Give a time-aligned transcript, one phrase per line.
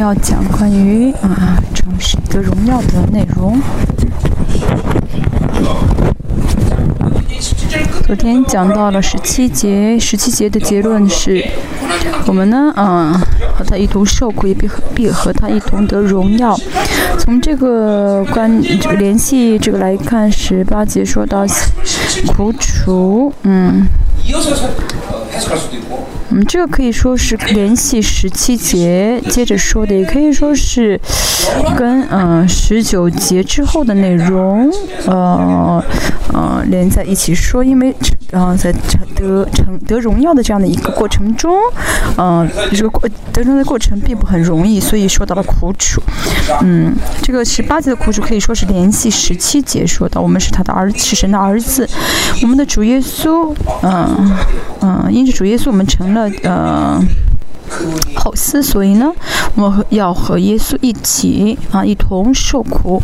[0.00, 3.60] 要讲关于啊，城市的荣耀的内容。
[8.06, 11.44] 昨天讲到了十七节，十七节的结论是，
[12.26, 13.12] 我们呢，嗯，
[13.54, 16.58] 和他一同受苦，也必和必和他一同得荣耀。
[17.18, 21.44] 从这个关这个联系这个来看，十八节说到
[22.34, 23.86] 苦楚，嗯。
[26.32, 31.00] 嗯，这个可以说是联系十七节接着说的，也可以说是
[31.76, 34.70] 跟嗯十九节之后的内容，
[35.06, 35.82] 呃
[36.32, 37.92] 呃连在一起说，因为
[38.30, 38.72] 然后在
[39.16, 41.52] 得成得荣耀的这样的一个过程中，
[42.16, 46.00] 嗯，这个过得荣的过程并不很容易，所以说到了苦楚。
[46.62, 51.88] 嗯，这个十八节的苦楚可以说是联系十七节说的，我们是他的儿，是神的儿子，
[52.42, 54.30] 我们的主耶稣，嗯
[54.80, 56.19] 嗯，因着主耶稣，我们成了。
[56.42, 57.00] 呃，
[58.16, 59.12] 后嗣，所以呢，
[59.54, 63.02] 我们要和耶稣一起啊，一同受苦。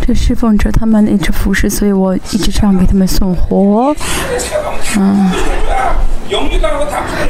[0.00, 3.94] 这侍奉者他们一直服侍，所以我一直这样给他们送活。
[4.98, 5.30] 嗯，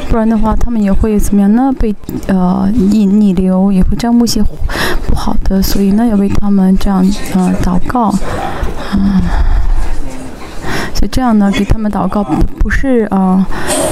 [0.08, 1.72] 不然的话，他们也会怎么样呢？
[1.78, 1.94] 被
[2.28, 4.42] 呃逆逆流，也会沾污些
[5.06, 8.14] 不好的，所以呢，要为他们这样呃祷告。
[8.94, 9.20] 嗯，
[10.94, 13.44] 所以这样呢，给他们祷告不是啊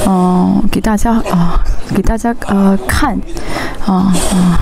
[0.06, 1.60] 嗯给大家啊
[1.94, 3.18] 给大家呃看
[3.84, 4.58] 啊啊。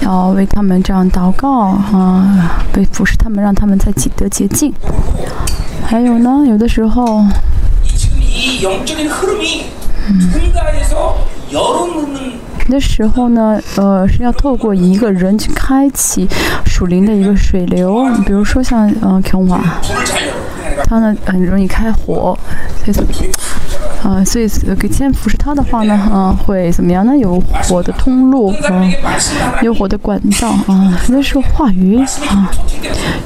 [0.00, 4.70] 要为他们这样祷告啊，为服侍他们，让他们在己得洁净。
[5.86, 7.24] 还有呢，有的时候，
[10.08, 10.30] 嗯，
[12.68, 16.28] 的时候呢，呃，是要透过一个人去开启
[16.66, 19.58] 属灵的一个水流，比如说像嗯，琼瓦，
[20.86, 22.38] 他呢很容易开火，
[22.84, 22.96] 所以。
[24.04, 24.46] 啊，所以
[24.78, 27.16] 给天服侍他的话呢，啊，会怎么样呢？
[27.16, 28.86] 有火的通路，啊，
[29.62, 31.98] 有火的管道，啊，那时候话语，
[32.28, 32.50] 啊，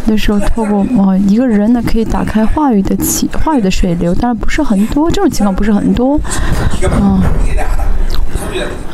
[0.05, 6.17] 那时候透过啊一个人呢，可以打开话语的起话语的水流，当然不是很多，这种情况不是很多，
[7.01, 7.21] 啊，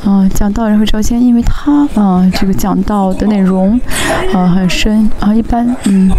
[0.07, 3.79] 啊，讲道人会招先，因为他啊，这个讲道的内容
[4.33, 6.11] 啊很深，啊，一般嗯，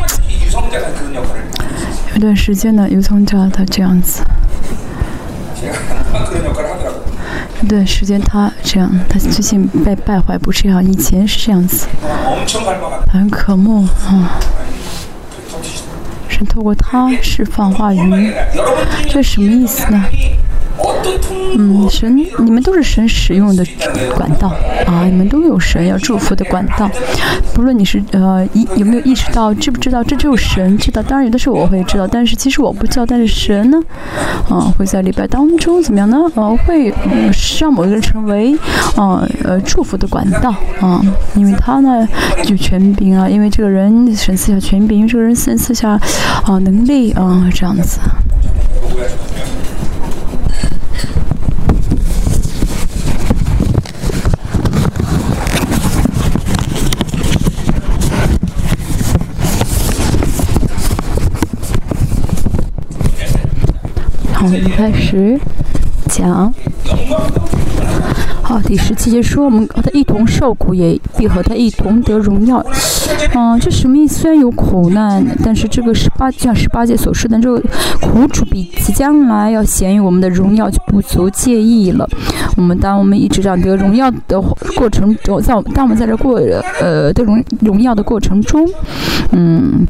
[2.14, 4.22] 有段时间呢，有从教他这样子。
[7.62, 11.88] 一段时间他这样，他最近被败坏不这样，以前是这样子，
[13.12, 14.40] 很可慕啊。
[16.28, 18.34] 是透过他释放话语，
[19.10, 20.04] 这什么意思呢？
[21.58, 23.66] 嗯，神，你们都是神使用的
[24.16, 24.50] 管道
[24.86, 25.06] 啊！
[25.06, 26.90] 你们都有神要祝福的管道，
[27.54, 31.02] 不论你是呃意有没有意识到，知不知道，这就是神知道。
[31.02, 33.06] 当然有的时候我会知道，但是其实我不知道。
[33.06, 33.80] 但是神呢，
[34.50, 36.18] 啊，会在礼拜当中怎么样呢？
[36.36, 38.54] 呃，会嗯让某一个人成为
[38.98, 41.02] 啊呃祝福的管道啊，
[41.36, 42.06] 因为他呢
[42.48, 45.92] 有权柄啊，因为这个人神赐下权柄，因为这个人神赐下
[46.44, 48.00] 啊能力啊这样子。
[64.46, 65.40] 我们开始
[66.08, 66.54] 讲。
[68.44, 72.64] 好，第十七节说，我们和他一同受苦，也必和他一同得荣耀。
[73.34, 74.22] 嗯，这什么意思？
[74.22, 77.60] 虽然有苦难，但是这个十八像十八节所说的这个
[78.00, 82.08] 苦楚，比即将来要显于我们的荣耀就不足介意了。
[82.56, 84.40] 我们当我们一直这样得荣耀的
[84.76, 86.40] 过程中，在我们当我们在这过
[86.80, 88.64] 呃得荣荣耀的过程中，
[89.32, 89.88] 嗯，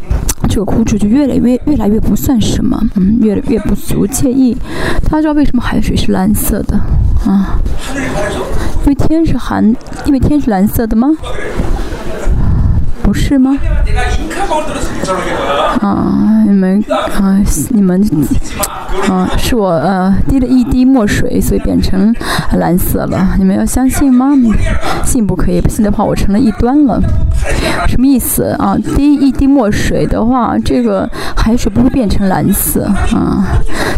[0.47, 4.55] 这个苦楚就越来越越来越不算什么，嗯，越来越不足介意。
[5.05, 6.77] 大家知道为什么海水是蓝色的
[7.25, 7.59] 啊？
[8.83, 9.75] 因为天是蓝，
[10.05, 11.09] 因为天是蓝色的吗？
[13.05, 13.55] 不是吗？
[15.79, 18.01] 啊，你们啊，你们
[19.07, 22.13] 啊，是我呃滴了一滴墨水，所以变成
[22.53, 23.35] 蓝色了。
[23.37, 24.31] 你们要相信吗？
[25.03, 26.99] 信不可以，不信的话，我成了异端了。
[27.87, 28.75] 什么意思啊？
[28.95, 33.45] 滴一滴墨水的话，这个海水不会变成蓝色啊。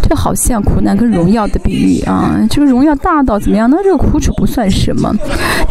[0.02, 2.36] 这好像苦难跟荣耀的比喻啊。
[2.50, 3.70] 这个荣耀大到怎么样？
[3.70, 5.14] 那这个苦楚不算什么。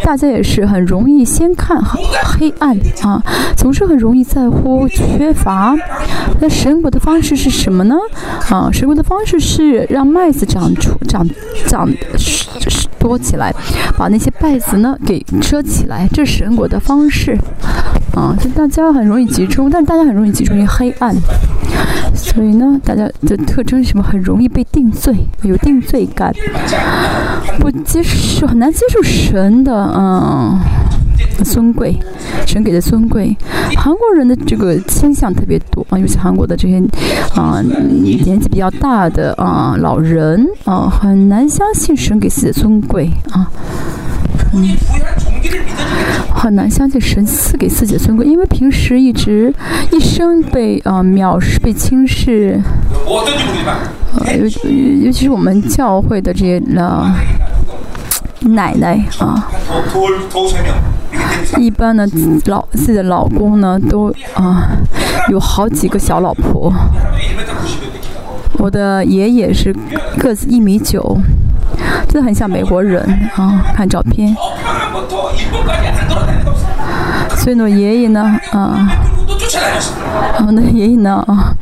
[0.03, 3.21] 大家也是很容易先看黑暗啊，
[3.55, 5.75] 总是很容易在乎缺乏。
[6.39, 7.95] 那神国的方式是什么呢？
[8.49, 11.27] 啊，神国的方式是让麦子长出、长、
[11.65, 11.89] 长
[12.99, 13.53] 多起来，
[13.97, 16.07] 把那些稗子呢给遮起来。
[16.13, 17.37] 这是神国的方式。
[18.13, 21.15] 啊，就大家很容易集中，但大家很容易集中于黑暗。
[22.15, 24.03] 所以呢，大家的特征是什么？
[24.03, 25.13] 很容易被定罪，
[25.43, 26.33] 有定罪感，
[27.59, 30.59] 不接受，很难接受神的，嗯。
[31.43, 31.97] 尊贵，
[32.45, 33.35] 神给的尊贵。
[33.77, 36.81] 韩国人的这个倾向特别多啊，尤其韩国的这些
[37.35, 43.51] 啊年纪比较大的啊老人啊，很难相信神给自己的尊贵啊，
[44.53, 44.75] 嗯，
[46.33, 49.53] 很难相信神赐给自己的尊贵，因为平时一直
[49.91, 52.59] 一生被啊藐视、被轻视，
[54.19, 54.43] 呃，尤
[55.05, 57.15] 尤其是我们教会的这些啊
[58.41, 59.47] 奶奶啊。
[61.57, 62.05] 一般呢，
[62.45, 64.67] 老自己的老公呢，都啊
[65.29, 66.71] 有好几个小老婆。
[68.59, 69.73] 我的爷爷是
[70.17, 71.17] 个子一米九，
[72.09, 73.01] 真的很像美国人
[73.35, 74.35] 啊，看照片。
[77.37, 78.89] 所以呢，爷爷呢，啊，
[80.39, 81.53] 我们的爷爷呢，啊。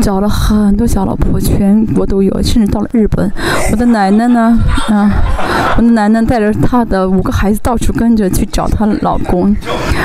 [0.00, 3.30] 找了很多小老婆，全国都有，甚至到了日本。
[3.70, 4.58] 我的奶奶呢？
[4.88, 5.10] 啊，
[5.76, 9.54] 我的奶奶带着她的五个孩子到处跟着去找她老公。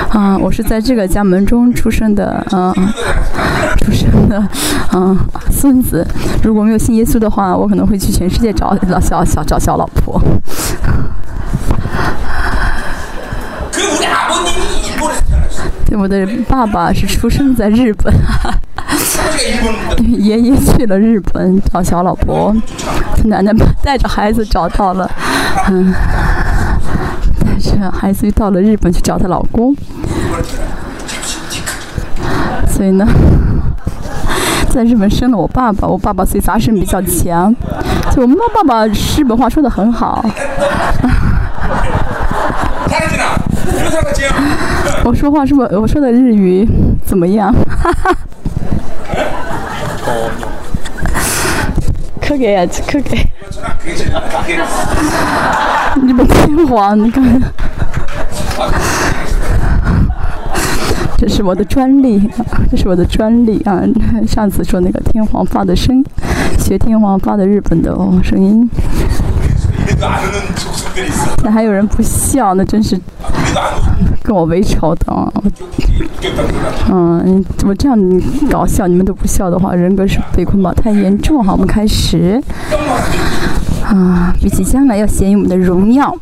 [0.10, 2.74] 啊，我是在这个家门中出生的，啊，
[3.78, 4.38] 出生的，
[4.92, 5.16] 啊，
[5.50, 6.06] 孙子。
[6.44, 10.22] 如果没有信耶稣的话，我可能会去全世界找老小小找小老婆。
[15.86, 18.14] 对，我的爸爸是出生在日本。
[20.20, 22.56] 爷爷去了日本找小老婆，
[23.26, 23.52] 奶奶
[23.84, 25.10] 带着孩子找到了，
[25.70, 25.94] 嗯，
[27.40, 29.76] 带着孩子又到了日本去找她老公，
[32.68, 33.06] 所以呢，
[34.70, 37.54] 在日本生了我爸爸，我爸爸所以杂声比较强，
[38.12, 40.24] 就我们爸爸日本话说的很好。
[45.04, 45.62] 我说话是不？
[45.80, 46.68] 我说的日语
[47.06, 47.54] 怎么样？
[47.54, 48.16] 哈哈。
[52.22, 53.18] 可给啊，可给！
[56.04, 57.42] 你们天皇，你看，
[61.18, 62.30] 这是我的专利，
[62.70, 63.82] 这是我的专利啊！
[64.28, 66.04] 上次说那个天皇发的声，
[66.60, 68.70] 学天皇发的日本的哦声音。
[71.44, 73.00] 那还有人不笑，那真是
[74.24, 75.12] 跟我为仇的。
[75.12, 75.32] 啊
[76.90, 77.98] 嗯，我这样
[78.50, 81.44] 搞笑，你们都不笑的话，人格是被捆绑太严重。
[81.44, 82.42] 好，我们开始。
[83.84, 86.16] 啊，比起将来要显于我们的荣耀。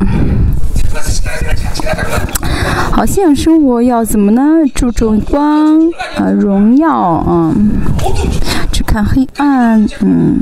[2.91, 4.41] 好，信仰生活要怎么呢？
[4.73, 5.77] 注重光
[6.17, 7.71] 啊，荣耀嗯，
[8.71, 10.39] 只看黑暗，嗯。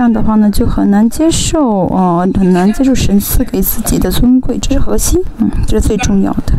[0.00, 6.54] 这样的话呢，就很难接受哦，很难接受神赐给自己的尊贵，这是核心，嗯，这是最重要的。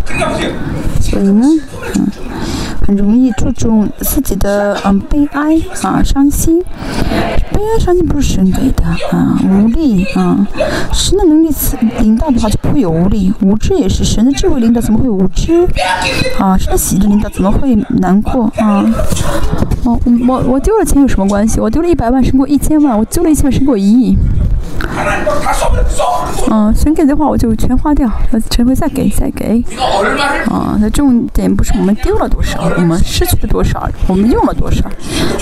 [1.01, 1.43] 所以呢，
[1.95, 2.07] 嗯，
[2.85, 6.61] 很容易注重自己的嗯悲哀啊伤心，
[7.51, 10.47] 悲哀伤心不是神给的啊，无力啊，
[10.91, 11.49] 神的能力
[11.99, 15.67] 领导的话就不会有无力，无知也是神的智慧领导怎么会无知
[16.39, 16.57] 啊？
[16.57, 18.83] 神的喜的领导怎么会难过啊？
[19.83, 21.59] 哦，我我丢了钱有什么关系？
[21.59, 24.17] 我丢了一百万，胜过一千万；我丢了一千万，胜过一亿。
[26.49, 28.09] 嗯，神给的话我就全花掉，
[28.51, 29.63] 神会再给再给。
[30.49, 34.83] 啊，那重点不是我们丢了多少，我们失去了多少，我们用了多少，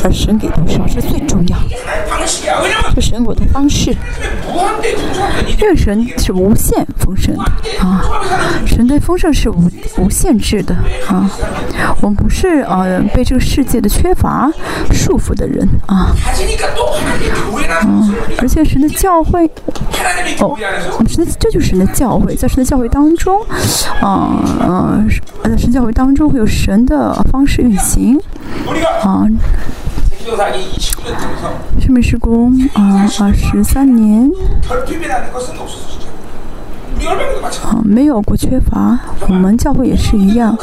[0.03, 1.75] 而神给多少是最重要的。
[2.95, 3.95] 这神我的方式，
[5.59, 7.43] 因为神是无限丰盛的
[7.79, 8.03] 啊，
[8.65, 10.75] 神对丰盛是无无限制的
[11.07, 11.29] 啊。
[12.01, 12.83] 我们不是啊
[13.13, 14.51] 被这个世界的缺乏
[14.91, 16.13] 束缚的人啊。
[17.85, 19.49] 嗯，而且神的教会。
[20.39, 20.57] 哦，
[21.07, 23.41] 神的这就是神的教会，在神的教会当中，
[24.01, 25.03] 啊呃，
[25.43, 28.19] 在神教会当中会有神的方式运行，
[29.03, 29.27] 啊，
[31.79, 34.29] 生命施工啊二十三年，
[37.63, 40.57] 啊，没有过缺乏，我们教会也是一样。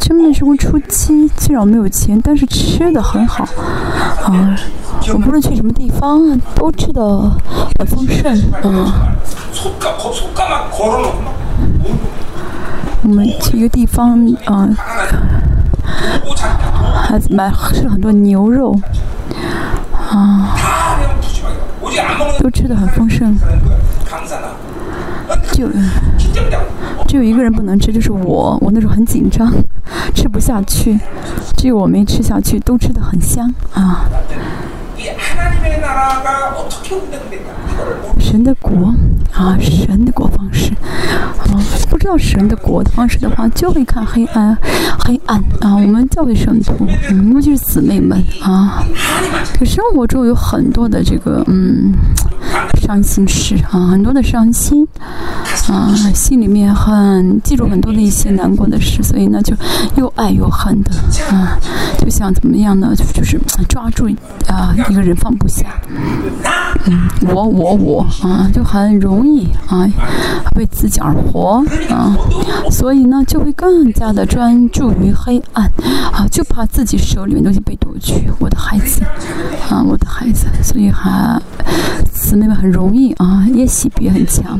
[0.00, 3.44] 生命生活初期虽然没有钱，但是吃的很好，
[4.24, 4.56] 啊，
[5.08, 7.30] 我不论去什么地方都吃的
[7.78, 9.16] 很丰盛，啊。
[13.02, 14.68] 我们去一个地方，啊，
[17.02, 18.78] 还买吃了很多牛肉，
[20.08, 20.54] 啊，
[22.40, 23.36] 都吃的很丰盛。
[25.52, 25.68] 就
[27.06, 28.56] 只有一个人不能吃，就是我。
[28.60, 29.52] 我那时候很紧张，
[30.14, 30.98] 吃不下去。
[31.56, 34.04] 只有我没吃下去，都吃的很香啊。
[38.18, 38.94] 神的国
[39.32, 40.72] 啊，神的国方式
[41.38, 44.56] 啊，不知道神的国的方式的话，就会看黑暗，
[44.98, 45.74] 黑暗啊。
[45.74, 48.82] 我们教会圣徒，嗯，尤其是姊妹们啊，
[49.58, 51.92] 可生活中有很多的这个嗯
[52.80, 54.86] 伤心事啊，很多的伤心
[55.68, 59.54] 啊，心里面很记住很多的一些难过的事，所以呢，就
[59.96, 60.90] 又爱又恨的
[61.30, 61.58] 啊，
[61.98, 62.94] 就想怎么样呢？
[63.14, 64.08] 就是抓住
[64.48, 65.66] 啊一个人放不下。
[66.84, 69.86] 嗯，我我我啊，就很容易啊，
[70.56, 72.16] 为自己而活啊，
[72.70, 75.70] 所以呢，就会更加的专注于黑暗
[76.12, 78.28] 啊，就怕自己手里面东西被夺去。
[78.40, 79.04] 我的孩子
[79.70, 81.40] 啊，我的孩子，所以还
[82.12, 84.58] 姊妹们很容易啊，也喜别很强。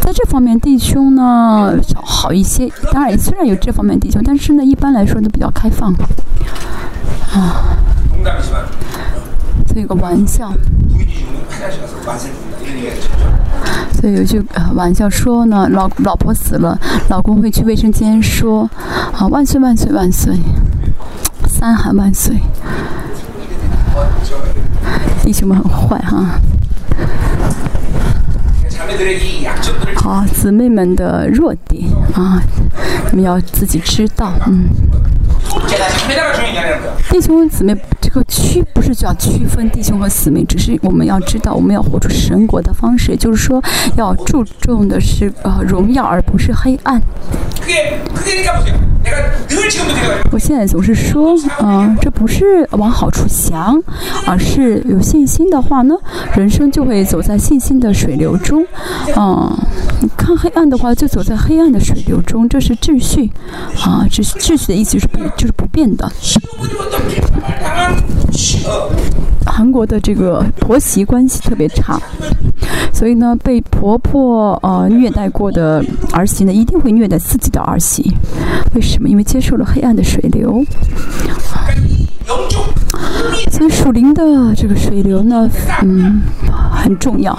[0.00, 1.72] 在这方面，弟兄呢
[2.04, 2.70] 好一些。
[2.92, 5.94] 当然，虽然有这方面弟兄，但是呢，一般来说都比较开放
[7.32, 7.64] 啊。
[9.80, 10.52] 有个玩笑，
[13.92, 14.42] 所以有句
[14.74, 16.78] 玩笑说呢，老老婆死了，
[17.08, 18.68] 老公会去卫生间说，
[19.12, 20.34] 啊万岁万岁万岁，
[21.48, 22.36] 三喊万岁。
[25.22, 26.40] 弟兄们很坏哈。
[29.96, 32.40] 好，姊妹们的弱点啊，
[33.10, 34.68] 你们要自己知道，嗯。
[37.10, 43.62] 弟兄姊妹，这个区不是叫区分弟兄和姊妹，只是我们要知道，我们要活出神国的方式，也就是说，
[43.98, 46.98] 要注重的是呃荣耀，而不是黑暗。
[50.32, 53.78] 我现在总是说，嗯，这不是往好处想，
[54.26, 55.94] 而是有信心的话呢，
[56.34, 58.64] 人生就会走在信心的水流中。
[59.14, 59.54] 嗯，
[60.00, 63.30] 你看黑暗的话，就走在黑暗的水流中，这是秩序。
[63.82, 66.10] 啊，秩秩序的意思是不，就是不变的。
[69.46, 72.00] 韩国的这个婆媳关系特别差，
[72.92, 75.82] 所以呢，被婆婆呃虐待过的
[76.12, 78.12] 儿媳呢，一定会虐待自己的儿媳。
[78.74, 79.08] 为什么？
[79.08, 80.64] 因为接受了黑暗的水流。
[83.50, 85.48] 所以属灵的这个水流呢，
[85.82, 86.20] 嗯，
[86.74, 87.38] 很重要。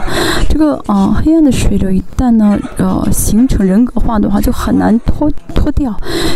[0.50, 5.96] 这个啊，黑暗的水流一旦呢，呃，形成人格化的话，就很难脱脱掉，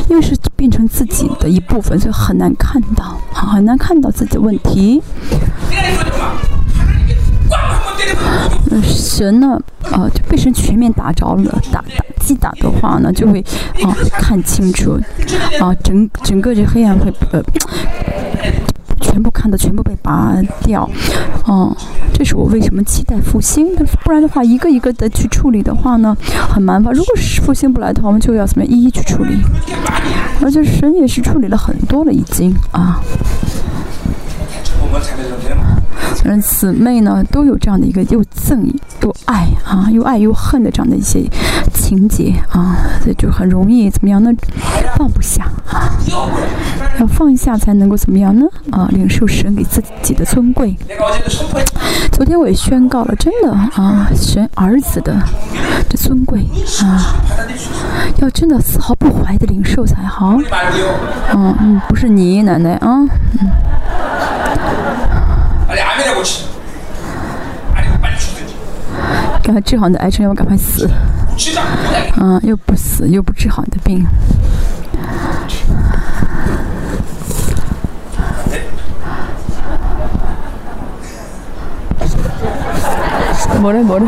[0.10, 5.01] 因为是变成自己的一部分，所以很难看到，很难看到自己的问题。
[8.84, 9.60] 神呢，
[9.91, 13.39] 呃，就被神全面打着了，打打击打的话呢，就会
[13.84, 15.00] 啊看清楚，
[15.60, 17.41] 啊整整个这黑暗会呃
[19.01, 20.89] 全部看到，全部被拔掉，
[21.46, 21.75] 哦，
[22.13, 26.15] 这是我为什么期待复兴，不然的话一个一个的去处理的话呢，
[26.50, 26.93] 很麻烦。
[26.93, 29.38] 如果是复兴不来的话，我们就要怎么样一一去处理，
[30.41, 33.01] 而且神也是处理了很多了已经啊。
[36.26, 38.72] 嗯，姊妹呢都有这样的一个又憎
[39.02, 41.24] 又爱啊，又爱又恨的这样的一些
[41.74, 44.32] 情节啊，所以就很容易怎么样呢？
[44.96, 45.90] 放不下啊，
[47.00, 48.46] 要放下才能够怎么样呢？
[48.72, 50.78] 啊，领受神给自己的尊贵。
[52.12, 55.16] 昨天我也宣告了，真的啊，神儿子的
[55.90, 56.46] 这尊贵
[56.84, 57.16] 啊，
[58.18, 60.38] 要真的丝毫不怀的领受才好。
[61.34, 63.08] 嗯嗯，不是你奶奶啊，
[63.40, 63.50] 嗯。
[69.44, 70.90] 赶快治好你的癌症，要赶快死。
[72.18, 74.06] 嗯，又不死，又不治好你的病。
[83.62, 84.00] 没了，没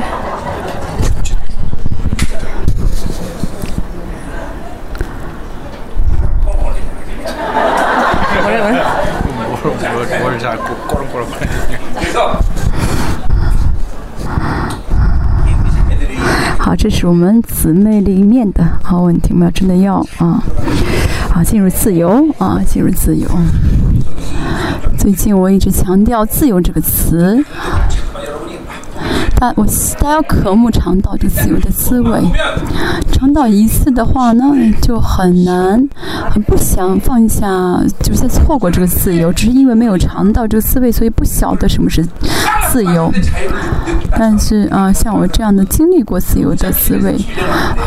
[16.57, 20.43] 好，这是我们姊妹里面的好问题，我们要真的要啊，
[21.29, 23.25] 好，进入自由啊，进入自由。
[24.97, 27.41] 最近我一直强调“自由”这个词，
[29.35, 29.65] 大我
[29.99, 32.21] 大家渴慕尝到这自由的滋味，
[33.11, 34.45] 尝到一次的话呢，
[34.81, 35.89] 就很难，
[36.29, 37.47] 很不想放下，
[38.01, 42.05] 就是错过这个自由，只是因为没有尝到这个滋味，所以不晓得什么是
[42.71, 43.11] 自由。
[44.15, 47.17] 但是啊，像我这样的经历过自由的滋味，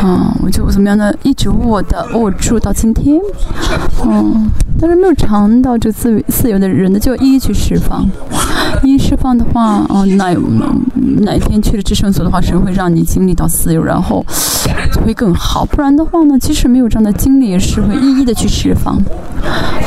[0.01, 1.11] 啊，我就怎么样呢？
[1.23, 3.19] 一直握的握住到今天，
[4.03, 4.49] 嗯，
[4.79, 8.07] 但是没有尝到这自自由的人呢，就一一去释放。
[8.83, 10.33] 一释放的话，哦，那
[11.21, 14.25] 哪一天去了至圣所的话，神会让你经历到自由，然后
[14.93, 15.65] 就会更好。
[15.65, 18.97] 不然的话呢，即使没有这样的经历，也是会一一的去释放。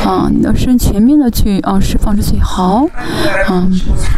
[0.05, 2.85] 啊，你要是全面的去啊释放是最好。
[3.47, 3.67] 啊，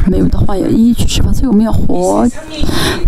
[0.07, 1.33] 没有的话也一一去释放。
[1.33, 2.27] 所以我们要活，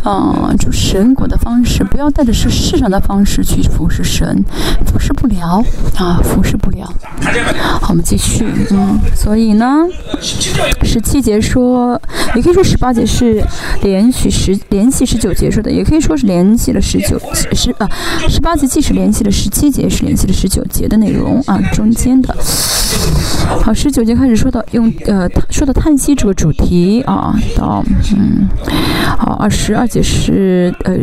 [0.03, 4.43] 啊，就神国的方式，不要带着是世上的方式去服侍神，
[4.86, 5.63] 服侍不了
[5.98, 6.91] 啊，服侍不了。
[7.81, 9.86] 好，我们继续，嗯，所以呢，
[10.84, 12.00] 十七节说，说
[12.35, 13.41] 也可以说十八节是
[13.81, 17.17] 连续十连续十九节说的，也可以说是连续了十九
[17.53, 17.89] 十啊，
[18.27, 22.35] 十八节既是连续了十七节，是连续了十九节的内容啊，中间的。
[23.63, 27.81] 好，十九节开始说到用呃说到叹息这个主题啊，到
[28.17, 28.50] 嗯，
[29.17, 30.97] 好，二十二节是呃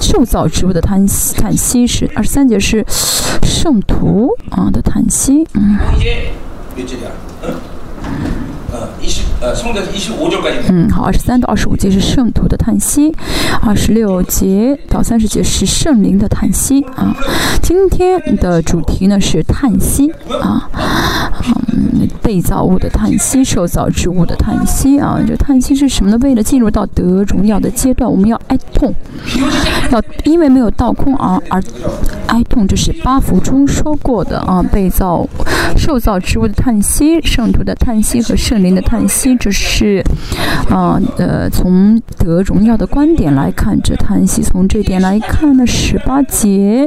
[0.00, 2.82] 受造植物的叹息叹息是二十三节是
[3.42, 5.76] 圣徒啊的叹息，嗯。
[10.68, 13.10] 嗯，好，二十三到二十五节是圣徒的叹息，
[13.62, 17.16] 二十六节到三十节是圣灵的叹息啊。
[17.62, 20.68] 今天的主题呢是叹息啊，
[21.72, 25.18] 嗯，被造物的叹息，受造之物的叹息啊。
[25.26, 26.18] 这叹息是什么呢？
[26.20, 28.94] 为了进入到得荣耀的阶段，我们要哀痛，
[29.90, 31.62] 要因为没有倒空而而
[32.26, 34.62] 哀痛，这是八福中说过的啊。
[34.70, 35.26] 被造、
[35.76, 39.29] 受造之物的叹息，圣徒的叹息和圣灵的叹息。
[39.36, 40.04] 这是，
[40.68, 46.86] 啊，呃，从得荣耀的观点来看，这叹息；从这点来看呢，十八节，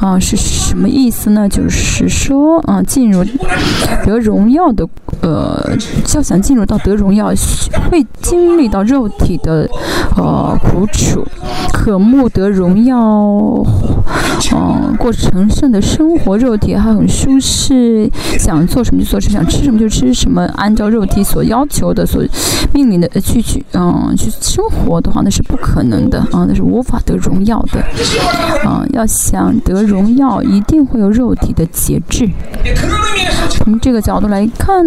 [0.00, 1.48] 啊，是什么意思呢？
[1.48, 3.24] 就是说，啊，进入
[4.04, 4.86] 得荣耀的，
[5.22, 5.76] 呃，
[6.14, 7.32] 要想进入到得荣耀，
[7.90, 9.68] 会经历到肉体的，
[10.16, 11.24] 呃，苦楚，
[11.72, 12.96] 渴慕得荣耀，
[14.54, 21.77] 嗯，过成圣的生活，肉体还很舒适，想做什么就做什么，想吃什么就吃什么，按照肉体所要求。
[21.78, 22.24] 求的所
[22.72, 27.80] 命令的去去嗯去生活的话那是不可能的啊那是无法得荣耀的
[28.68, 32.28] 啊要想得荣耀一定会有肉体的节制。
[33.48, 34.84] 从这个角度来看，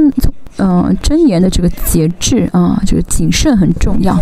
[0.58, 4.18] 嗯真言的这个节制啊这个谨慎很重要。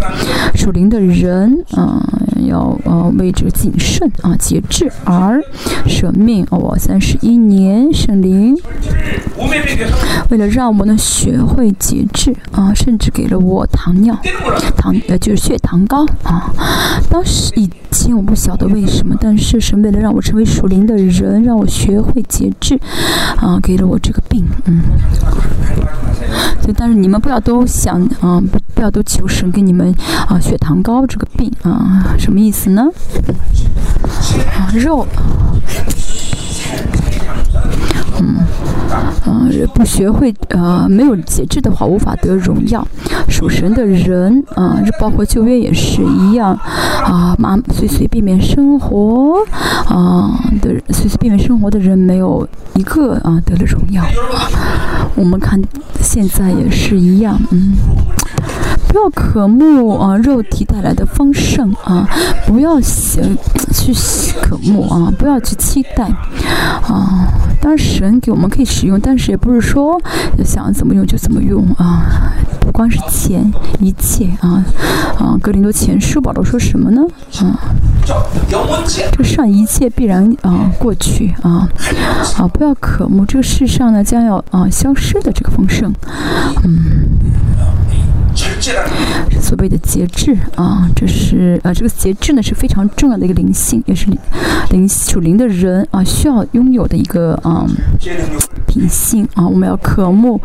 [0.56, 2.02] 属灵的人啊
[2.48, 5.42] 要呃为这个谨慎啊节制而
[5.88, 6.46] 舍命。
[6.50, 8.56] 我三十一年圣灵
[10.30, 12.74] 为了让我能学会节制啊。
[12.80, 14.18] 甚至给了我糖尿，
[14.78, 16.50] 糖呃就是血糖高啊。
[17.10, 22.80] 当时以前我不晓得为什么，但是神为了让我成为属灵的人，让我学会节制
[23.36, 24.82] 啊，给了我这个病，嗯。
[26.62, 28.42] 就，但是你们不要都想啊，
[28.74, 29.94] 不要都求神给你们
[30.28, 32.88] 啊血糖高这个病啊，什么意思呢？
[34.56, 35.06] 啊肉。
[38.19, 38.36] 嗯，
[39.25, 42.86] 嗯，不学会呃，没有节制的话，无法得荣耀。
[43.27, 46.58] 属神的人啊，这包括旧约也是一样
[47.05, 49.36] 啊，妈随随便便生活
[49.86, 54.03] 啊的随随便便生活的人，没有一个啊得了荣耀。
[55.15, 55.62] 我们看
[56.01, 57.73] 现在也是一样，嗯。
[58.89, 62.10] 不要渴慕啊肉体带来的丰盛啊，
[62.47, 63.23] 不要想
[63.71, 63.93] 去
[64.41, 66.06] 渴慕啊，不要去期待
[66.82, 67.28] 啊。
[67.62, 70.02] 当然神给我们可以使用，但是也不是说
[70.43, 72.34] 想怎么用就怎么用啊。
[72.60, 74.65] 不光是钱，一切啊
[75.19, 75.38] 啊。
[75.39, 77.04] 格林多前书保罗说什么呢？
[77.41, 77.60] 啊，
[79.12, 81.69] 这上一切必然啊过去啊
[82.38, 85.93] 啊，不要渴慕这个世上呢将要啊消失的这个丰盛，
[86.63, 87.18] 嗯。
[89.42, 94.08] 所谓的节制啊，这是呃，这个节制呢是非常重要的一个灵性，也是
[94.72, 97.68] 灵属灵的人啊需要拥有的一个嗯
[98.68, 99.48] 品性啊。
[99.48, 100.39] 我们要渴慕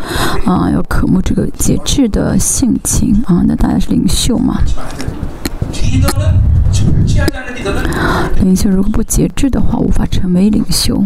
[0.45, 3.43] 啊，要渴慕这个节制的性情啊。
[3.47, 4.61] 那大家是领袖嘛？
[8.43, 11.03] 领袖如果不节制的话，无法成为领袖。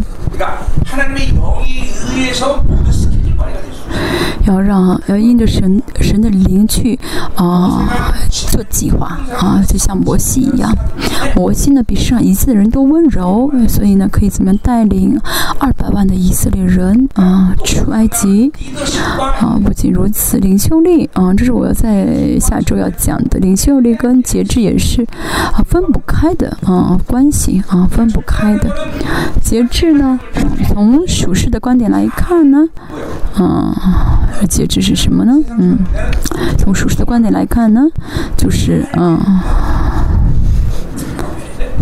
[4.44, 6.98] 要让要因着神神的灵去
[7.34, 7.86] 啊
[8.30, 10.74] 做计划啊，就像摩西一样。
[11.36, 15.20] 摩西呢比世上一切的人都温柔，所以呢可以怎么样带领
[15.58, 18.50] 二百万的以色列人啊出埃及
[19.38, 19.60] 啊？
[19.62, 23.38] 不仅如此，领袖力啊，这是我要在下周要讲的。
[23.38, 25.02] 领袖力跟节制也是
[25.52, 28.70] 啊分不开的啊关系啊分不开的。
[29.42, 30.18] 节制呢，
[30.68, 32.68] 从属世的观点来看呢，
[33.34, 34.24] 啊。
[34.48, 35.34] 节制是什么呢？
[35.58, 35.78] 嗯，
[36.56, 37.82] 从属世的观点来看呢，
[38.36, 39.18] 就是嗯，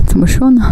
[0.06, 0.62] 怎么说呢？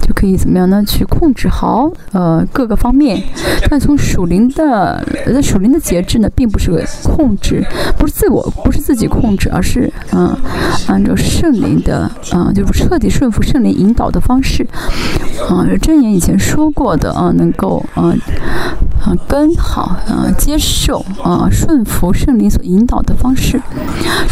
[0.00, 0.82] 就可以怎么样呢？
[0.86, 3.22] 去控制好呃各个方面。
[3.68, 7.64] 但从属灵的那属灵的节制呢，并不是控制，
[7.98, 10.36] 不是自我，不是自己控制，而是嗯
[10.86, 14.66] 按照圣灵的啊，就是彻底顺服圣灵引导的方式。
[15.48, 18.14] 啊，真言以前说过的啊，能够啊
[19.04, 23.60] 啊跟好啊接受啊顺服圣灵所引导的方式。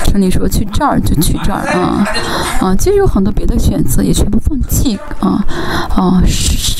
[0.07, 2.07] 圣灵说去这儿就去这儿啊
[2.61, 4.99] 啊，其实有很多别的选择，也全部放弃。
[5.25, 5.43] 啊
[5.97, 6.23] 啊，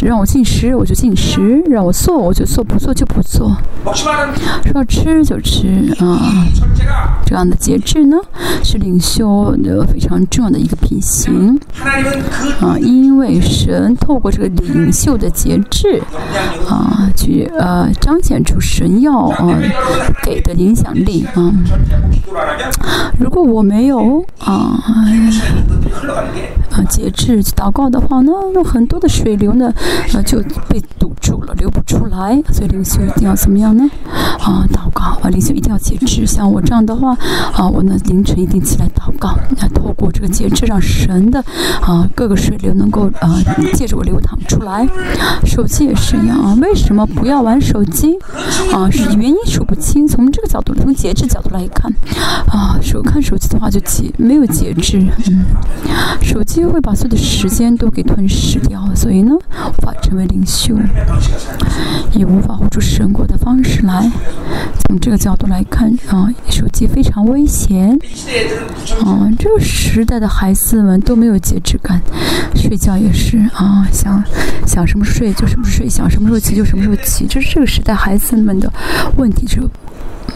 [0.03, 3.57] 让我进食我就进食，让我做我就做，不做就不做。
[4.65, 5.67] 说吃就吃
[5.99, 6.47] 啊，
[7.25, 8.19] 这样的节制呢，
[8.63, 11.59] 是领袖的非常重要的一个品行
[12.61, 12.77] 啊。
[12.79, 16.03] 因为神透过这个领袖的节制
[16.69, 19.59] 啊，去呃彰显出神要啊
[20.23, 21.53] 给的影响力啊。
[23.19, 24.79] 如果我没有啊
[26.71, 28.33] 啊节制祷告的话呢？
[28.53, 29.73] 那很多的水流呢，
[30.13, 32.41] 呃，就被堵住了，流不出来。
[32.53, 33.85] 所以领袖一定要怎么样呢？
[34.41, 36.27] 啊，祷告啊，领袖一定要节制。
[36.27, 37.17] 像我这样的话，
[37.53, 41.43] 啊，我呢凌晨一定起来祷告，那透过这个节制，让神的
[41.81, 43.41] 啊各个水流能够啊
[43.75, 44.87] 借着我流淌出来。
[45.45, 48.19] 手机也是一样啊，为什么不要玩手机？
[48.73, 50.07] 啊，是原因数不清。
[50.07, 51.93] 从这个角度，从节制角度来看，
[52.49, 55.45] 啊，手看手机的话就节没有节制，嗯，
[56.23, 58.24] 手机会把所有的时间都给吞。
[58.29, 60.75] 失掉，所以呢，无法成为领袖，
[62.13, 64.11] 也无法活出神国的方式来。
[64.87, 67.99] 从这个角度来看啊，手机非常危险。
[69.05, 72.01] 啊，这个时代的孩子们都没有节制感，
[72.55, 74.23] 睡觉也是啊，想
[74.67, 78.73] 想什么睡就什么睡，想什么时候起就什么时候起，这是这个时代孩子们的
[79.17, 79.45] 问题。
[79.47, 79.71] 就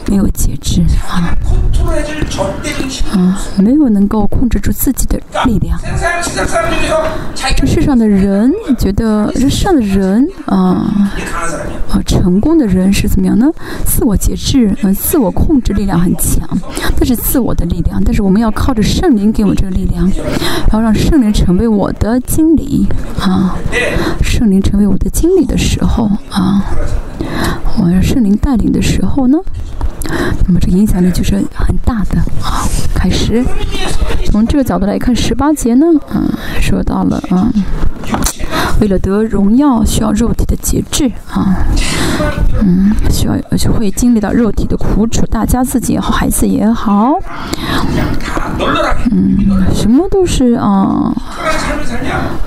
[0.07, 1.35] 没有节制啊，
[3.13, 5.79] 啊，没有能够控制住自己的力量。
[7.67, 11.11] 这世上的人你觉得，这世上的人 啊，
[11.89, 13.49] 啊，成功的人是怎么样呢？
[13.85, 16.47] 自我节制，呃，自我控制力量很强，
[16.99, 18.03] 那是自我的力量。
[18.05, 20.11] 但是我们要靠着圣灵给我们这个力量，
[20.67, 22.89] 然后让圣灵成为我的经理
[23.21, 23.57] 啊，
[24.23, 26.65] 圣灵成为我的经理的时候啊，
[27.81, 29.39] 我让圣灵带领的时候呢？
[30.47, 32.65] 那么这影响力就是很大的啊！
[32.95, 33.45] 开始
[34.27, 36.29] 从这个角度来看，十八节呢，嗯，
[36.61, 37.53] 说到了嗯，
[38.81, 41.67] 为了得荣耀，需要肉体的节制啊，
[42.61, 47.15] 嗯，需要就会经历到肉体的苦楚，大家自己也好，孩子也好，
[49.11, 51.13] 嗯，什么都是啊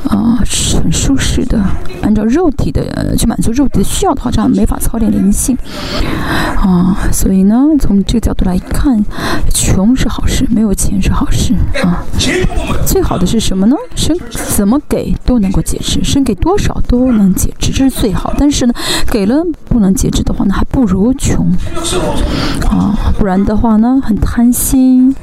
[0.08, 1.60] 啊，是很舒适的，
[2.02, 5.58] 按照肉体的去满足肉体的需要的话，这样没法操练灵性
[6.56, 7.60] 啊，所以呢。
[7.82, 9.04] 从这个角度来看，
[9.54, 12.04] 穷是好事，没有钱是好事啊。
[12.86, 13.76] 最好的是什么呢？
[13.96, 18.34] 生怎么给都能够节制，是给多少都能节制，这是最好。
[18.38, 18.74] 但是呢，
[19.08, 21.52] 给了不能节制的话，那还不如穷
[22.70, 22.98] 啊。
[23.18, 25.16] 不然的话呢，很贪心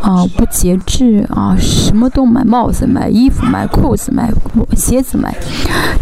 [0.00, 4.32] 啊，不节制啊，什么都买帽子、买衣服、买裤子、买
[4.76, 5.34] 鞋子买，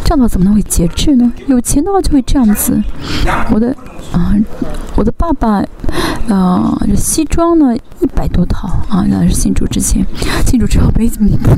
[0.05, 1.33] 这样的话怎么能会节制呢？
[1.47, 2.83] 有钱的话就会这样子。
[3.51, 3.75] 我的
[4.13, 4.35] 啊，
[4.97, 5.65] 我的爸爸。
[6.29, 9.05] 啊，这西装呢，一百多套啊！
[9.09, 10.07] 那是新主之前，
[10.47, 11.11] 新主之后没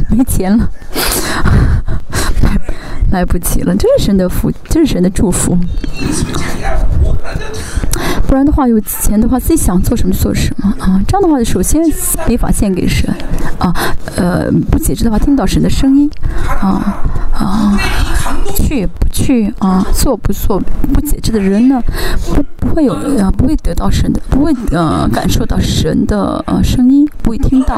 [0.08, 0.66] 没钱了，
[3.10, 3.74] 来不及了。
[3.76, 5.56] 这是神的福，这是神的祝福。
[8.26, 10.98] 不然的话，有钱的话，自己想做什么就做什么啊！
[11.06, 11.82] 这样的话，首先
[12.26, 13.14] 没法献给神
[13.58, 13.74] 啊。
[14.16, 16.10] 呃，不解释的话，听不到神的声音
[16.60, 17.78] 啊啊。
[18.56, 19.84] 去不去啊？
[19.94, 20.60] 做不做？
[20.92, 21.82] 不节制的人呢，
[22.34, 27.74] 不不会有啊，不会得到神的，不会呃感受到神的呃声音，不会听到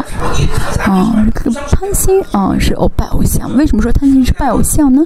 [0.85, 1.27] 啊。
[1.71, 3.55] 贪心啊，是偶拜偶像。
[3.57, 5.05] 为什么说贪心是拜偶像呢？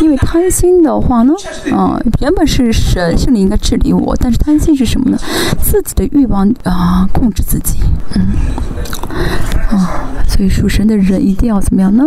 [0.00, 1.32] 因为贪心的话呢，
[1.72, 5.18] 啊，原本是神圣灵应该治理我，但是贪心是什么呢？
[5.62, 7.80] 自己的欲望啊，控制自己，
[8.14, 8.32] 嗯，
[9.70, 10.06] 啊。
[10.28, 12.04] 所以属神的人一定要怎么样呢？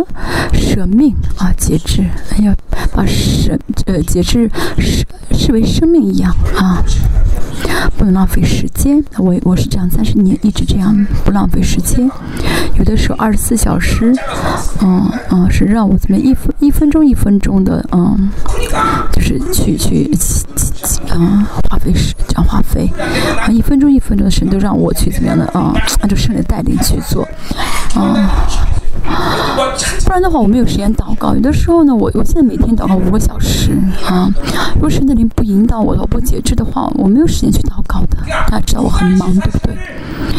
[0.52, 2.04] 舍命啊，节制，
[2.42, 2.52] 要
[2.92, 6.82] 把神呃节制视视为生命一样啊，
[7.96, 9.02] 不能浪费时间。
[9.18, 12.10] 我我是这样，三十年一直这样，不浪费时间。
[12.76, 14.12] 有的时候二十四小时，
[14.80, 18.30] 嗯嗯，是让我怎么一分一分钟一分钟的嗯，
[19.12, 20.10] 就是去去
[21.14, 22.90] 嗯花费时这样花费
[23.40, 27.26] 啊，一分钟一分钟的神都让我去怎么样的啊，按照圣灵带领去做
[27.94, 28.48] 啊。
[30.04, 31.34] 不然的话，我没有时间祷告。
[31.34, 33.72] 有的时候呢，我我现在每天祷告五个小时
[34.06, 34.30] 啊。
[34.74, 38.18] 如果神的灵不引导我，我不节制的话，我没有时间去祷告的。
[38.48, 39.74] 大家知道我很忙，对不对？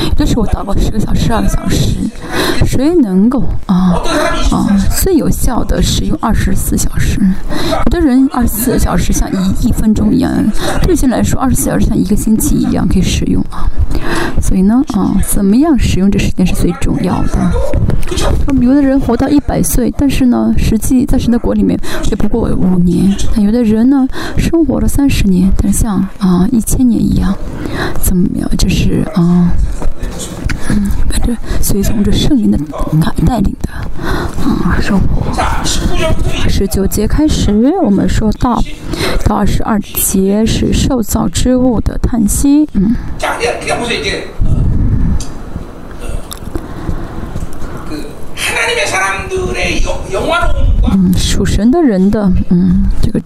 [0.09, 1.95] 有的时候我祷告十个小时、二个小时。
[2.65, 4.01] 谁能够啊
[4.51, 4.67] 啊
[5.01, 7.19] 最有效的使用二十四小时？
[7.19, 10.31] 有的人二十四小时像一一分钟一样，
[10.81, 13.67] 对有些来说二十四小时像一个星期一样可以使用啊。
[14.41, 17.51] 所以呢啊，怎么样使用这时间是最重要的。
[18.61, 23.15] 有的人活到一百岁，但是呢，实际在神的国里面也不过五年。
[23.37, 27.35] 有的人呢，生活了三十年，但是像啊一千年一样，
[28.01, 28.49] 怎么样？
[28.57, 29.51] 就是啊，
[30.69, 32.57] 嗯，跟着随从着圣灵的
[33.25, 33.69] 带领的
[34.43, 35.25] 啊生活。
[36.47, 37.51] 十九节开始，
[37.83, 38.61] 我们说到
[39.25, 42.95] 到二十二节是受造之物的叹息，嗯。
[50.93, 53.19] 嗯，属神的人的嗯，这个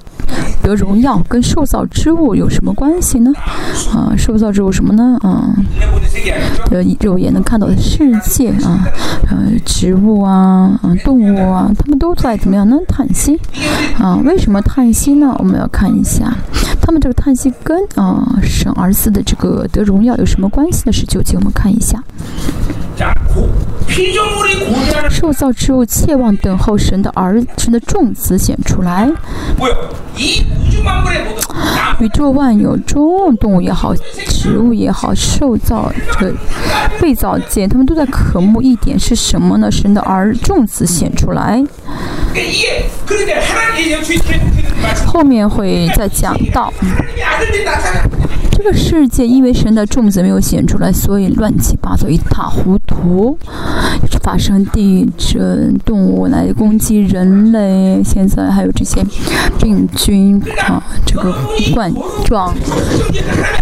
[0.61, 3.31] 得荣耀跟受造之物有什么关系呢？
[3.93, 5.17] 啊，受造之物什么呢？
[5.21, 5.55] 啊，
[6.71, 8.87] 呃，肉眼能看到的世界啊，
[9.29, 12.77] 呃，植物啊，啊，动物啊，他们都在怎么样呢？
[12.87, 13.39] 叹息
[13.97, 14.15] 啊？
[14.25, 15.35] 为什么叹息呢？
[15.39, 16.35] 我们要看一下，
[16.81, 20.91] 他们这个叹息跟啊神儿子的这个得荣耀有什么关系呢？
[20.91, 22.03] 十九节我们看一下。
[25.09, 29.09] 受造之物切望等候神的儿神的众子显出来。
[31.99, 33.93] 宇宙万有中，动物也好，
[34.27, 36.33] 植物也好，受造这个
[37.01, 39.69] 被造界，他们都在渴慕一点是什么呢？
[39.71, 41.63] 神的儿众子显出来。
[45.05, 46.73] 后面会再讲到。
[48.51, 53.37] 这个世界因为神的种子没有显出来，所以乱七八糟，一塌糊涂。
[54.21, 59.01] 发生地震，动物来攻击人类，现在还有这些
[59.57, 60.08] 病菌
[60.67, 61.33] 啊，这个
[61.73, 61.91] 冠
[62.25, 62.53] 状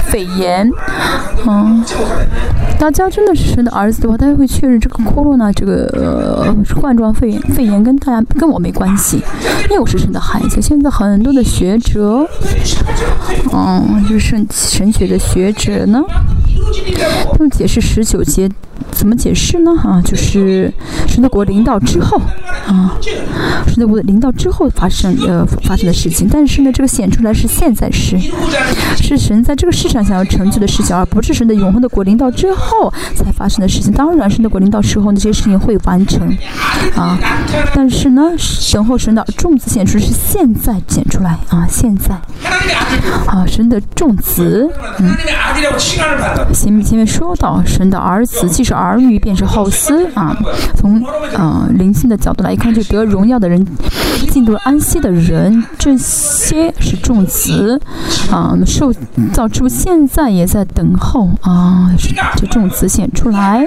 [0.10, 0.69] 肺炎，
[1.47, 1.83] 嗯，
[2.77, 9.21] 大家真的是神的儿子的话，大家会确认这个 corona 这个冠状肺炎肺炎跟大家跟我没关系，
[9.65, 10.62] 因为我是神的孩子。
[10.62, 12.27] 现在很多的学者，
[13.53, 14.91] 嗯，就是神神。
[14.97, 16.01] 学的学者呢，
[17.31, 18.49] 他们解释十九节
[18.91, 19.71] 怎么解释呢？
[19.83, 20.71] 啊，就是
[21.07, 22.17] 神的国领导之后，
[22.65, 22.97] 啊，
[23.67, 26.27] 神的国领导之后发生呃发生的事情。
[26.31, 28.17] 但是呢，这个显出来是现在时，
[28.97, 33.91] 是神在这个世上想要成就的事情，而不是神的永恒的国领导之后才发生的事情。
[33.93, 36.27] 当然，神的国领导之后，那些事情会完成，
[36.95, 37.17] 啊，
[37.73, 38.31] 但是呢，
[38.73, 42.13] 等候神的种子显出是现在显出来啊，现在，
[43.25, 44.69] 啊，神的种子。
[44.99, 45.15] 嗯，
[46.53, 50.36] 前面前面说到，神的儿子既是儿女，便是后嗣啊。
[50.75, 51.01] 从
[51.34, 53.65] 呃灵性的角度来看，就得荣耀的人，
[54.30, 57.80] 进入安息的人，这些是众子
[58.30, 58.53] 啊。
[58.65, 58.91] 受
[59.32, 61.89] 造之物现在也在等候啊，
[62.36, 63.65] 这众子显出来。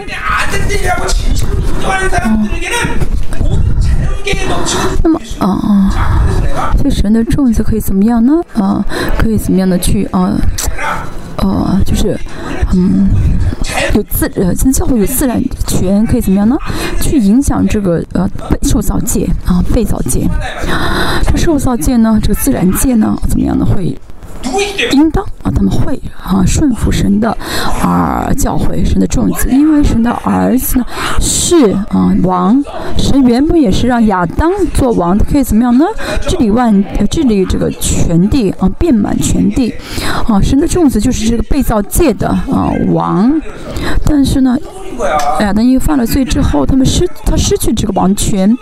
[5.03, 5.91] 那么啊，
[6.83, 8.35] 这神的种子可以怎么样呢？
[8.53, 8.85] 啊，
[9.19, 10.21] 可以怎么样的去啊？
[10.29, 10.41] 呃，
[11.43, 12.19] 呃就是，
[12.75, 13.09] 嗯，
[13.95, 16.57] 有自呃，现在教会有自然权，可以怎么样呢？
[17.01, 20.29] 去影响这个呃被受造界啊，被造界。
[21.25, 23.65] 这受造界呢，这个自然界呢，怎么样呢？
[23.65, 23.97] 会。
[24.93, 27.37] 应当啊，他们会啊顺服神的，
[27.83, 30.85] 而教诲神的种子，因为神的儿子呢
[31.21, 32.63] 是啊王，
[32.97, 35.85] 神原本也是让亚当做王的，可以怎么样呢？
[36.23, 39.73] 治理万，治理这个全地啊，遍满全地
[40.27, 43.41] 啊，神的种子就是这个被造界的啊王，
[44.05, 44.57] 但是呢。
[45.41, 48.55] 亚当因为犯了罪之后，他们失他失去这个王权，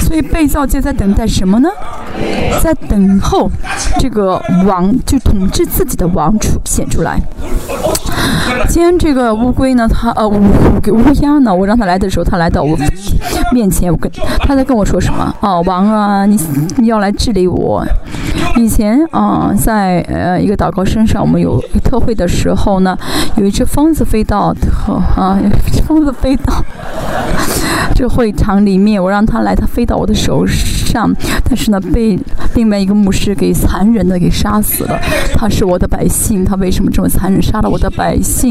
[0.00, 1.70] 所以被造界在等待什么呢？
[2.62, 3.50] 在等候
[3.98, 7.20] 这个个王就统治自己的王出现出来。
[8.68, 12.76] 今天这个乌龟呢，它呃乌乌鸦呢，我让它来的时候，它来到我
[13.52, 15.34] 面前，我跟它在跟我说什么？
[15.40, 16.38] 哦，王啊，你
[16.76, 17.84] 你要来治理我。
[18.56, 22.96] 以前啊，在呃一个祷告身上，我们有特会的时候呢，
[23.36, 24.54] 有一只疯子飞到
[25.16, 25.38] 啊，
[25.86, 26.52] 疯子飞到
[27.94, 31.12] 这会场里面，我让它来，它飞到我的手上，
[31.44, 32.18] 但是呢，被
[32.54, 34.98] 另外一个牧师给残忍的给杀死了。
[35.34, 38.43] 他是我的百姓，他为什么这么残忍，杀了我的百姓？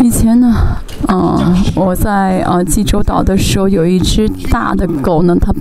[0.00, 5.52] 以前呢，嗯，我在呃济州岛的时候，有一只大的狗呢，它。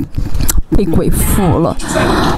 [0.77, 1.75] 被鬼附了，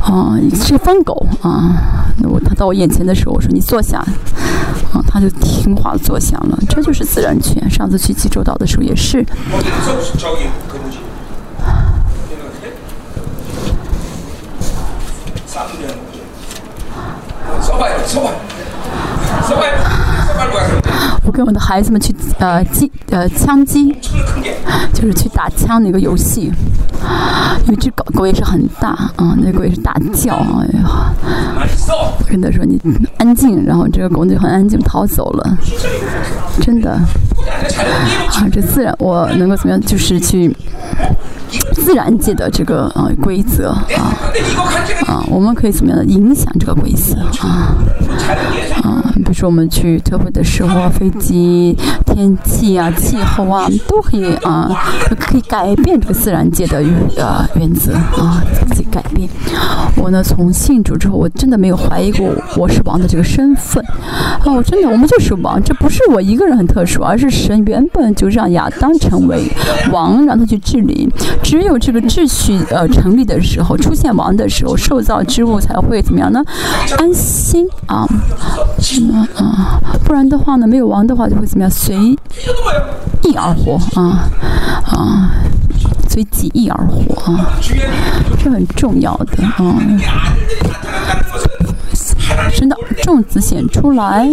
[0.01, 2.09] 啊，是疯狗啊！
[2.23, 3.99] 我它到我眼前的时候，我说你坐下，
[4.91, 6.57] 啊，它就听话坐下了。
[6.67, 7.69] 这就是自然犬。
[7.69, 9.23] 上次去济州岛的时候也是。
[21.23, 23.95] 我跟我的孩子们去呃击呃枪击，
[24.93, 26.51] 就是去打枪那个游戏。
[27.67, 31.13] 有一只狗狗也是很大啊，那狗也是大叫哎呀！
[31.89, 32.80] 我，跟他说你
[33.17, 35.58] 安静，然后这个狗就很安静逃走了，
[36.62, 40.56] 真的啊，这自然我能够怎么样，就是去。
[41.73, 44.15] 自然界的这个呃规则啊
[45.07, 47.75] 啊，我们可以怎么样影响这个规则啊
[48.83, 49.03] 啊？
[49.15, 54.69] 比如说我们去特会的时候啊，飞机、天气啊、气候啊，都可以啊，
[55.19, 56.83] 可以改变这个自然界的
[57.17, 59.29] 呃原则啊，自己改变。
[59.97, 63.83] 我呢，从信主之后，我真的没有怀疑过我是王的这个身份
[64.45, 69.43] 哦，真的，我们就是王，这不是我一个人很特殊，而是神原本就让亚当成为
[69.91, 71.09] 王，让他去治理。
[71.43, 76.43] 只有这个秩序呃成立的时候，出现王的时候，受造之物才会怎么样呢？
[76.97, 78.08] 安心啊，
[78.80, 79.80] 什么啊？
[80.06, 81.69] 不然的话呢，没有王的话就会怎么样？
[81.69, 81.95] 随
[83.23, 84.30] 意而活啊
[84.86, 85.32] 啊，
[86.10, 87.54] 随己意而活啊，
[88.41, 89.75] 这很重要的啊。
[92.51, 94.27] 神的种子显出来，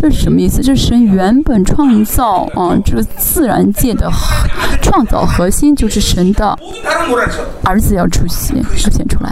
[0.00, 0.62] 这是什么意思？
[0.62, 4.10] 这是神原本创造啊，这个自然界的
[4.80, 6.56] 创造核心就是神的
[7.62, 9.30] 儿子要出现，出现出来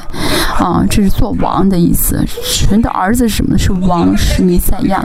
[0.59, 2.23] 啊，这是做王的意思。
[2.45, 3.57] 神的儿子是什么？
[3.57, 5.05] 是王，是弥赛亚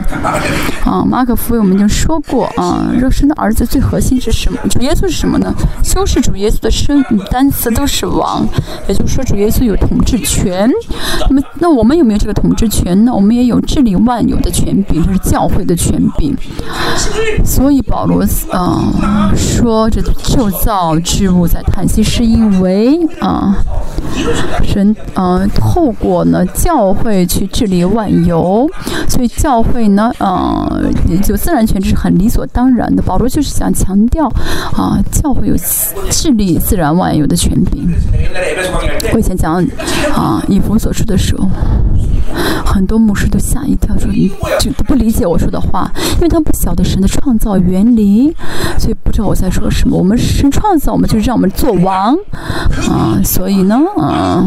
[0.84, 1.02] 啊。
[1.04, 4.58] 马可福音我们已经说过啊，这神的儿子最核心是什么？
[4.68, 5.52] 主耶稣是什么呢？
[5.82, 8.46] 修饰主耶稣的身单词都是王，
[8.86, 10.70] 也就是说主耶稣有统治权。
[11.28, 13.12] 那么那我们有没有这个统治权呢？
[13.14, 16.36] 我们也有治理万有的权柄，就是教会的权柄。
[17.44, 23.56] 所以保罗啊说，这受造之物在叹息，是因为啊
[24.62, 28.68] 神啊透过呢教会去治理万有，
[29.08, 30.68] 所以教会呢啊
[31.28, 33.02] 有自然权这是很理所当然的。
[33.02, 34.26] 保罗就是想强调
[34.72, 35.54] 啊教会有
[36.10, 37.92] 治理自然万有的权柄。
[39.12, 39.64] 我以前讲
[40.14, 41.48] 啊以弗所书的时候。
[42.64, 48.34] 很多牧师都吓一跳，说你就不理解我说的话，因为他不晓得神的创造原理，
[48.78, 49.96] 所以不知道我在说什么。
[49.96, 52.16] 我们神创造，我们就是让我们做王
[52.90, 54.44] 啊，所以呢，啊，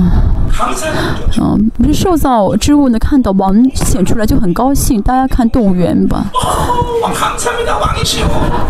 [1.40, 5.02] 嗯，不是受造之物呢，看到王显出来就很高兴。
[5.02, 6.26] 大家看动物园吧，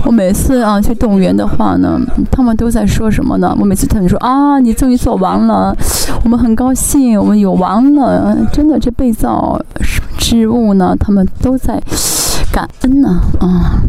[0.04, 2.00] 我每次啊去动物园的话呢，
[2.32, 3.56] 他们都在说什么呢？
[3.60, 5.76] 我每次他们说啊，你终于做王了，
[6.24, 9.60] 我们很高兴，我们有王了，真的这被造。
[10.18, 10.94] 之物呢？
[11.00, 11.82] 他们都在
[12.52, 13.80] 感恩呢，啊，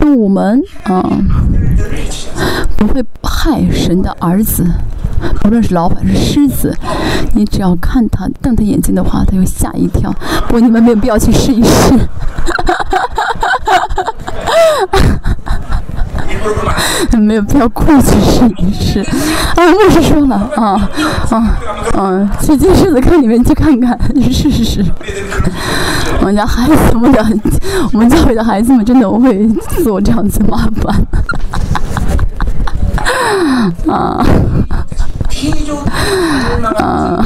[0.00, 1.02] 动物们啊，
[2.76, 4.64] 不会害神的儿子，
[5.40, 6.74] 不论是老板是狮子，
[7.34, 10.12] 你只要看他瞪他眼睛的话，他就吓一跳。
[10.46, 11.94] 不过你们没有必要去试一试。
[17.18, 19.00] 没有必要过去试一试。
[19.00, 20.88] 啊，牧师说了，啊
[21.30, 21.58] 啊
[21.94, 24.84] 啊，去进狮子坑里面去看看，去试试。
[26.20, 27.24] 我们家孩子们的，
[27.92, 29.46] 我们教会的孩子们真的会
[29.82, 31.06] 做这样子麻烦。
[33.88, 34.24] 啊
[36.72, 37.24] 啊！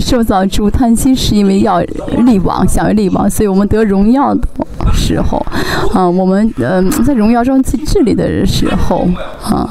[0.00, 4.40] 受造主贪心是因为要立王，想要立王，所以我们得荣耀的
[4.92, 5.44] 时候，
[5.92, 9.08] 啊，我们嗯在荣耀中去治理的时候，
[9.42, 9.68] 啊，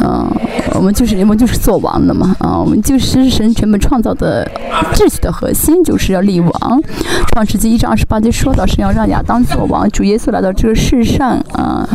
[0.00, 0.26] 啊，
[0.74, 4.48] 我们就是我们就是做王的嘛，啊，我们就是神全部创造的
[4.94, 6.82] 秩序的核心，就是要立王。
[7.32, 11.88] 创世纪一章二十八节说到神要让亚当做王，主耶稣来到这个世上，啊。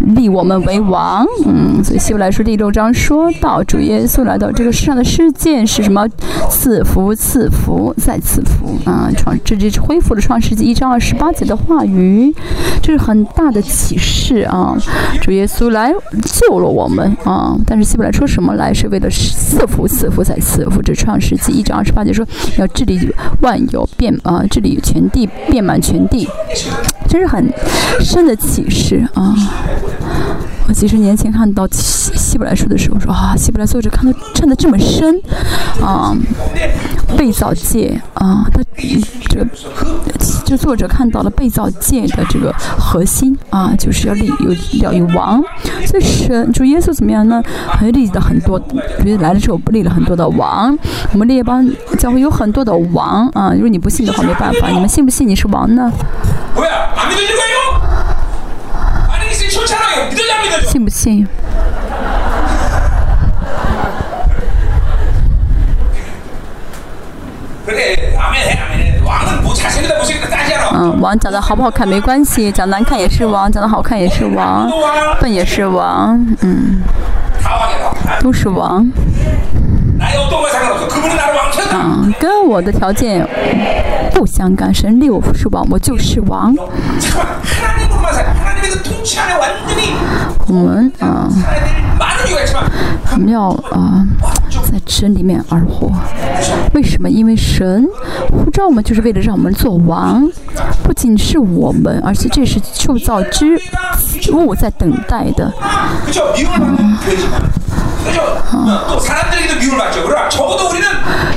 [0.00, 1.24] 立我们为王。
[1.46, 6.06] 嗯，所以希伯来书第六章说到，主耶稣来到这个世上的事件是什么？
[6.48, 9.10] 赐福，赐福，再赐福啊！
[9.16, 12.34] 创，这就是恢复了创世纪一章二十八节的话语，
[12.82, 14.76] 这是很大的启示啊！
[15.20, 15.92] 主耶稣来
[16.24, 17.56] 救了我们啊！
[17.66, 18.72] 但是希伯来说什么来？
[18.72, 20.80] 是为了赐福，赐福再赐福。
[20.80, 22.26] 这创世纪一章二十八节说
[22.56, 22.98] 要治理
[23.40, 26.26] 万有，变啊，治理全地，遍满全地，
[27.10, 27.52] 真是很
[27.98, 29.34] 深的启示啊！
[30.68, 31.66] 我几十年前看到
[32.30, 35.20] 希希伯来书的时候说啊，希伯来作者看到看得这么深
[35.82, 36.16] 啊，
[37.18, 38.62] 被造界啊，他
[39.28, 39.46] 这个
[40.46, 45.42] 这作者看到了被造界的这个核心啊，就是要立有要有王，
[45.84, 47.42] 所以神主耶稣怎么样呢？
[47.68, 48.56] 还立了很多，
[49.02, 50.78] 比如来的时候立了很多的王，
[51.12, 51.68] 我们列邦
[51.98, 55.92] 教会有很多的王啊，如果你不信的话没办法，你们信不信你是王呢？
[60.68, 61.26] 信不信？
[70.72, 74.70] 嗯，王长得好不好看没关系，长难看也是王，长得好看也是王，
[75.20, 76.80] 笨也是王，嗯，
[78.20, 78.86] 都是王。
[81.72, 83.26] 嗯，跟我的条件
[84.20, 86.54] 不相干，神立我是王，我就是王。
[90.46, 91.26] 我们啊，
[93.12, 94.06] 我们要啊，
[94.70, 95.90] 在神里面而活。
[96.74, 97.08] 为什么？
[97.08, 97.88] 因为神
[98.28, 100.28] 呼召我们，就是为了让我们做王。
[100.82, 103.58] 不仅是我们，而且这是受造之
[104.34, 105.50] 物在等待的。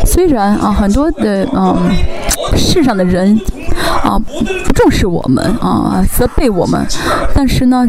[0.05, 1.89] 虽然啊，很多的嗯，
[2.73, 3.39] 世上的人
[4.03, 6.83] 啊不重视我们啊，责备我们，
[7.35, 7.87] 但是呢，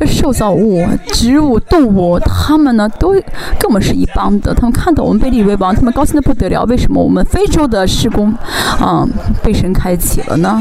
[0.00, 4.52] 这受造物、植物、动物，他们呢都跟我们是一帮的。
[4.52, 6.64] 他们看到我们被立为王，他们高兴的不得了。
[6.64, 8.34] 为什么我们非洲的施工
[8.80, 9.06] 啊
[9.44, 10.60] 被神开启了呢？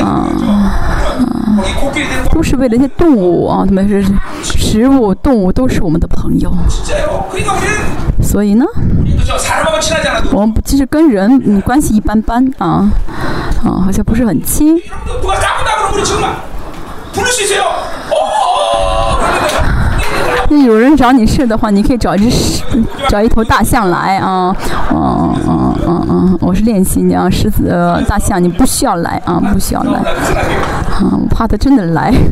[0.00, 1.41] 啊啊，
[2.30, 4.04] 都是为了一些动物啊，他们是
[4.42, 6.52] 食物、动物都是我们的朋友。
[8.22, 8.64] 所以呢，
[10.32, 12.90] 我们其实跟人嗯关系一般般啊，
[13.64, 14.80] 啊好像不是很亲。
[20.52, 22.62] 那有人找你事的话，你可以找一只
[23.08, 24.54] 找一头大象来啊，
[24.92, 32.12] 嗯嗯嗯嗯，我是练习你啊，狮子、呃大象，你不需要来啊，不需要来，啊，我怕他真的来。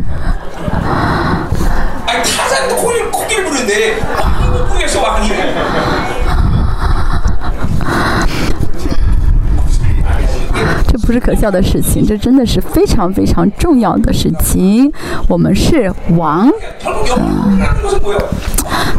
[10.89, 14.91] 这不是可笑的事情，这真的是非常非常重要的事情。
[15.29, 16.51] 我们是王，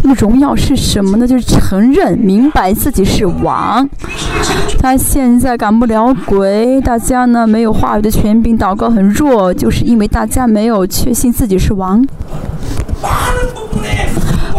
[0.04, 1.28] 那么荣耀是什么呢？
[1.28, 3.88] 就是承认、明白自己是王。
[4.80, 12.04] 他现在赶不了鬼，大家呢没有话语的权柄，祷告很弱，就是因为大家没有确信自己是王。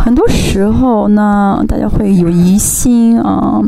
[0.04, 3.60] 很多时候呢，大家会有疑心啊，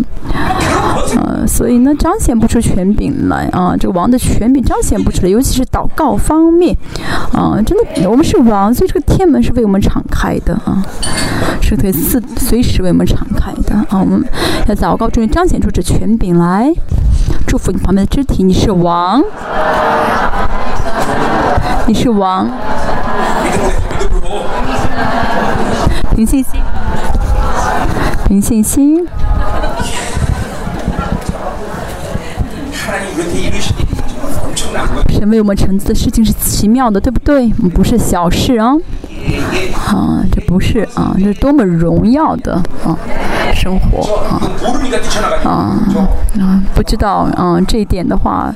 [1.17, 6.77] 呃，所以呢，彰显不出权柄来啊，这个王的权柄彰显不出来，尤其是祷告方面
[7.33, 10.85] 啊，真的，我们是王，所以这个天门是为我们敞开的啊，
[11.63, 14.25] 是可以随随时为我们敞开的啊，我们
[14.67, 16.69] 要祷告，终于彰显出这权柄来，
[17.47, 19.23] 祝福你旁边的肢体，你是王，
[21.87, 22.51] 你是王。
[26.15, 26.61] 凭信心，
[28.29, 29.05] 凭信心。
[35.09, 37.49] 神为我们成就的事情是奇妙的，对不对？
[37.71, 38.75] 不是小事啊！
[39.89, 42.55] 啊，这不是啊，这是多么荣耀的
[42.85, 42.97] 啊
[43.53, 44.41] 生活啊！
[45.43, 45.77] 啊
[46.39, 48.55] 啊，不知道啊这一点的话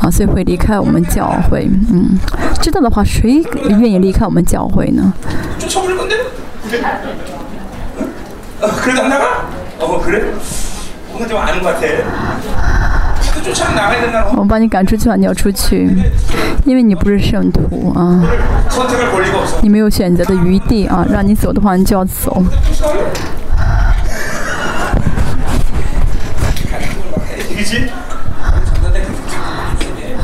[0.00, 1.68] 啊，所以会离开我们教会。
[1.92, 2.16] 嗯，
[2.60, 5.12] 知道的话，谁愿意离开我们教会呢？
[14.36, 15.16] 我把你赶出去吧！
[15.16, 15.88] 你要出去，
[16.64, 18.22] 因为你不是圣徒啊，
[19.62, 21.06] 你没有选择的余地啊！
[21.10, 22.42] 让你走的话，你就要走。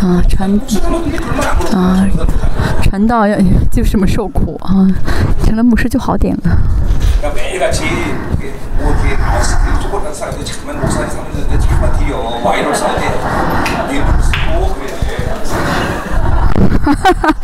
[0.01, 0.51] 啊，传
[1.73, 2.07] 啊，
[2.89, 3.37] 传道要
[3.71, 4.87] 就这么受苦啊，
[5.45, 6.57] 成了牧师就好点了。
[16.85, 17.35] 哈哈。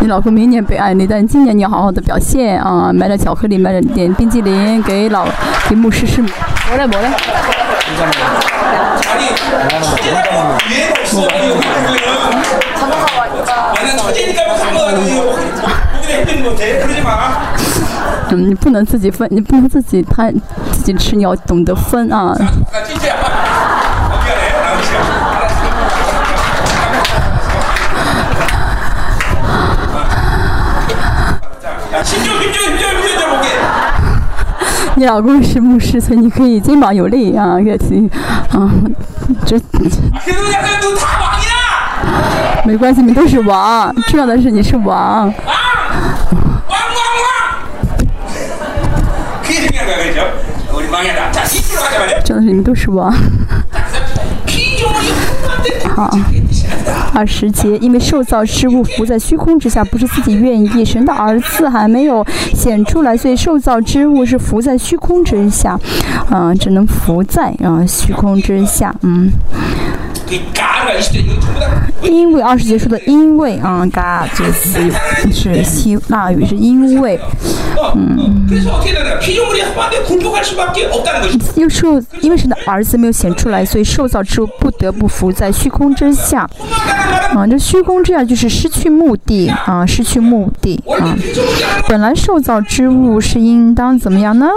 [0.00, 2.90] 你老公明年被爱你，但今年你要好好的表现啊！
[2.92, 5.28] 买点巧克力，买点点冰激凌给老
[5.68, 6.22] 给牧师吃。
[6.22, 7.10] 没了没了。
[18.30, 20.34] 嗯，你不能自己分，你不能自己贪
[20.72, 22.34] 自己吃，你要懂得分啊。
[34.94, 38.10] 你老公是牧师，所以你可以肩膀有力啊，乐器
[38.50, 38.70] 啊，
[39.46, 39.58] 这。
[42.64, 45.32] 没关系，你们都是王，重要的是你是王。
[52.24, 53.12] 真的是你们都是王。
[55.96, 56.10] 好。
[57.14, 60.84] 二十节，因为受造之物浮在虚空之下，不是自己愿意。
[60.84, 65.78] 神的儿子还没有显出来，所以受造之物是浮在虚空之下，
[66.30, 69.30] 嗯，只能浮在啊虚空之下，嗯。
[72.02, 74.78] 因为二十节说的因为啊，嘎这个词
[75.32, 77.18] 是希腊语，是因为，
[77.94, 78.46] 嗯。
[81.56, 86.48] 又受，因为神的儿子没有显出来，所以受造之物不得不浮在虚空之下。
[87.34, 91.16] 啊，这虚空之下就是失去目的啊，失去目的啊。
[91.88, 94.48] 本来受造之物是应当怎么样呢？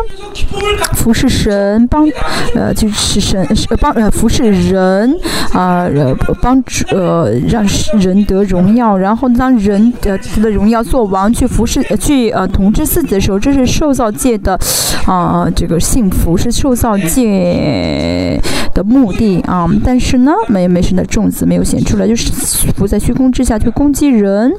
[0.93, 2.05] 服侍神，帮
[2.53, 3.47] 呃就是神
[3.79, 5.17] 帮呃服侍人
[5.53, 7.65] 啊，呃帮助呃让
[7.99, 8.97] 人得荣耀。
[8.97, 10.17] 然后当人的
[10.51, 14.59] 荣耀做王去服侍去呃统治自己的时候，这是受造界的
[15.05, 18.39] 啊这个幸福，是受造界
[18.75, 19.67] 的目的啊。
[19.83, 22.31] 但是呢，没没神的种子没有显出来，就是。
[22.75, 24.51] 浮在虚空之下去攻击人，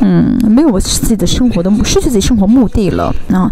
[0.00, 3.50] 嗯，没有自己的生活的失去自己生活目的了啊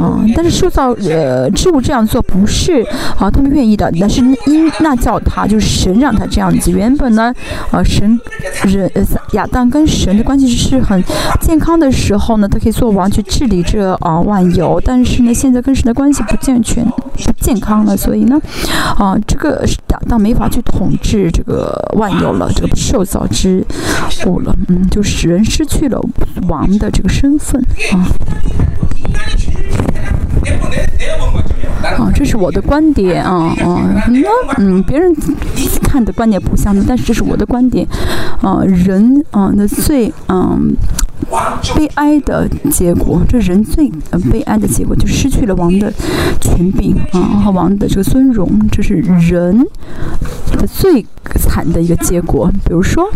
[0.00, 0.24] 啊！
[0.34, 2.82] 但是塑造呃植物这样做不是
[3.18, 6.70] 啊他们愿意的，那是因那叫他就是神让他这样子。
[6.70, 7.34] 原本呢
[7.70, 8.18] 啊神
[8.64, 11.04] 人呃亚当跟神的关系是很
[11.42, 14.80] 健康的时候呢，他可以做王去治理这啊万有。
[14.82, 18.40] 但是呢现在跟神的关系不健全不健康了，所以呢
[18.96, 23.26] 啊这个亚当没法去统治这个万有了，这个受造。
[23.26, 23.66] 之
[24.26, 26.00] 物了，嗯，就使人失去了
[26.46, 27.60] 王的这个身份
[27.92, 28.06] 啊。
[31.98, 34.22] 啊，这是我的观点啊啊，那
[34.58, 35.14] 嗯，别人
[35.82, 37.86] 看的观点不相同，但是这是我的观点
[38.40, 38.62] 啊。
[38.64, 40.74] 人啊那最嗯
[41.76, 43.92] 悲哀的结果，这人最
[44.30, 45.92] 悲哀的结果就失去了王的
[46.40, 49.58] 权柄啊和王的这个尊荣，这是人
[50.52, 51.04] 的最
[51.36, 52.50] 惨的一个结果。
[52.64, 53.06] 比如说。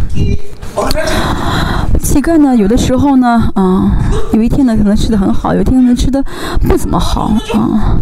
[2.01, 3.91] 乞丐呢，有的时候呢，啊，
[4.33, 6.23] 有一天呢可能吃的很好，有一天呢吃的
[6.61, 7.99] 不怎么好，啊。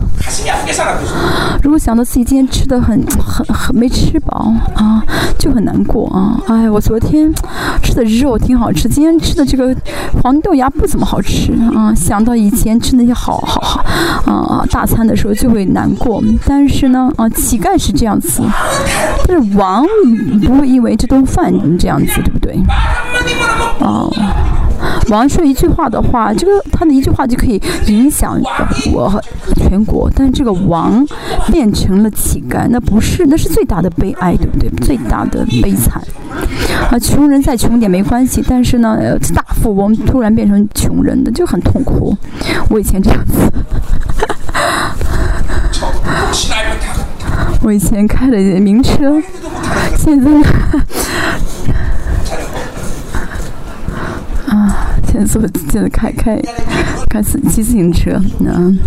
[1.63, 5.03] 如果想到自己今天吃的很很很没吃饱，啊，
[5.39, 6.39] 就很难过啊。
[6.49, 7.33] 哎，我昨天
[7.83, 9.75] 吃的肉挺好吃，今天吃的这个
[10.23, 11.95] 黄豆芽不怎么好吃啊。
[11.95, 13.85] 想到以前吃那些好好好
[14.33, 16.23] 啊大餐的时候就会难过。
[16.47, 18.43] 但是呢，啊，乞丐是这样子，
[19.27, 19.85] 但是王
[20.45, 22.59] 不会因为这顿饭这样子，对不对？
[23.81, 24.13] 哦，
[25.09, 28.41] 王说一句话的话，这个他的一句话就可以影响
[28.93, 29.23] 我
[29.57, 30.11] 全国。
[30.15, 31.07] 但是这个王
[31.51, 34.69] 变成了乞丐，那不是，那是最大的悲哀，对不对？
[34.85, 36.03] 最大的悲惨。
[36.91, 42.17] 啊，穷人再穷点没关系，但是呢，大富翁突然变成穷人的就很痛苦。
[42.69, 43.53] 我以前这样子，
[47.63, 49.23] 我以前开 了名车，
[49.97, 50.31] 现在。
[55.17, 56.41] 啊，现在坐，现在开开
[57.09, 58.79] 开自骑自行车，嗯，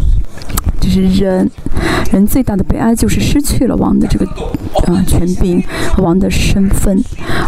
[0.80, 1.50] 就是人
[2.12, 4.26] 人最大的悲哀就是失去了王的这个
[4.88, 5.64] 啊权柄
[5.94, 7.02] 和王的身份，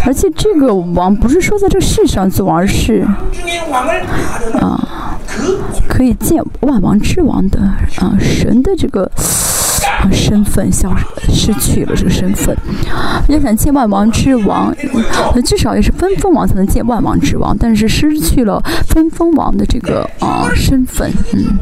[0.05, 3.05] 而且这个王不是说在这世上做王，而是
[4.59, 5.17] 啊
[5.87, 9.09] 可以见万王之王的啊神的这个。
[9.87, 10.93] 啊身份消
[11.29, 12.55] 失去了这个身份，
[13.27, 14.73] 要想见万王之王，
[15.35, 21.57] 那至少也是分封王才能见万王之王，但是失去了分封王的这个啊身份，嗯，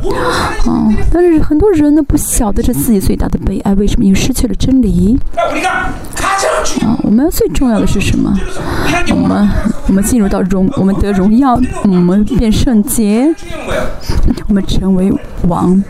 [0.66, 4.06] 啊，但是很多人呢不晓得这自己最大的悲哀，为什么？
[4.06, 5.18] 因为失去了真理。
[6.82, 8.34] 啊，我们最重要的是什么？
[9.12, 9.50] 我们
[9.88, 13.28] 我们进入到荣，我们得荣耀，我们变圣洁，
[14.48, 15.12] 我们成为
[15.48, 15.82] 王。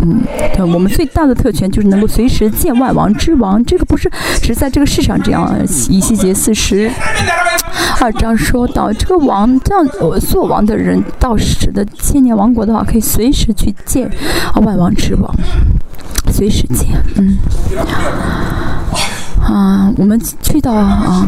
[0.00, 0.22] 嗯，
[0.54, 3.62] 对，我我们最大的特权就是能够随时见万王之王。
[3.64, 4.08] 这个不是
[4.40, 5.52] 只在这个世上这样。
[5.90, 6.88] 以西结四十
[8.00, 9.84] 二章说到，这个王这样
[10.20, 14.08] 做王的人，到时的千年王国的话，可以随时去见
[14.54, 15.34] 万王之王，
[16.30, 16.90] 随时见。
[17.16, 17.38] 嗯，
[19.42, 21.26] 啊，我们去到啊。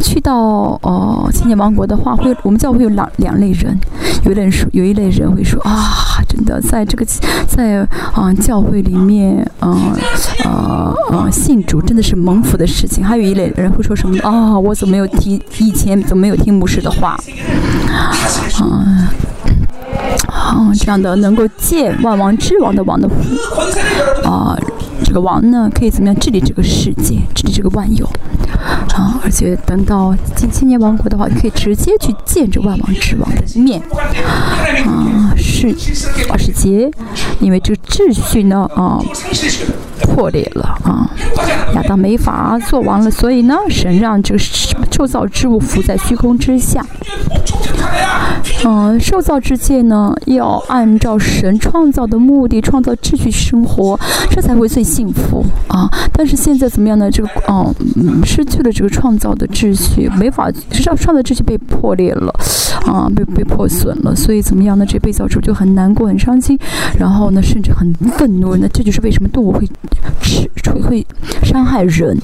[0.00, 0.34] 去到
[0.82, 3.78] 哦，千年王国的话，会我们教会有两两类人，
[4.24, 7.04] 有人说，有一类人会说啊，真的在这个
[7.46, 9.92] 在啊教会里面，嗯
[10.44, 13.04] 呃呃信主真的是蒙福的事情。
[13.04, 17.16] 还有一类人会说什么啊，我怎么没有听以前怎么没有听牧师的话？
[17.88, 19.12] 啊
[20.28, 23.08] 啊，这样的能够见万王之王的王的
[24.24, 24.56] 啊，
[25.04, 28.08] 这个王呢，可以怎么样治理这个世界，治理这个万有？
[29.00, 33.80] 啊，而且等到进千年王国的话，你可以直接去见着万王之王的面。
[34.86, 35.74] 啊，是
[36.28, 36.90] 二十节，
[37.40, 39.00] 因为这个秩序呢，啊，
[40.02, 41.10] 破裂了啊，
[41.74, 46.84] 亚当没法做完了，所以呢，神让这个受造之物浮在虚空之下。
[48.64, 53.98] 嗯，受造之界呢，要按照神创造的目的创造秩序生活，
[54.30, 55.88] 这才会最幸福啊。
[56.12, 57.10] 但是现在怎么样呢？
[57.10, 62.32] 这个，嗯，失去了这个创造的秩序，没法，上创造秩序被破裂了，
[62.86, 64.84] 啊，被被破损了，所以怎么样呢？
[64.84, 66.58] 这被造主就很难过、很伤心，
[66.98, 68.56] 然后呢，甚至很愤怒。
[68.56, 69.66] 那这就是为什么动物会
[70.22, 71.06] 吃会会
[71.42, 72.18] 伤害人。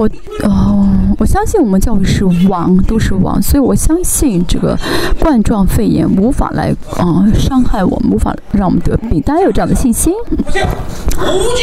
[0.00, 0.08] 我
[0.44, 0.88] 哦，
[1.18, 4.74] 我相信我们教会是王，都是王，所以我相信这个
[5.18, 9.20] 冠状肺炎无法来啊伤害我们，无法让我们得病。
[9.20, 10.14] 大家有这样的信心？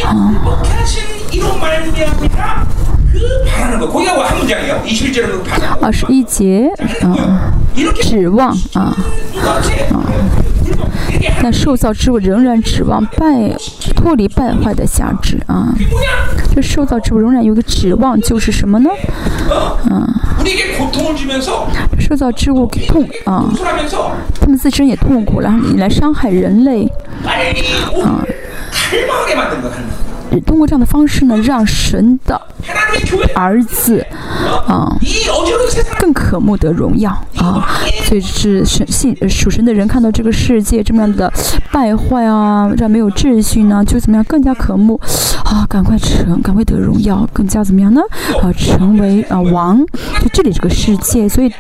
[0.06, 0.36] 啊。
[5.82, 6.70] 二十一节，
[7.02, 7.16] 啊，
[8.04, 8.96] 指望啊，
[9.42, 9.58] 啊。
[11.42, 13.56] 但受造之物仍然指望败
[13.96, 15.74] 脱离败坏的价值啊！
[16.54, 18.90] 这受造之物仍然有个指望，就是什么呢？
[19.90, 20.08] 嗯，
[22.00, 23.46] 受造之物痛啊，
[24.40, 26.86] 他们自身也痛苦，然后你来伤害人类
[28.04, 28.24] 啊！
[30.46, 32.40] 通过这样的方式呢，让神的
[33.34, 34.06] 儿子
[34.68, 34.96] 啊
[36.00, 37.66] 更渴慕得荣耀啊，
[38.04, 41.32] 所以是神信属神的人看到这个世界这么样的
[41.72, 45.00] 败坏啊，这样没有秩序呢，就怎么样更加渴慕
[45.46, 48.02] 啊，赶快成，赶快得荣耀，更加怎么样呢？
[48.42, 49.84] 啊，成为啊王，
[50.22, 51.52] 就治理这个世界，所以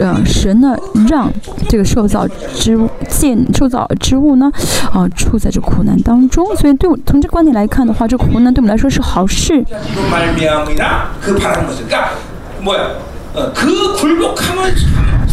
[0.00, 0.74] 呃神呢
[1.08, 1.30] 让
[1.68, 4.50] 这个受造之物见受造之物呢
[4.92, 7.65] 啊处在这苦难当中，所以对我从这观点来。
[7.66, 9.64] 看的话，这苦难对我们来说是好事。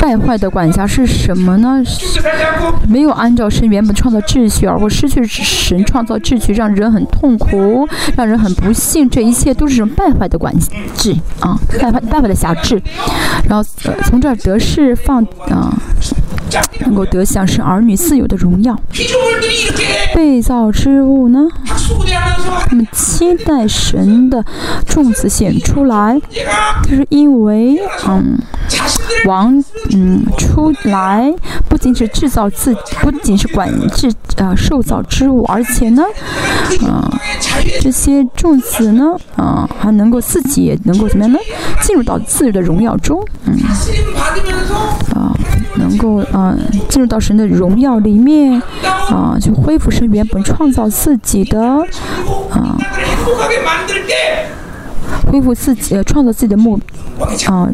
[0.00, 1.82] 败坏的管辖是什么呢？
[2.88, 9.08] 没有按照神原本创造秩序，而会失去神创造秩序，让人很痛苦，让人很不幸。
[9.08, 10.54] 这一切都是败坏的管
[10.96, 12.80] 制啊，败坏败坏的辖制。
[13.48, 13.68] 然后
[14.04, 15.72] 从这儿得释放啊，
[16.80, 18.78] 能够得享是儿女自由的荣耀。
[20.14, 21.48] 被造之物呢？
[22.68, 24.44] 他们期待神的
[24.86, 26.20] 种子显出来，
[26.84, 28.38] 就是因为嗯。
[29.24, 29.62] 王，
[29.92, 31.32] 嗯，出来
[31.68, 36.02] 不仅是制造自，不仅是管制呃受造之物，而且呢，
[36.86, 37.08] 啊，
[37.80, 41.38] 这些种子呢，啊，还能够自己也能够怎么样呢？
[41.82, 43.56] 进入到自己的荣耀中，嗯，
[45.14, 45.32] 啊，
[45.76, 46.54] 能够啊
[46.88, 48.60] 进入到神的荣耀里面，
[49.08, 51.62] 啊，去恢复神原本创造自己的，
[52.50, 52.76] 啊。
[55.26, 56.78] 恢复自己，呃，创造自己的目，
[57.46, 57.68] 啊，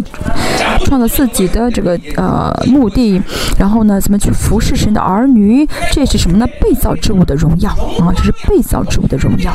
[0.84, 3.20] 创造自己的这个呃目的，
[3.58, 5.66] 然后呢，怎么去服侍神的儿女？
[5.92, 6.46] 这是什么呢？
[6.60, 9.52] 被造之物的荣耀啊，这是被造之物的荣耀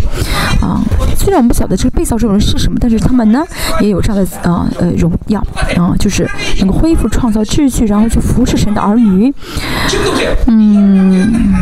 [0.61, 0.81] 啊。
[1.17, 3.43] 虽然我们不晓得这个被造之物是什么，但是他们呢
[3.81, 5.39] 也有这样的啊呃荣耀
[5.75, 9.33] 啊，就是能够恢复创造秩序，然后去服侍神的儿女。
[10.47, 11.55] 嗯，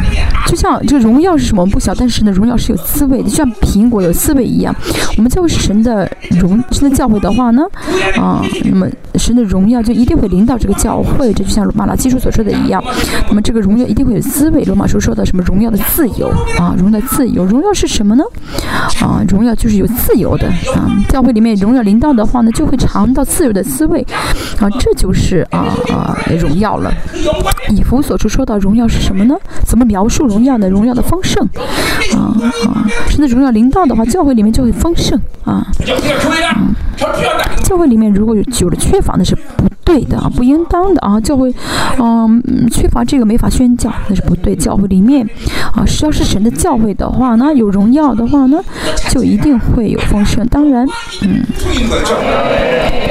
[0.48, 1.62] 就像这个荣耀是什么？
[1.62, 4.76] 我们不晓，但是呢，荣耀是有滋味的，就像苹果有滋味一样。
[5.18, 6.05] 我们就是神的。
[6.40, 7.64] 荣神的教会的话呢，
[8.18, 12.84] 啊，那么神的荣耀就一定会临到这个教会，这就像罗马拉基书所说的一样。
[13.28, 14.64] 那么这个荣耀一定会有滋味。
[14.64, 16.28] 罗马书说的什么荣耀的自由
[16.58, 18.24] 啊，荣耀的自由，荣耀是什么呢？
[19.02, 20.90] 啊，荣耀就是有自由的啊。
[21.10, 24.06] 教会里面荣耀临到的话呢，就会尝到自由的滋味
[24.60, 26.92] 啊，这就是啊啊荣耀了。
[27.70, 29.36] 以弗所书说到荣耀是什么呢？
[29.66, 30.70] 怎么描述荣耀呢？
[30.70, 31.48] 荣耀的丰盛
[32.16, 32.36] 啊
[32.66, 35.66] 啊，神的荣耀临到的话，教会里面就会丰盛啊。
[37.64, 41.20] 教会里面如果有久了缺乏，那是不对的啊，不应当的啊。
[41.20, 41.54] 教会，
[42.00, 42.42] 嗯，
[42.72, 44.56] 缺乏这个没法宣教，那是不对。
[44.56, 45.28] 教会里面
[45.74, 48.60] 啊，是要是神的教会的话，那有荣耀的话呢，
[49.10, 50.46] 就一定会有丰盛。
[50.48, 50.88] 当然，
[51.22, 51.44] 嗯，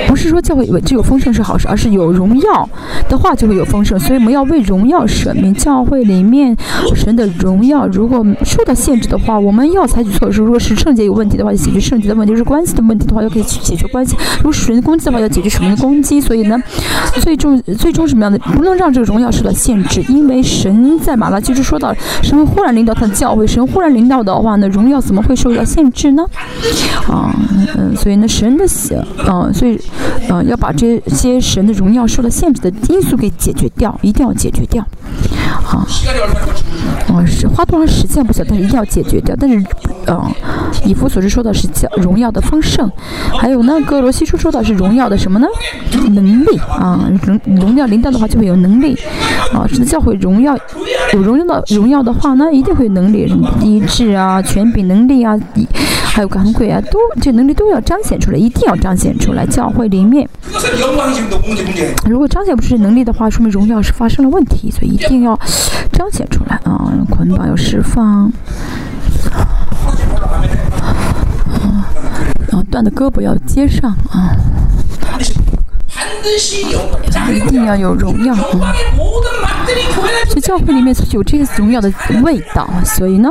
[0.09, 2.68] 不是说教会只有丰盛是好事，而是有荣耀
[3.09, 3.99] 的话就会有丰盛。
[3.99, 5.53] 所以我们要为荣耀舍命。
[5.55, 6.57] 教会里面
[6.95, 10.43] 神的荣耀如果受到限制的话，我们要采取措施。
[10.43, 14.16] 如果是圣洁有问题的话，就解决圣洁的问题；是关系的问题的话，就可以去解决关系。
[14.39, 16.20] 如果属人的攻击的话，要解决属人的攻击。
[16.20, 16.61] 所以呢，
[17.20, 26.25] 最终最终什么样的，不能让这个荣耀受到限制，因为神在马拉基书说到，神忽然领导他的教会，神忽然领导的话呢，荣耀怎么会受到限制呢？
[27.09, 27.35] 啊，
[27.77, 28.64] 嗯，所以呢，神的，
[29.29, 29.79] 嗯，所以，
[30.29, 34.85] 嗯，要把这些神的荣耀受到限制的因素给解决掉，一定要解决掉。
[35.65, 35.85] 好，
[37.09, 39.35] 嗯，是花多长时间不晓得，但是一定要解决掉。
[39.39, 39.65] 但是，
[40.07, 40.31] 嗯，
[40.85, 42.91] 以弗所是说的是叫荣耀的丰盛，
[43.39, 45.47] 还有呢，哥罗西书说的是荣耀的什么呢？
[46.11, 48.97] 能力啊，荣荣耀领导的话就会有能力
[49.53, 50.57] 啊，是教会荣耀
[51.15, 53.27] 有荣耀的荣耀的话呢，一定会有能力，
[53.62, 55.39] 医治啊，权柄能力啊，
[56.05, 59.47] 还有赶鬼啊，都这能力都要彰显出来，一定要彰显出来。
[59.47, 60.29] 教会里面，
[62.09, 65.39] 如果彰显不出这能力的话，说明荣耀是发生了问题，所以一定要
[65.93, 68.31] 彰显出来啊，捆绑要释放，
[70.81, 71.87] 啊，
[72.49, 74.37] 然后断的胳膊要接上啊。
[77.35, 78.75] 一定要有荣耀啊！
[80.31, 81.91] 这教会里面有这个荣耀的
[82.23, 83.31] 味道，所以呢，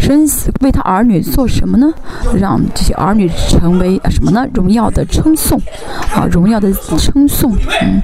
[0.00, 0.28] 神
[0.60, 1.92] 为他儿女做什么呢？
[2.38, 4.46] 让这些儿女成为什么呢？
[4.54, 5.60] 荣耀的称颂
[6.14, 8.00] 啊，荣耀的称颂，嗯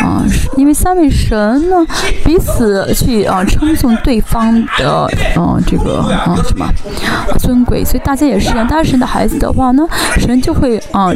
[0.00, 0.24] 啊，
[0.56, 1.76] 因为三位神呢
[2.24, 6.70] 彼此去啊称颂对方的嗯这个啊什么
[7.38, 9.86] 尊贵，所以大家也是一样，大家神的孩子的话呢，
[10.18, 11.10] 神就会啊。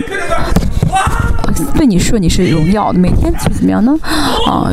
[1.77, 3.93] 对你说你是荣耀的，每天就怎么样呢？
[4.47, 4.71] 啊，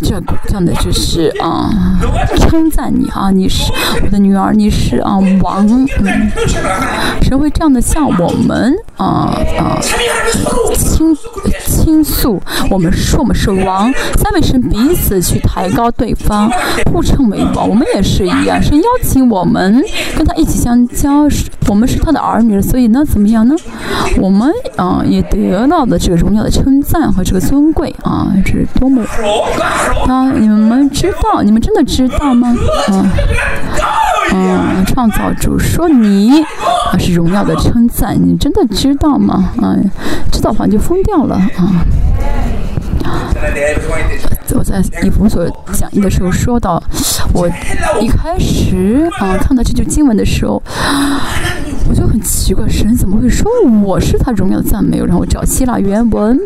[0.00, 1.70] 这这样的就是啊，
[2.38, 3.72] 称赞你啊，你是
[4.02, 5.66] 我的女儿，你是啊王，
[6.00, 6.32] 嗯，
[7.22, 9.78] 神会这样的向我们啊啊
[10.76, 11.16] 倾
[11.66, 16.50] 倾诉，我们说我们是王，三位神彼此去抬高对方，
[16.92, 19.82] 互称为王，我们也是一样，是邀请我们
[20.16, 21.26] 跟他一起相交，
[21.68, 23.54] 我们是他的儿女，所以呢，怎么样呢？
[24.18, 25.82] 我们啊也得到。
[25.82, 29.02] 的这个荣耀的称赞和这个尊贵啊，这是多么
[30.06, 30.30] 啊！
[30.30, 31.42] 你们知道？
[31.42, 32.56] 你们真的知道吗？
[32.86, 33.10] 啊
[34.32, 34.84] 啊！
[34.86, 39.52] 创造主说你啊是荣耀的称赞，你真的知道吗？
[39.60, 39.76] 啊，
[40.30, 41.84] 知道的话就疯掉了啊！
[44.54, 46.80] 我在以弗所讲义的时候说到，
[47.34, 47.48] 我
[48.00, 50.62] 一开始啊看到这句经文的时候。
[51.88, 53.50] 我就很奇怪，神怎么会说
[53.84, 54.98] 我是他荣耀的赞美？
[54.98, 56.38] 然后我找希腊原文，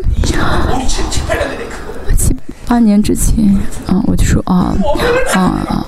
[2.17, 2.35] 七
[2.65, 4.75] 八年之前，啊，我就说啊
[5.33, 5.85] 啊啊。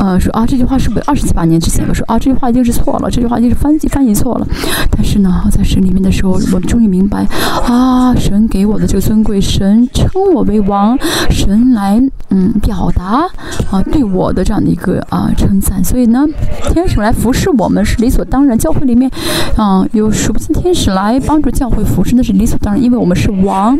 [0.00, 1.86] 呃，说啊，这句话是不是二十七八年之前？
[1.86, 4.46] 我说啊，这句话一定是错了，这句话一定是翻译翻译错了。
[4.90, 7.26] 但是呢，在神里面的时候，我终于明白
[7.66, 10.98] 啊，神给我的这个尊贵，神称我为王，
[11.28, 13.28] 神来嗯表达
[13.70, 15.84] 啊对我的这样的一个啊称赞。
[15.84, 16.24] 所以呢，
[16.72, 18.56] 天使来服侍我们是理所当然。
[18.56, 19.10] 教会里面
[19.56, 23.78] 啊有数不清天使来帮助教会服侍，那是理所当然，因为我们是王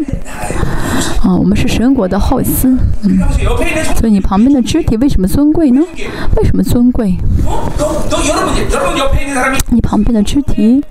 [1.23, 2.77] 啊，我们是神国的后嗣。
[3.05, 3.19] 嗯，
[3.97, 5.81] 所以你旁边的肢体为什么尊贵呢？
[6.37, 7.17] 为什么尊贵？
[9.71, 10.83] 你旁边的肢体，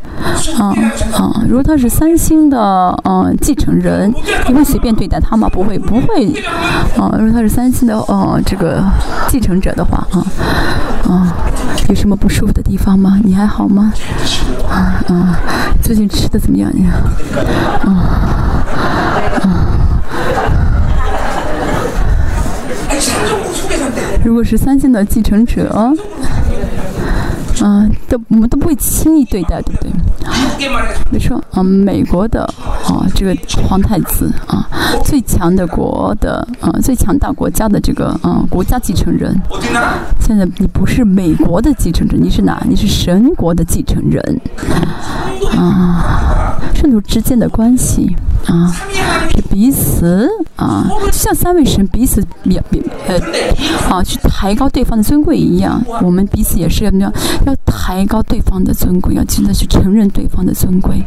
[0.57, 0.74] 啊
[1.13, 2.57] 啊，如果他是三星的
[3.03, 4.13] 嗯继承人，
[4.47, 5.47] 你会随便对待他吗？
[5.49, 6.28] 不会，不会。
[6.97, 8.84] 啊，如果他是三星的呃这个
[9.28, 10.26] 继承者的话，啊
[11.09, 11.34] 啊，
[11.89, 13.20] 有什么不舒服的地方吗？
[13.24, 13.91] 你还好吗？
[14.70, 15.39] 啊啊，
[15.82, 16.93] 最近吃的怎么样呀？
[17.84, 17.89] 啊
[19.41, 19.65] 啊。
[24.24, 25.93] 如果是三星的继承者，
[27.62, 29.91] 嗯，都我们都不会轻易对待，对不对？
[31.12, 32.43] 比如说，嗯，美国的
[32.86, 34.68] 啊，这个皇太子啊，
[35.03, 39.39] 最强的国的啊，最强大国家的这个啊，国家继承人。
[40.20, 42.62] 现在你不是美国的继承人，你是哪？
[42.68, 44.41] 你是神国的继承人。
[45.57, 48.72] 啊，圣徒之间的关系啊，
[49.32, 53.18] 是彼此啊，就像三位神彼此表表呃
[53.89, 56.91] 啊，去抬高对方的尊贵一样，我们彼此也是要
[57.45, 61.04] 要要抬高对方的尊贵，要真的去承认对方的尊贵。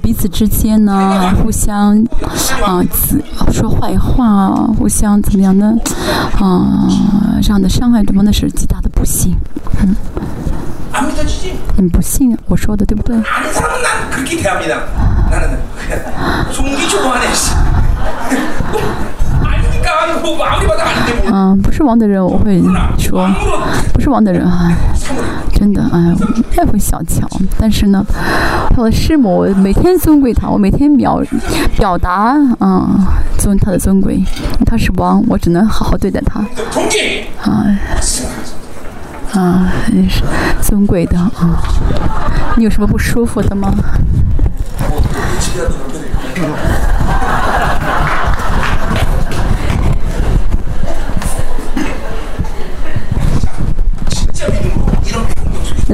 [0.00, 1.98] 彼此之间呢，互相
[2.64, 2.80] 啊，
[3.52, 5.74] 说坏话，互相怎么样呢？
[6.38, 6.86] 啊，
[7.42, 9.36] 这样的伤害对方的是极大的不幸，
[9.80, 9.96] 嗯。
[11.76, 13.16] 你不信我说的对不对？
[21.32, 22.62] 嗯，不是王的人我会
[22.98, 23.28] 说，
[23.94, 24.72] 不是王的人啊，
[25.54, 26.14] 真的哎，
[26.54, 27.26] 太会小瞧。
[27.58, 28.04] 但是呢，
[28.70, 31.22] 他的师母，我每天尊贵他，我每天表
[31.76, 32.98] 表达嗯
[33.38, 34.22] 尊他的尊贵，
[34.66, 36.40] 他是王，我只能好好对待他。
[37.42, 37.66] 啊。
[39.32, 40.22] 啊，你是
[40.60, 41.58] 尊贵的啊！
[42.54, 43.72] 你有什么不舒服的吗？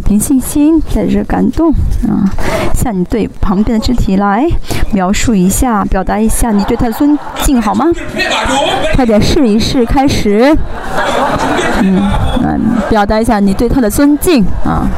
[0.08, 1.70] 凭信心在这感动
[2.08, 2.24] 啊，
[2.72, 4.48] 向你对旁边的肢体来
[4.90, 7.84] 描述一下，表达一下你对他的尊敬，好吗？
[8.94, 10.56] 快点试一试，开始。
[11.82, 12.00] 嗯，
[12.42, 14.88] 来表达一下你对他的尊敬啊。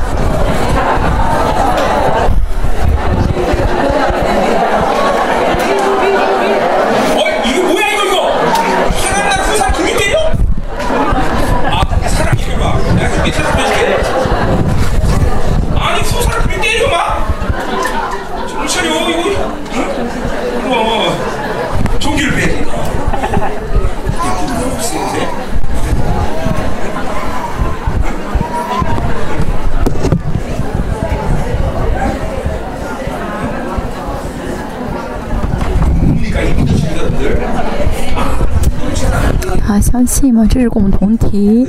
[39.91, 40.47] 相信嘛？
[40.49, 41.67] 这是共同体，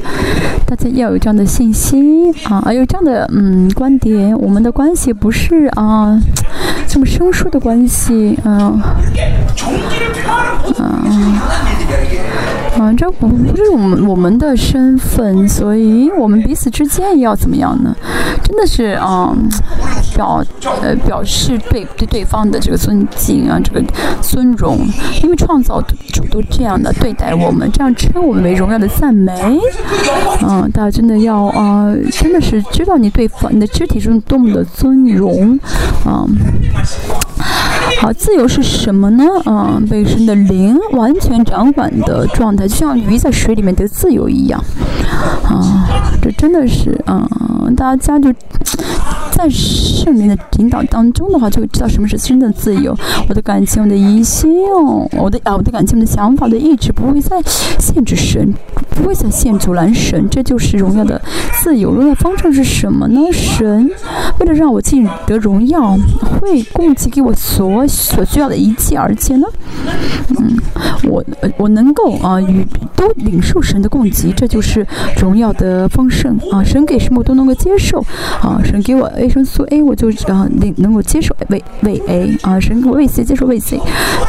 [0.67, 4.37] 大家要有这样的信心啊，有这样的嗯观点。
[4.37, 6.19] 我们的关系不是啊
[6.87, 8.79] 这么生疏的关系，嗯，
[10.77, 11.39] 嗯，
[12.77, 17.95] 啊这不不是我们我们的身份，所以我们彼此之间要怎么样呢？
[18.43, 19.35] 真的是啊。
[20.13, 20.43] 表
[20.81, 23.81] 呃表示对对对方的这个尊敬啊，这个
[24.21, 24.85] 尊荣，
[25.23, 29.33] 因为创造主都这样的对待我们，这样称我们为荣耀的赞美，
[30.45, 35.57] 嗯，大家真的要啊，真的是知道你对方你的肢体中多么的尊荣，
[36.03, 36.27] 啊。
[38.01, 39.23] 好，自由是什么呢？
[39.45, 44.59] 嗯，被神的灵完全掌管的状态，就像鱼在水里面得自由一样。
[45.43, 45.87] 啊，
[46.19, 48.33] 这真的是，嗯，大家就
[49.31, 52.97] 在圣灵的引导当中的话，就会知道什么是真的自由。
[53.29, 54.51] 我的感情，我的疑心，
[55.19, 57.39] 我的啊，我的感情，我的想法，的意志不会再
[57.77, 58.51] 限制神，
[58.95, 61.21] 不会再限阻拦神，这就是荣耀的
[61.61, 61.91] 自由。
[61.91, 63.31] 荣耀方程是什么呢？
[63.31, 63.87] 神
[64.39, 65.95] 为了让我进得荣耀，
[66.39, 67.85] 会供给给我所。
[67.91, 69.45] 所需要的一切，而且呢，
[70.39, 70.57] 嗯，
[71.09, 71.23] 我
[71.57, 72.65] 我能够啊与
[72.95, 74.85] 都领受神的供给，这就是
[75.19, 76.63] 荣耀的丰盛啊！
[76.63, 77.99] 神给什么我都能够接受
[78.41, 78.61] 啊！
[78.63, 82.59] 神给我维生素 A，我就啊能能够接受维维 A 啊！
[82.59, 83.77] 神给我维 C，接受维 C。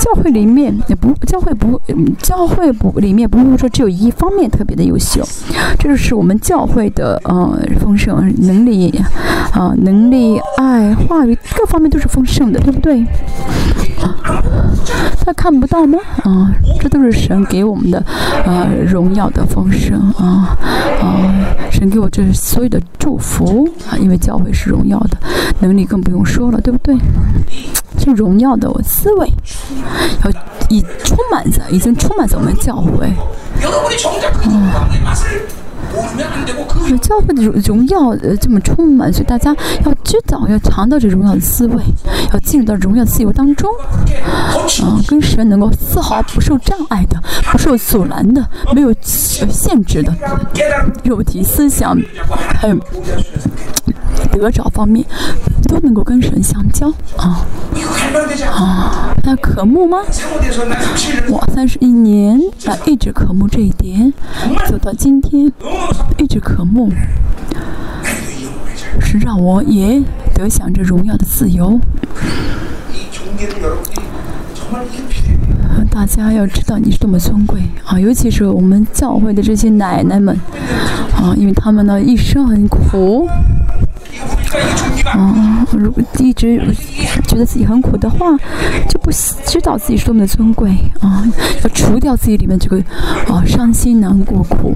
[0.00, 1.80] 教会里面也不教会不
[2.18, 5.22] 教会不里面不会说只有一方面特别的优秀，
[5.78, 8.90] 这就是我们教会的呃丰盛能力
[9.52, 13.04] 啊能力爱话语各方面都是丰盛的，对不对？
[15.24, 15.98] 他看不到吗？
[16.24, 17.98] 啊，这都是神给我们的，
[18.44, 20.57] 啊，荣耀的丰盛啊
[21.00, 21.30] 啊！
[21.70, 25.16] 神给我这所有的祝福啊，因为教会是荣耀的，
[25.61, 26.96] 能力更不用说了，对不对？
[27.98, 29.32] 这荣耀的我思维
[30.24, 30.30] 要
[30.68, 33.09] 已充满在，已经充满在我们教会。
[37.00, 39.54] 教会的荣荣耀呃这么充满，所以大家
[39.84, 41.82] 要知道，要尝到这荣耀的滋味，
[42.32, 43.68] 要进入到荣耀自由当中，
[44.24, 44.54] 啊，
[45.08, 47.20] 跟神能够丝毫不受障碍的，
[47.50, 50.14] 不受阻拦的，没有限制的
[51.02, 52.76] 肉体思想，还有
[54.32, 55.04] 得着方面，
[55.68, 57.46] 都能够跟神相交啊
[58.50, 59.98] 啊，那渴慕吗？
[61.28, 64.12] 我三十一年啊，一直渴慕这一点，
[64.68, 65.52] 走到今天。
[66.18, 66.90] 一直渴慕，
[69.00, 70.02] 是让我也
[70.34, 71.80] 得享着荣耀的自由。
[75.90, 78.00] 大家要知道你是多么尊贵啊！
[78.00, 80.34] 尤其是我们教会的这些奶奶们
[81.14, 83.28] 啊，因为他们呢一生很苦。
[85.05, 86.57] 啊，如果一直
[87.26, 88.36] 觉得自己很苦的话，
[88.88, 91.24] 就不知道自己是多么的尊贵啊！
[91.62, 92.78] 要除掉自己里面这个
[93.28, 94.74] 啊伤心难过苦。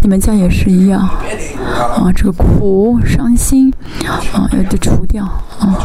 [0.00, 3.72] 你们家也是一样啊，这个苦伤心
[4.32, 5.76] 啊要得除掉啊。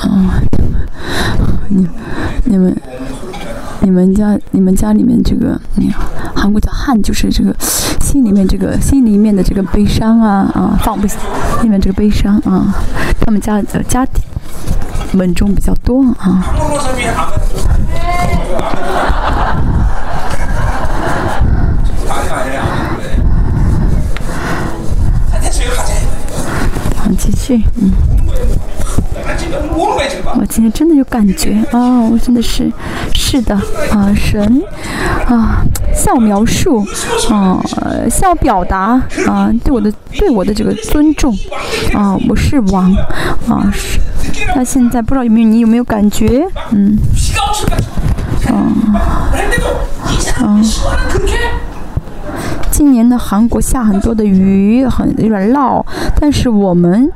[0.00, 0.42] 啊，
[1.68, 1.86] 你
[2.44, 2.76] 你们。
[3.82, 5.60] 你们家，你们家里面这个，
[6.34, 7.54] 韩国叫汉，就是这个
[8.00, 11.16] 心里面这个心里面的这个悲伤啊啊，放不下
[11.62, 12.72] 里面这个悲伤啊，
[13.20, 14.22] 他们家的家底
[15.14, 16.44] 稳重比较多啊。
[30.62, 31.98] 今天真的有感觉啊！
[32.02, 32.70] 我真的是，
[33.12, 33.52] 是的
[33.90, 34.62] 啊，神
[35.26, 36.86] 啊，向我描述
[37.28, 37.60] 啊，
[38.08, 41.36] 向我表达啊，对我的对我的这个尊重
[41.94, 42.94] 啊，我是王
[43.48, 43.98] 啊，是。
[44.54, 46.46] 那现在不知道有没有你有没有感觉？
[46.70, 46.96] 嗯，
[48.46, 48.70] 啊，
[50.44, 50.60] 啊，
[52.70, 55.84] 今年的韩国下很多的雨，很有点涝，
[56.20, 57.10] 但是我们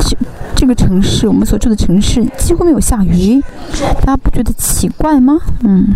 [0.00, 0.18] 就。
[0.54, 3.42] 这个城市，我们所住的城市几乎没有下雨，
[4.02, 5.38] 大家不觉得奇怪吗？
[5.64, 5.86] 嗯。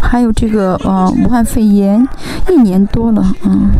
[0.00, 2.06] 还有这个呃，武汉肺炎
[2.50, 3.70] 一年多了，嗯。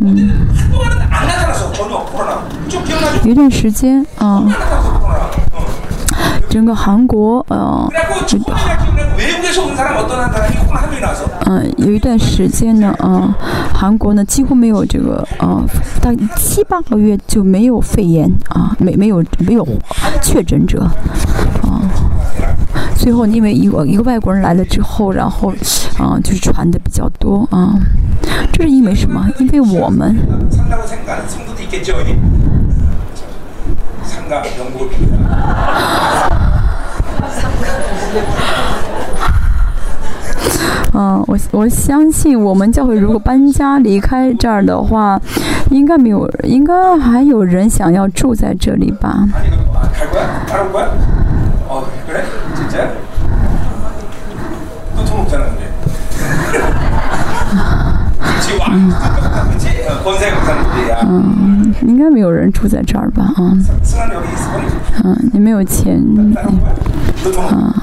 [0.00, 0.30] 嗯。
[3.24, 4.42] 有段时间啊。
[6.48, 7.88] 整个韩国，呃，
[11.44, 13.34] 嗯，有一段时间呢，呃，
[13.74, 15.62] 韩国呢几乎没有这个，呃，
[16.00, 19.66] 大七八个月就没有肺炎啊，没没有没有
[20.22, 20.82] 确诊者，
[21.62, 21.82] 啊，
[22.96, 25.52] 最后因为一个一个外国人来了之后，然后，
[25.98, 27.74] 啊，就是传的比较多啊，
[28.52, 29.26] 这是因为什么？
[29.38, 30.16] 因为我们。
[40.94, 45.20] 嗯，我我相信我们教会如果搬家离开这儿的话，
[45.70, 49.28] 应该没有，应该还有人想要住在这里吧。
[61.10, 61.47] 嗯，
[61.82, 63.24] 应该没有人住在这儿吧？
[63.36, 63.52] 啊，
[65.04, 66.00] 嗯，你没有钱。
[67.36, 67.74] 啊。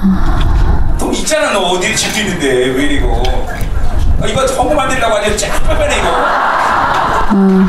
[7.32, 7.68] 嗯，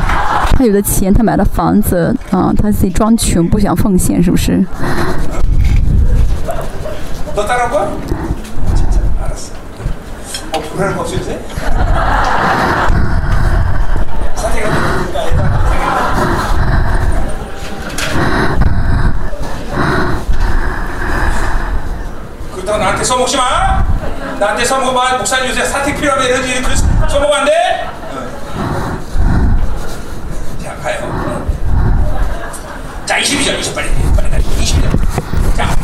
[0.56, 4.64] 他有的钱，他买了房子，啊，他自己装穷，不想奉献，是不是？
[22.68, 23.82] 너 나한테 써먹지 마.
[24.38, 25.16] 나한테 써먹어봐.
[25.16, 27.88] 목사님 요새 사택 필요하면 이런 글 써먹으면 안 돼?
[30.62, 31.46] 자, 가요.
[33.06, 33.88] 자, 22절, 20 빨리.
[34.14, 34.36] 빨리 가.
[34.36, 35.56] 22절.
[35.56, 35.74] 자,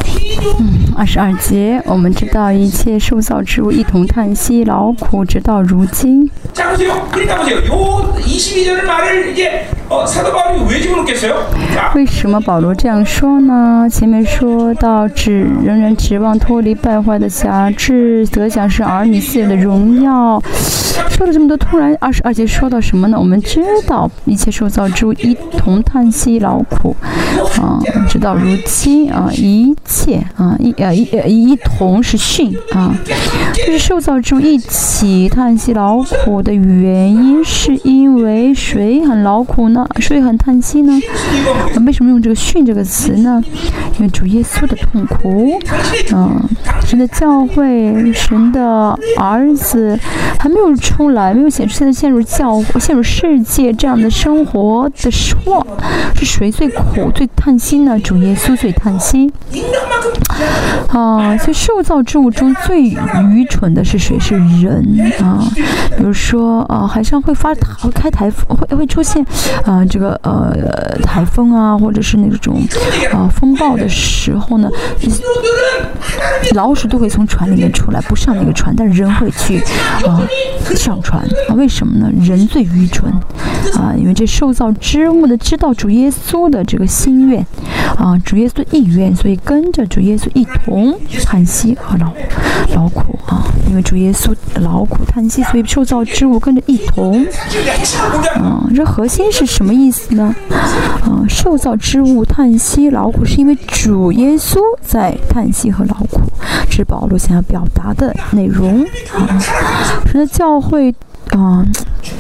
[0.96, 6.30] 二十二节，我们知道一切受造之物一同叹息劳苦，直到如今。
[11.94, 13.88] 为什么保罗这样说呢？
[13.90, 20.40] 前面说到指仍然指望脱离败坏的辖制，得享是儿女自由的荣耀。
[21.10, 23.18] 说了这么多，突然二十二节说到什么呢？
[23.18, 26.96] 我们知道一切受造之物一同叹息劳苦，
[27.60, 27.78] 啊，
[28.08, 30.74] 直到如今啊，一切啊一。
[30.88, 32.94] 呃，一一同是训啊，
[33.54, 39.86] 就是受造之物一起叹息劳苦的原因，是因为谁很劳苦呢？
[39.98, 40.92] 谁很叹息呢？
[41.86, 43.42] 为什么用这个训这个词呢？
[43.98, 45.58] 因为主耶稣的痛苦，
[46.12, 46.42] 嗯，
[46.86, 49.98] 神的教会，神的儿子
[50.38, 55.64] 还没有出来，没有显示，现在陷入教陷入世界这样的生活的时候，
[56.16, 57.98] 是谁最苦最叹息呢？
[58.00, 59.32] 主耶稣最叹息。
[60.88, 64.18] 啊，所以受造之物中最愚蠢的是谁？
[64.18, 64.84] 是人
[65.20, 65.44] 啊。
[65.96, 69.24] 比如说啊，海上会发会开台风，会会出现
[69.64, 70.52] 啊这个呃
[71.02, 72.62] 台风啊，或者是那种
[73.12, 74.68] 啊风暴的时候呢，
[76.54, 79.58] 老鼠都会从船里面出来，不上那个船，但是人会去
[80.06, 80.22] 啊
[80.76, 81.54] 上船啊？
[81.54, 82.10] 为什么呢？
[82.24, 83.12] 人最愚蠢
[83.76, 87.44] 啊，因为这受造之物的知道主耶稣的这个心愿
[87.96, 90.63] 啊，主耶稣的意愿，所以跟着主耶稣一同
[91.24, 92.12] 叹息和劳
[92.74, 97.26] 劳苦啊，因为主耶稣劳苦叹息，所以受造之物跟着一同。
[98.36, 100.34] 嗯，这核心是什么意思呢？
[101.06, 106.20] 嗯，受造之物叹息劳苦，是因为主耶稣在叹息和劳苦，
[106.68, 109.38] 这是保罗想要表达的内容啊。
[110.06, 110.94] 神的教会。
[111.30, 111.64] 啊，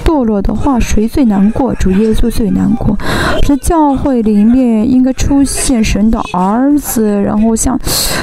[0.04, 1.74] 堕落的话，谁最难过？
[1.74, 2.96] 主耶稣最难过。
[3.42, 7.78] 这教会里面应该出现神的儿子，然后像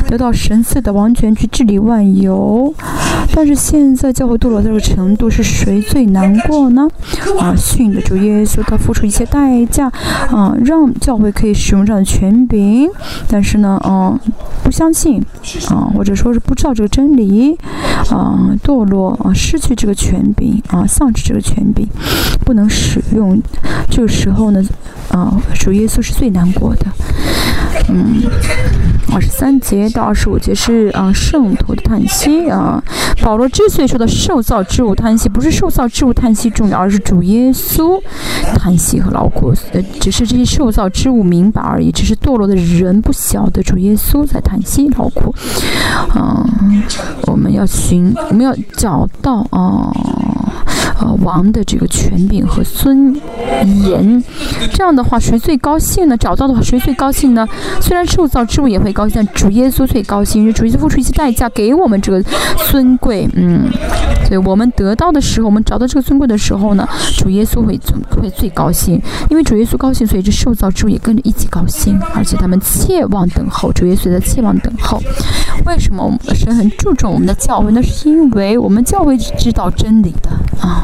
[0.07, 2.73] 得到神赐的王权去治理万有。
[3.33, 6.87] 但是现在教会堕落到这个程度，是谁最难过呢？
[7.39, 9.89] 啊，训的主耶稣，他付出一些代价，
[10.29, 12.89] 啊，让教会可以使用这样的权柄。
[13.29, 14.19] 但是呢，啊，
[14.63, 15.23] 不相信，
[15.69, 17.55] 啊，或者说是不知道这个真理，
[18.09, 20.61] 啊，堕落，啊，失去这个权柄。
[20.71, 21.87] 啊，丧失这个权柄，
[22.45, 23.41] 不能使用。
[23.89, 24.63] 这个时候呢，
[25.09, 26.85] 啊，主耶稣是最难过的。
[27.89, 28.23] 嗯，
[29.13, 32.81] 二十三节到二十五节是啊，圣徒的叹息啊。
[33.21, 38.01] 保罗之所以说的受造之物叹息，不是受造之物叹息重要，而是主耶稣
[38.55, 39.53] 叹息和劳苦。
[39.73, 45.35] 呃，只是这些受造之物明白而已，只是堕落的人不晓得主耶稣在叹息劳苦。
[46.15, 46.83] 嗯，
[47.27, 49.91] 我们要寻，我们要找到啊。
[50.99, 53.15] 呃，王的这个权柄和尊
[53.83, 54.23] 严，
[54.71, 56.15] 这样的话，谁最高兴呢？
[56.15, 57.47] 找到的话，谁最高兴呢？
[57.79, 62.23] 虽然受造之物也会高兴，但主耶稣最高兴，因为主耶稣付出一些代价给我们这个
[62.69, 63.71] 尊贵，嗯，
[64.27, 66.87] 所以我们得到的时候，我们找到这个尊贵的时候呢，
[67.17, 75.01] 主耶稣会最会最高兴，因为主耶稣高兴，所以这受造之物也跟着一起高兴，而且他们切望等候，主耶稣在切望等候。
[75.65, 77.71] 为什么我们神很注重我们的教会？
[77.71, 80.29] 那是因为我们教会知道真理的
[80.59, 80.83] 啊。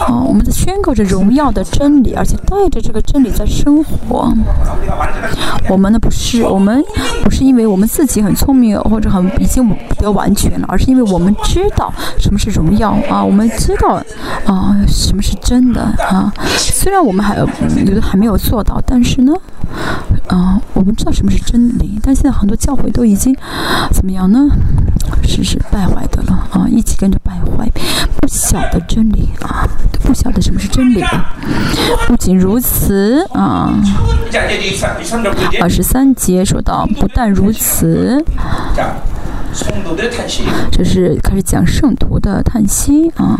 [0.00, 4.30] 啊，我们在宣告着荣耀的真理，而且带着这个真理在生活。
[5.70, 6.84] 我们呢不是我们
[7.24, 14.02] 不是因为我们自己很聪明或者很已经比较完全了，而是因为我们知道什么是荣耀啊，我们知道
[14.44, 16.30] 啊什么是真的啊。
[16.46, 19.32] 虽然我们还有的还没有做到，但是呢，
[20.28, 21.98] 啊，我们知道什么是真理。
[22.02, 23.36] 但现在很多教会都已经
[23.90, 24.48] 怎么样呢？
[25.22, 27.70] 是是败坏的了啊，一起跟着败坏。
[28.20, 29.68] 不晓得真理啊，
[30.02, 31.02] 不晓得什么是真理。
[32.06, 33.74] 不仅如此啊，
[35.60, 38.24] 二十三节说到，不但如此，
[40.70, 43.38] 这是开始讲圣徒的叹息啊。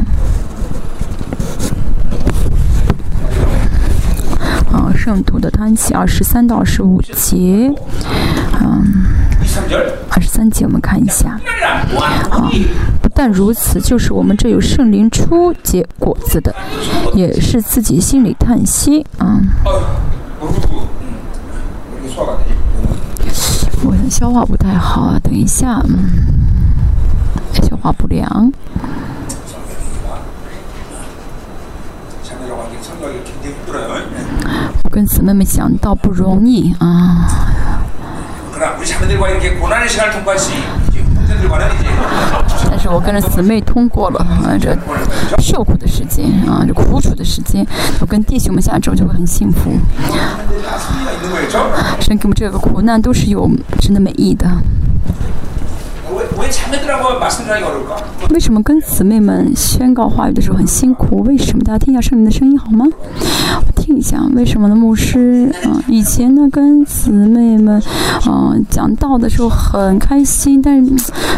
[4.73, 7.71] 啊，圣徒的叹息，二十三到二十五节，
[8.61, 9.05] 嗯，
[10.09, 11.39] 二十三节我们看一下，
[12.31, 12.51] 啊，
[13.03, 16.55] 不但如此，就是我们这有圣灵初结果子的，
[17.15, 19.39] 也是自己心里叹息，啊，
[23.85, 26.09] 我消化不太好啊，等一下，嗯，
[27.53, 28.51] 消化不良。
[34.85, 37.27] 我跟姊妹们讲到不容易啊。
[42.71, 44.77] 但是我跟着姊妹通过了啊，这
[45.41, 47.67] 受苦的时间啊，这苦楚的时间，
[48.01, 49.73] 我跟弟兄们下周就会很幸福。
[52.01, 54.47] 神给我们这个苦难都是有神的美意的。
[58.31, 61.23] 为什么跟姊妹们宣告话语的时候很辛苦？
[61.23, 61.63] 为什么？
[61.63, 62.85] 大家听一下圣灵的声音好吗？
[63.65, 64.75] 我听一下，为什么呢？
[64.75, 67.81] 牧师啊，以前呢跟姊妹们
[68.27, 70.85] 啊讲道的时候很开心，但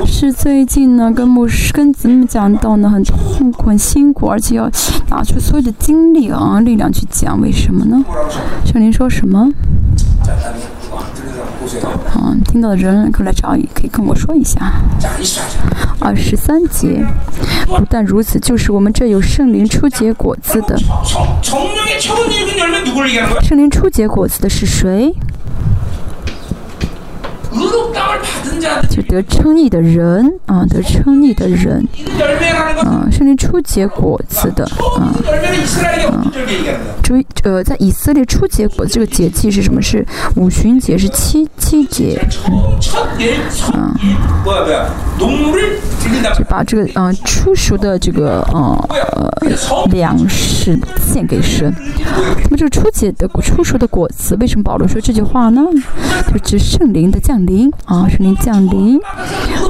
[0.06, 4.70] 是最近呢跟牧师跟姊妹讲道呢很痛苦、很辛苦，而且要
[5.10, 8.02] 拿出所有的精力啊力量去讲，为什么呢？
[8.64, 9.50] 圣灵说什么？
[12.16, 14.72] 嗯，听到的人可以来找，可以跟我说一下。
[16.00, 17.04] 二十三节，
[17.66, 20.76] 不但如此，就是我们这有圣灵初结果子的。
[23.42, 25.14] 圣灵初结果子的是谁？
[28.90, 31.86] 就得称义的人啊，得称义的人
[32.84, 34.64] 啊，圣灵初结果子的
[34.98, 35.12] 啊
[36.08, 36.32] 啊，
[37.02, 39.80] 注意呃，在以色列初结果这个节气是什么？
[39.82, 42.18] 是五旬节，是七七节
[43.74, 43.94] 嗯啊，
[46.34, 49.30] 就把这个啊初熟的这个嗯呃
[49.90, 51.74] 粮食献给神。
[52.44, 55.62] 那么这个初结的初熟的果子，为什么保罗说这句话呢？
[56.32, 58.98] 就指圣灵的降临啊，圣灵降临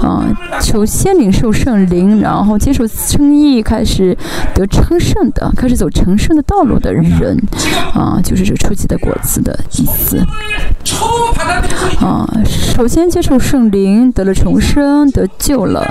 [0.02, 0.24] 啊，
[0.60, 4.16] 首先领受圣灵，然后接受称义，开始
[4.54, 7.36] 得称圣的，开始走成圣的道路的人
[7.94, 10.18] 啊，就是这初级的果子的意思
[12.00, 12.28] 啊。
[12.44, 15.82] 首先接受圣灵，得了重生，得救了。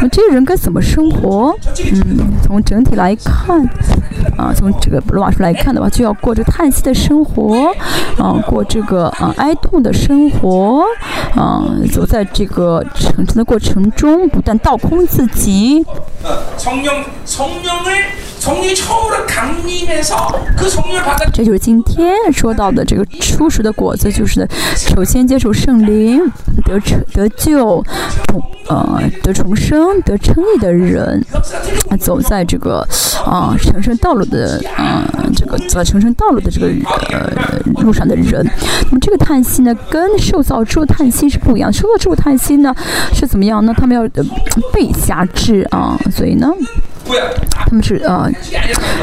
[0.00, 1.54] 那这些人该怎么生活？
[1.92, 3.60] 嗯，从整体来看
[4.36, 7.72] 啊，从这个罗马书来看的话，就要过着叹息的生活
[8.18, 10.55] 啊，过这个啊哀痛的生活
[11.34, 15.84] 啊，走在这个成长的过程中，不断倒空自己。
[21.32, 24.46] 这就是今天说到的这个初熟的果子，就是
[24.76, 26.20] 首先接受圣灵，
[26.64, 27.84] 得成得救，
[28.28, 31.22] 重呃得重生，得称义的人，
[31.98, 32.86] 走在这个
[33.24, 35.04] 啊成圣道路的啊
[35.34, 36.68] 这个走在成圣道路的这个
[37.10, 37.30] 呃
[37.82, 38.48] 路上的人。
[38.86, 41.72] 那么这个叹息呢，跟受造之后叹息是不一样。
[41.72, 42.74] 受造之后叹息呢
[43.12, 43.74] 是怎么样呢？
[43.76, 44.24] 他们要呃
[44.72, 46.48] 被辖制啊，所以呢。
[47.50, 48.30] 他们是呃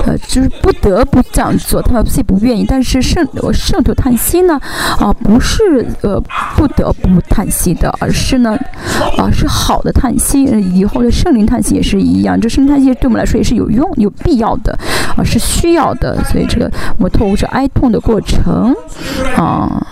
[0.06, 2.66] 呃，就是不得不这样做，他们自己不愿意。
[2.68, 4.60] 但是圣圣徒叹息呢，
[5.00, 6.22] 啊，不是呃
[6.56, 8.58] 不得不叹息的，而是呢，
[9.18, 10.44] 啊是好的叹息。
[10.44, 14.78] 以后的圣灵叹息也是一样，这圣灵叹息对我们来说也是有用、有必要的，
[15.16, 16.22] 啊是需要的。
[16.26, 18.76] 所以这个我们透过这哀痛的过程，
[19.36, 19.86] 啊，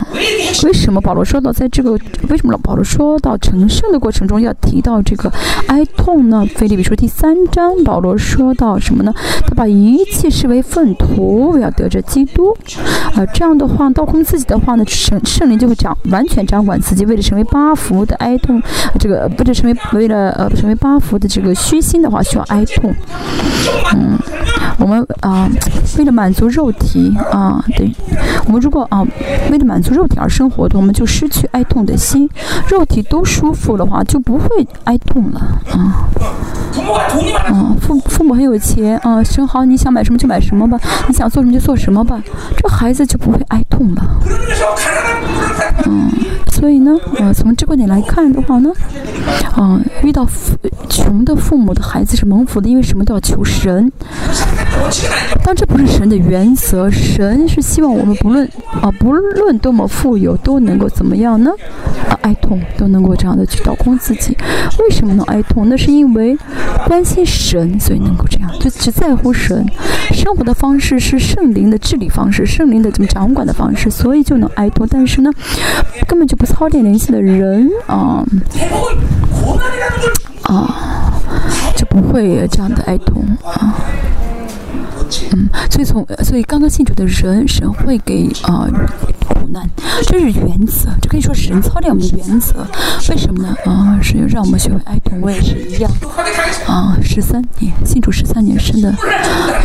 [0.64, 1.92] 为什么保罗说到在这个
[2.30, 5.32] 为什么老保罗说到成圣的过程中要提到这个
[5.68, 6.46] 哀痛呢？
[6.56, 8.01] 菲利比书第三章保。
[8.02, 9.14] 罗说到什么呢？
[9.48, 12.56] 他把一切视为粪土，要得着基督。
[13.16, 17.06] 啊，这样的话，倒空自己的话呢，圣圣灵就会掌完全掌管自己。
[17.06, 18.62] 为了成为八福的哀痛，
[19.00, 22.94] 这个不是成为为了呃成为八福的这个虚心的话，需要哀痛。
[23.96, 24.18] 嗯，
[24.78, 25.50] 我们啊，
[25.98, 27.92] 为了满足肉体啊，对，
[28.46, 29.06] 我们如果啊
[29.52, 32.30] 为了满足肉体而生活的，我们就失去哀痛的心。
[32.68, 35.40] 肉体都舒服的话，就不会哀痛了
[35.72, 36.10] 啊。
[37.50, 37.76] 嗯。
[38.00, 42.22] 父母很有钱啊，生好你想买什么就买什么吧，你想做什么就做什么吧，
[42.58, 44.04] 这孩子就不会挨痛了。
[45.86, 46.12] 嗯，
[46.52, 48.72] 所以呢，呃，从这个点来看的话呢，
[49.58, 50.28] 嗯，遇到
[50.90, 53.92] 穷的父母的孩子是蒙福的，因为什么都要求神。
[55.44, 58.48] 但这不是神的原则，神是希望我们不论
[58.82, 61.52] 啊，不论多么富有，都能够怎么样呢？
[62.10, 64.38] 啊，哀痛都能够这样的去倒空自己。
[64.80, 65.68] 为什么能哀痛？
[65.68, 66.38] 那是因为
[66.88, 67.80] 关心神。
[67.80, 69.66] 所以能够这样，就只在乎神，
[70.12, 74.88] 生活的方式是圣灵的治理方式，圣灵的怎么掌管的方式，所以就能哀痛。
[74.90, 75.32] 但是呢，
[76.08, 78.24] 根本就不操练灵性的人啊
[80.44, 81.14] 啊，
[81.76, 83.76] 就不会有这样的哀痛啊。
[85.34, 88.68] 嗯，所以从所以刚刚信主的人，神会给啊
[89.28, 89.68] 苦难，
[90.04, 92.66] 这是原则，这可以说是神操练我们的原则。
[93.10, 93.56] 为什么呢？
[93.66, 95.92] 啊，是让我们学会哀痛，我也是一样。
[96.68, 98.90] 啊，十三年信主十三年，真的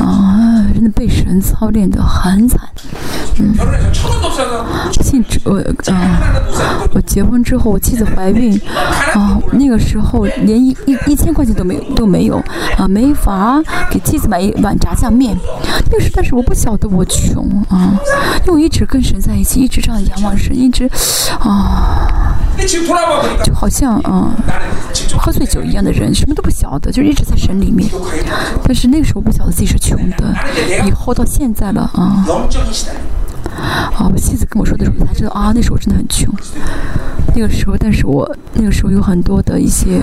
[0.00, 2.60] 啊，真的被神操练的很惨。
[3.38, 3.54] 嗯，
[5.02, 5.58] 信主我
[5.92, 6.20] 啊，
[6.94, 8.58] 我结婚之后，我妻子怀孕
[9.14, 12.42] 啊，那个时候连一一一千块钱都没有都没有
[12.76, 15.36] 啊，没法给妻子买一碗炸酱面。
[15.90, 17.98] 那是，但是我不晓得我穷啊，
[18.44, 20.90] 因为我一直跟神在一起，一直这样仰望神，一直
[21.40, 22.36] 啊，
[23.44, 24.34] 就好像啊，
[25.18, 27.88] 喝醉酒一样的人，什么都不晓得，就一直在神里面。
[28.64, 30.34] 但是那个时候不晓得自己是穷的，
[30.86, 32.24] 以后到现在了啊。
[33.56, 36.32] 啊，我妻子跟我说的时候，才知道啊，那时候真的很穷。
[37.34, 40.02] 那个时候，但是我那个时候有很多的一些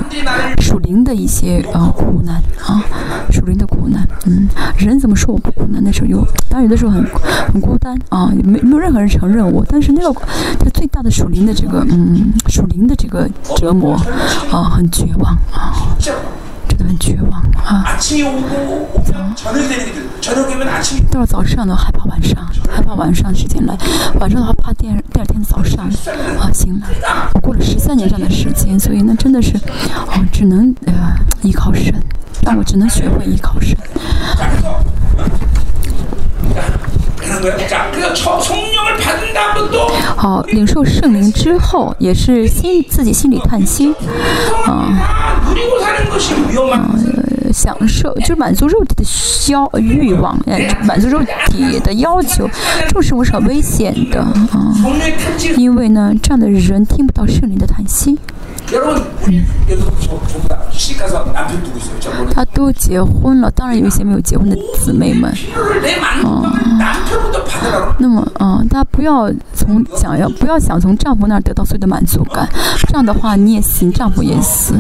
[0.62, 2.36] 属灵的一些呃苦难
[2.66, 2.84] 啊，
[3.32, 4.08] 属灵的苦难。
[4.26, 4.48] 嗯，
[4.78, 5.84] 人怎么说我不苦难？
[5.84, 7.04] 那时候有，当然有的时候很
[7.52, 9.66] 很孤单啊，没没有任何人承认我。
[9.68, 10.14] 但是那个
[10.60, 13.96] 他最大的属灵的这个嗯属灵的这个折磨
[14.52, 15.74] 啊，很绝望啊。
[16.84, 17.98] 很绝望啊！
[21.12, 22.36] 到了早上呢，害怕晚上，
[22.70, 23.78] 害怕晚上时间来，
[24.20, 25.86] 晚上的话怕第二第二天早上
[26.40, 26.88] 啊醒来。
[27.34, 29.56] 我过了十三年这样的时间，所以呢，真的是
[30.08, 31.94] 哦，只能呃依靠神，
[32.42, 33.78] 但我只能学会依靠神。
[40.16, 43.94] 好，领受圣灵之后，也是心自己心里叹息，
[44.66, 44.90] 啊，
[47.52, 52.50] 享受就是满足肉体的消欲望，哎，满足肉体的要求，
[52.88, 54.22] 这种生活是很危险的？
[54.22, 54.74] 啊，
[55.58, 58.18] 因为呢，这样的人听不到圣灵的叹息。
[62.34, 65.32] 他都结婚了，当然有一些没有结婚的姊妹们。
[66.24, 66.52] 嗯，
[68.00, 72.48] 那么，嗯，大家不要从想要不要想从丈夫那儿得到所有的满足感，
[72.88, 74.74] 这样的话你也行，丈夫也死。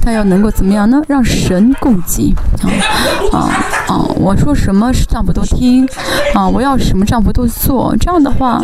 [0.00, 1.02] 他要能够怎么样呢？
[1.08, 2.70] 让神供给啊
[3.32, 3.50] 啊
[3.88, 3.98] 啊！
[4.16, 5.86] 我说什么丈夫都听
[6.34, 8.62] 啊，我要什么丈夫都做，这样的话，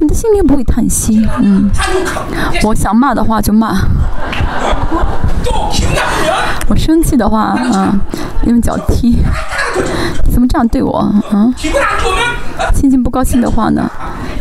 [0.00, 1.26] 你的心灵不会叹息。
[1.40, 1.68] 嗯，
[2.68, 3.78] 我想骂的话就骂。
[6.68, 7.40] 我生气的话
[7.72, 7.98] 啊，
[8.44, 9.16] 用脚踢。
[10.30, 11.50] 怎么这样对我啊？
[12.74, 13.90] 心情不高兴的话呢，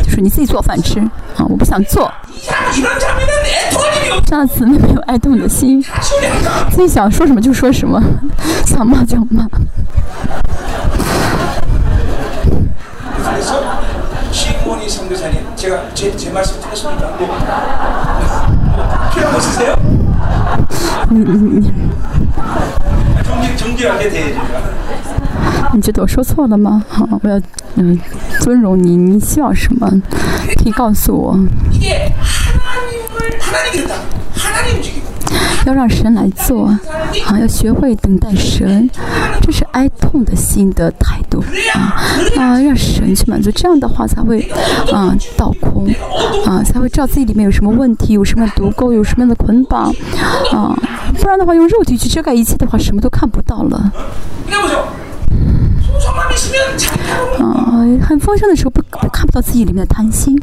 [0.04, 1.00] 就是你自己做饭吃
[1.38, 2.12] 啊，我不想做。
[4.26, 5.82] 这样子没有爱动的心，
[6.70, 8.02] 自己想说什么就说什么，
[8.66, 9.48] 想骂就骂。
[21.10, 21.72] 你你你，
[25.74, 26.84] 你觉得我说错了吗？
[26.88, 27.40] 好，我要
[27.76, 27.98] 嗯
[28.42, 29.90] 尊荣你，你希望什么？
[30.58, 31.38] 可以告诉我。
[35.66, 36.80] 要让神来做，啊，
[37.40, 38.90] 要学会等待神，
[39.48, 41.42] 这是哀痛的心的态度，
[41.74, 41.96] 啊
[42.36, 44.42] 啊，让神去满足，这样的话才会，
[44.92, 45.88] 啊，倒空，
[46.46, 49.86] 啊，才会知道自己里面有什么问题，有什么毒钩，有什么样的捆绑，
[50.52, 50.78] 啊，
[51.22, 53.90] 不然的话用肉体去遮盖一切的话，什么都看不到了。
[57.40, 58.82] 啊，很丰盛的时候不
[59.12, 60.40] 看不到自己里面的贪心。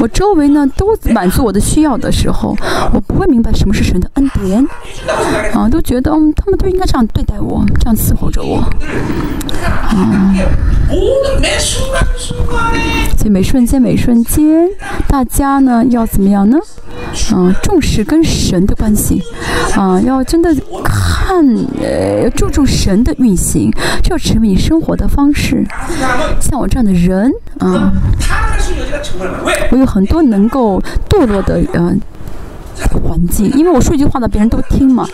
[0.00, 2.56] 我周围呢都满足我的需要的时候，
[2.92, 4.66] 我不会明白什么是神的恩典。
[5.52, 8.58] 啊，都觉得嗯，他们都应该这样对待我，这样伺候着我。
[9.64, 10.34] 啊，
[13.16, 14.68] 所以每瞬间每瞬间，
[15.08, 16.58] 大家呢要怎么样呢？
[17.32, 19.22] 啊，重视跟神的关系。
[19.74, 21.44] 啊，要真的看
[21.80, 23.70] 呃，注重神的运行，
[24.02, 25.64] 就要成为你生活的方式。
[26.40, 27.92] 像我这样的人，啊，
[29.70, 32.00] 我有很多能够堕落的，嗯。
[33.02, 35.06] 环境，因为我说一句话呢，别人都听嘛，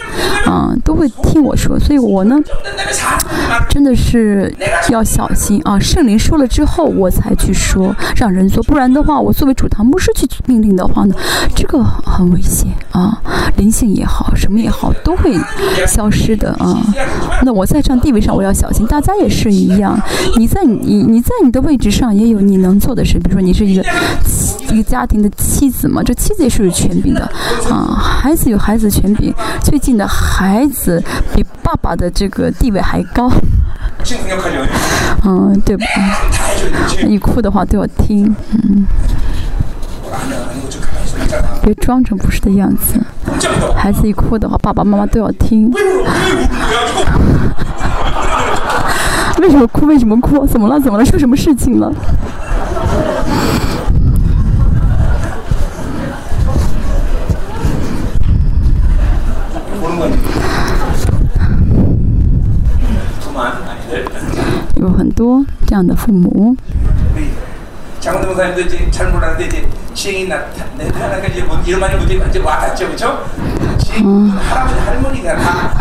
[0.47, 2.37] 啊，都会听我说，所以我呢，
[3.69, 4.55] 真的是
[4.89, 5.79] 要小心啊。
[5.79, 11.15] 圣灵说了之后，我才去说，让人做，不然的话，我作为主堂牧师去命令的话呢，
[11.55, 13.21] 这个很危险啊，
[13.57, 15.37] 灵性也好，什么也好，都会
[15.87, 16.83] 消失的啊。
[17.43, 19.99] 那我在这样地位上，我要小心，大家也是一样。
[20.37, 23.85] 你在你你在你的位置上，也有你能做的事，比如说你是一个
[24.73, 27.31] 一个家庭的妻子嘛，这妻子也是有权柄的。
[27.71, 31.03] 啊，孩子有孩子权柄，最近的孩子
[31.35, 33.31] 比爸爸的这个地位还高。
[35.25, 35.85] 嗯，对吧？
[37.07, 38.87] 你哭的话都要听，嗯。
[41.63, 42.99] 别装成不是的样子。
[43.77, 45.71] 孩子一哭的话，爸爸妈妈都要听。
[49.39, 49.87] 为什么哭？
[49.87, 50.47] 为什么哭？
[50.47, 50.81] 怎么了？
[50.81, 51.05] 怎么了？
[51.05, 51.93] 出什么事情了？
[64.77, 66.57] 有很多这样的父母。
[74.03, 74.33] 嗯，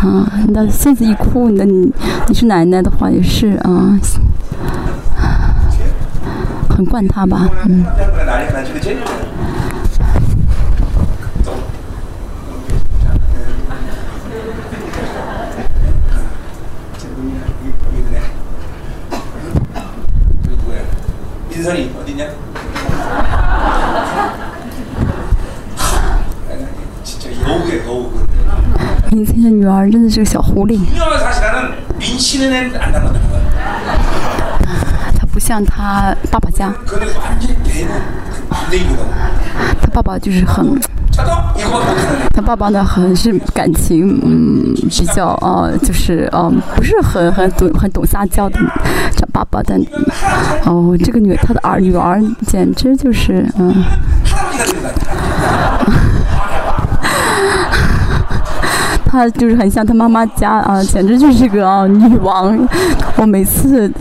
[0.04, 1.90] 啊，那孙子一哭，那你
[2.28, 3.98] 你是奶奶的话也是啊，
[6.70, 7.86] 很惯他吧，嗯。
[29.12, 30.80] 你这个女儿真的是个小狐狸。
[35.18, 36.74] 她不像她爸爸家。
[39.82, 40.80] 她爸爸就是很。
[42.34, 48.60] 他爸爸呢，很是感情，嗯，比较啊，就是嗯，不是很很懂很懂撒娇的
[49.16, 49.80] 这爸爸，但
[50.66, 53.84] 哦，这个女他的儿女儿简直就是嗯。
[59.12, 62.58] 她就是很像她妈妈家啊，简直就是个啊女王。
[63.18, 63.92] 我每次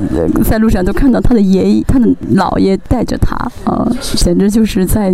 [0.44, 5.10] 在路上都看到她的爷爷、她的姥爷带着她啊，简直就是在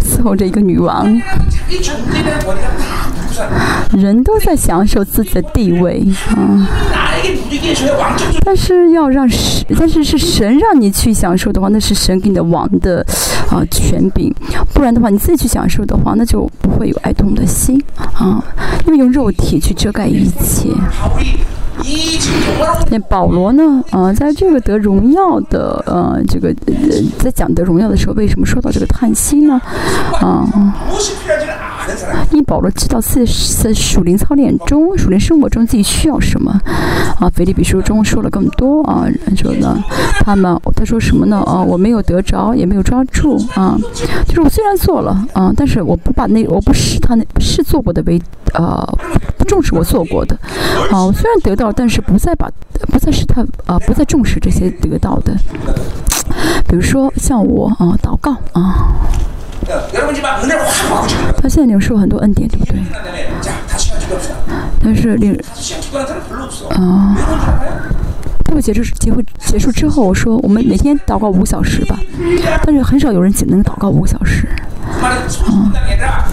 [0.00, 1.06] 伺候着一个女王。
[3.92, 6.04] 人都在享受自己的地位
[6.34, 6.68] 啊，
[8.44, 13.04] 但是要让神，但是是神让你去享受的话，那是神给你的王的
[13.50, 14.32] 啊权柄，
[14.72, 17.82] 不然的话你自己去享受的话，那就不会有爱痛的心
[18.14, 18.42] 啊，
[18.86, 20.70] 因为用肉体去遮盖一切。
[22.90, 23.82] 那保罗呢？
[23.90, 26.74] 啊，在这个得荣耀的呃，这个呃
[27.18, 29.60] 在讲得荣耀的时候，为什么说到这个叹息呢？
[30.20, 30.74] 啊，
[32.32, 36.52] 因保罗知道自己在属灵操练中、属灵生活中自己需要什么。
[37.20, 39.06] 啊，腓立比书中说了更多啊，
[39.36, 39.82] 说呢，
[40.20, 41.42] 他们他说什么呢？
[41.46, 43.78] 啊，我没有得着，也没有抓住啊，
[44.26, 48.20] 就是我虽然做了啊，但是我不把那我不视他那是做过的为
[48.54, 48.86] 呃
[49.36, 50.36] 不重视我做过的
[50.90, 51.68] 啊，我虽然得到。
[51.78, 52.50] 但是不再把，
[52.90, 55.36] 不再是他啊，不再重视这些得到的。
[56.66, 58.88] 比如说像我啊，祷告啊，
[61.40, 62.82] 他现在领受很多恩典，对不对？
[64.82, 65.38] 但是领
[66.70, 67.16] 啊，
[68.44, 71.98] 这个结束结会结束之后，我说我们每天祷告五小时吧，
[72.64, 74.46] 但是很少有人仅能祷告五小时。
[74.46, 76.24] 啊。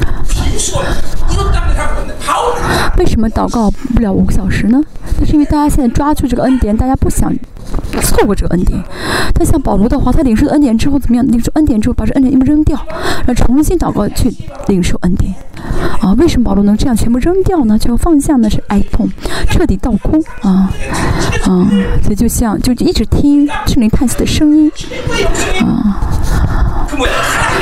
[2.97, 4.81] 为什么祷告不了五个小时呢？
[5.19, 7.33] 那是因为大家现在抓住这个恩典，大家不想
[8.01, 8.81] 错过这个恩典。
[9.33, 11.25] 但像保罗的话，他领受恩典之后怎么样？
[11.27, 12.79] 领受恩典之后把这恩典全部扔掉，
[13.25, 14.33] 然后重新祷告去
[14.67, 15.33] 领受恩典。
[15.99, 17.77] 啊，为什么保罗能这样全部扔掉呢？
[17.79, 18.49] 就放下呢？
[18.49, 19.09] 是哀痛，
[19.49, 20.71] 彻底倒空啊
[21.45, 21.67] 啊！
[22.03, 24.71] 所以就像就一直听圣灵叹息的声音
[25.61, 25.99] 啊。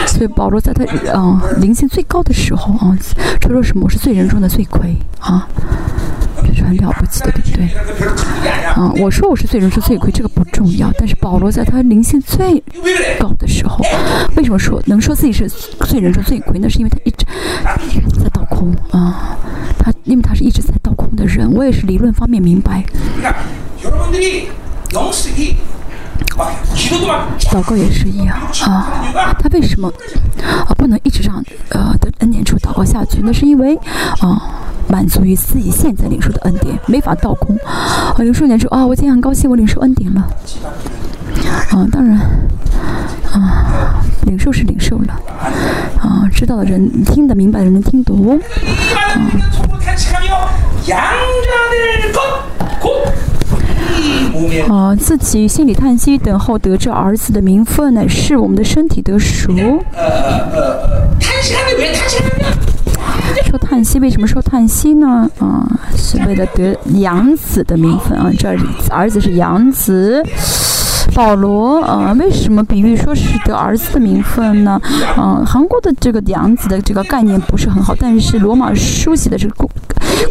[0.07, 2.97] 所以保罗在他啊灵性最高的时候啊，
[3.41, 3.83] 他说什么？
[3.85, 5.47] 我是罪人中的罪魁啊，
[6.45, 7.65] 这是很了不起的，对不对？
[8.65, 10.91] 啊，我说我是罪人中罪魁，这个不重要。
[10.97, 12.63] 但是保罗在他灵性最
[13.19, 13.83] 高的时候，
[14.35, 16.59] 为什么说能说自己是罪人中罪魁？
[16.59, 17.25] 那是因为他一直
[18.19, 19.37] 在倒空啊，
[19.79, 21.51] 他因为他是一直在倒空的人。
[21.53, 22.83] 我也是理论方面明白。
[27.51, 28.35] 祷告也是一样
[28.65, 29.91] 啊，他为什么
[30.41, 33.21] 啊不能一直让呃的恩典处祷告下去？
[33.23, 33.75] 那是因为
[34.19, 34.41] 啊
[34.87, 37.55] 满足于自己现在领受的恩典，没法倒空。
[37.65, 40.27] 啊，领受点说啊，我今天很高兴，我领受恩典了。
[41.71, 42.17] 啊，当然
[43.31, 45.13] 啊，领受是领受了
[45.99, 48.31] 啊，知道的人听得明白的人能听懂。
[48.31, 48.39] 啊，
[54.99, 59.53] 自己心里叹息，等候得这儿子的名分，乃是我们的身体得赎。
[63.45, 65.29] 说叹息，为什么说叹息呢？
[65.39, 68.49] 啊，是为了得养子的名分啊，这
[68.89, 70.23] 儿子是养子。
[71.13, 74.81] 保罗啊，为什么比喻说是得儿子的名分呢？
[75.17, 79.53] 嗯，韩国的这个养子的这个概念不是很好，但是罗马书写的这个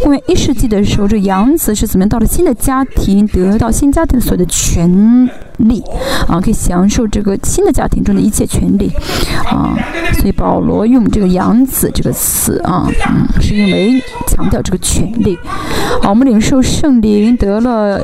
[0.02, 5.28] 公元一世纪的时候，这养子是怎么样到了新的家庭，得到新家庭所有的权
[5.58, 5.82] 利
[6.26, 8.90] 啊，可以享受这个新的家庭中的一切权利
[9.46, 9.76] 啊。
[10.14, 15.38] 所以保罗用这个养子这个词啊，嗯，是因为强调这个权利。
[16.02, 18.00] 好，我们领受圣灵得了。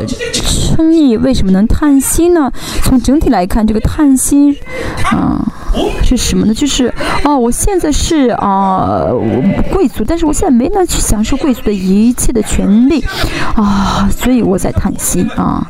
[0.68, 2.52] 称义为什么能叹息呢？
[2.82, 4.56] 从整体来看，这个叹息
[5.04, 5.42] 啊
[6.04, 6.52] 是什么呢？
[6.52, 6.92] 就是
[7.24, 9.06] 哦，我现在是啊
[9.72, 13.04] 贵族，但是我现在没能去享受贵族的一切的权利
[13.54, 15.68] 啊，所以我在叹息啊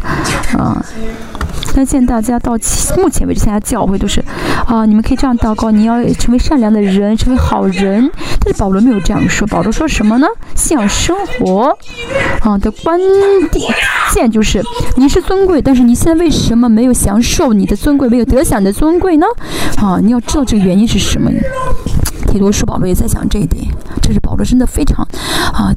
[0.57, 0.81] 啊。
[1.75, 2.53] 但现在大家到
[2.97, 4.25] 目前为止参加教会都是
[4.67, 8.11] 啊，你们可以这样祷告：你要成为善良的人，成为好人。
[8.41, 10.27] 但是保罗没有这样说，保罗说什么呢？
[10.55, 11.77] 信仰生活
[12.41, 12.99] 啊的关
[14.13, 14.63] 键就是。
[14.97, 19.27] 你是尊贵，但是你现在为什么没有享受你的尊贵，没有得享的尊贵呢？
[19.77, 21.31] 啊，你要知道这个原因是什么。
[22.31, 23.65] 提多书保罗也在想这一点，
[24.03, 25.07] 这是保罗真的非常
[25.53, 25.75] 啊，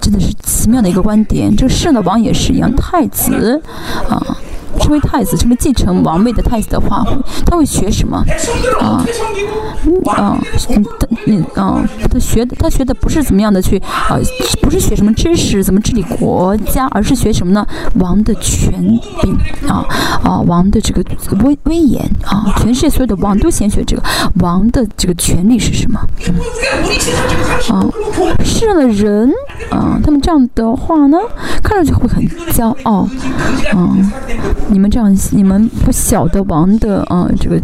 [0.00, 1.54] 真的是奇妙的一个观点。
[1.56, 3.60] 这个圣的王也是一样，太子
[4.08, 4.36] 啊。
[4.80, 7.04] 成为太子，成为继承王位的太子的话，
[7.46, 8.24] 他会学什么？
[8.80, 9.04] 啊，
[10.06, 10.38] 啊，
[11.26, 14.18] 嗯，啊，他学的，他学的不是怎么样的去啊，
[14.60, 17.66] 不是学什么知识，怎么治理国家，而是学什么呢？
[17.94, 18.72] 王的权
[19.20, 19.36] 柄
[19.68, 19.84] 啊，
[20.22, 21.04] 啊，王的这个
[21.44, 24.02] 威威严啊，全世界所有的王都先学这个
[24.36, 26.00] 王的这个权利是什么？
[27.70, 27.84] 啊，
[28.44, 29.30] 世上的人
[29.70, 31.18] 啊，他们这样的话呢，
[31.62, 33.08] 看上去会很骄傲，
[33.74, 33.96] 啊。
[34.68, 37.60] 你们这样，你们不晓得王的啊这个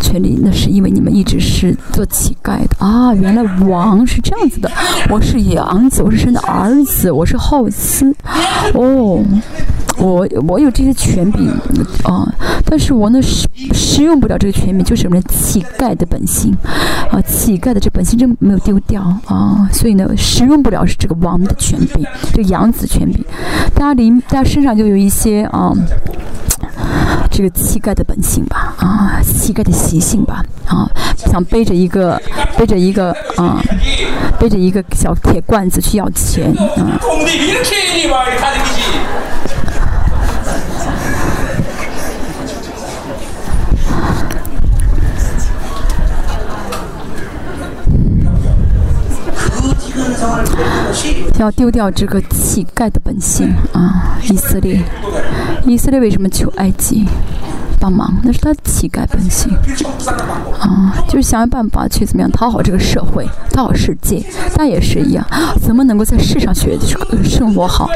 [0.00, 4.70] 权利，那是因为你们一直是做乞丐的啊，原来王是这样子的，
[5.10, 8.14] 我是养子，我是神的儿子，我是后嗣，
[8.74, 9.22] 哦。
[9.98, 11.50] 我我有这些权柄
[12.04, 12.26] 啊，
[12.64, 16.56] 但是我呢使使用不了这个权柄，就是什么乞丐的本性
[17.10, 22.02] 啊，乞丐的这本性真没有丢掉啊，所以呢使用不了是这个王的权柄，
[22.32, 23.22] 就养子权柄，
[23.74, 25.70] 大家里大家身上就有一些啊，
[27.30, 32.20] 这个乞丐的本性吧啊，乞丐的习性吧啊，想背着一个
[32.56, 33.62] 背着一个啊，
[34.38, 37.00] 背着一个小铁罐子去要钱啊。
[51.38, 54.18] 要丢掉这个乞丐的本性啊！
[54.30, 54.82] 以色列，
[55.66, 57.06] 以色列为什么求埃及？
[57.80, 59.50] 帮忙，那是他乞丐本性
[60.60, 64.22] 啊，就是想办法去怎么样讨好这个社会，讨好世界。
[64.54, 65.24] 他也是一样，
[65.62, 66.78] 怎么能够在世上学
[67.24, 67.88] 生活好？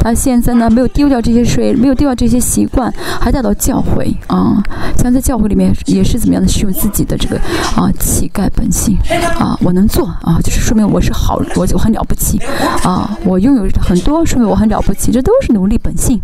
[0.00, 4.62] 他现在呢，没有丢掉这些税，没有丢掉这些习惯，还带到教会啊。
[4.96, 7.36] 像在教会里面也是怎么样的使用自己的这个
[7.74, 8.96] 啊乞丐本性
[9.38, 12.40] 啊，我能做啊，就是说明我是好，我就很了不起
[12.84, 16.20] 啊，我拥有很多，说明我很了不起，这都是奴隶本性。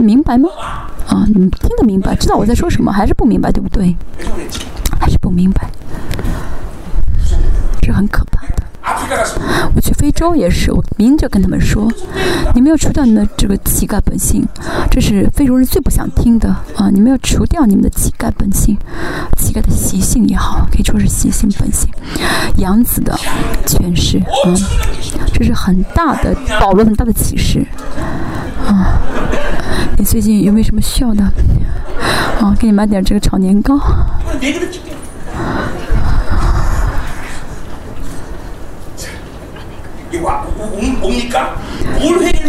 [0.00, 0.48] 明白吗？
[1.06, 2.05] 啊，你听得明白？
[2.14, 2.92] 知道我在说什么？
[2.92, 3.50] 还是不明白？
[3.50, 3.96] 对不对？
[5.00, 5.70] 还是不明白？
[7.80, 8.54] 这很可怕的。
[9.74, 11.90] 我去非洲也是，我明着跟他们说：
[12.54, 14.46] 你们要除掉你们这个乞丐本性，
[14.90, 16.90] 这是非洲人最不想听的啊！
[16.90, 18.76] 你们要除掉你们的乞丐本性，
[19.36, 21.88] 乞丐的习性也好，可以说是习性本性，
[22.56, 23.16] 养子的
[23.66, 24.54] 诠释啊，
[25.32, 27.64] 这是很大的保罗很大的启示
[28.66, 29.00] 啊。
[29.98, 31.24] 你最近有没有什么需要的？
[32.40, 33.78] 啊，给你买点这个炒年糕。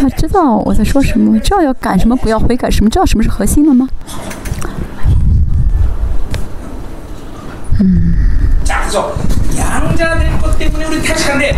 [0.00, 3.88] 他知道我在说什么，知道要赶什么，不要悔改什么，知道什么是核心了吗？
[7.80, 8.14] 嗯。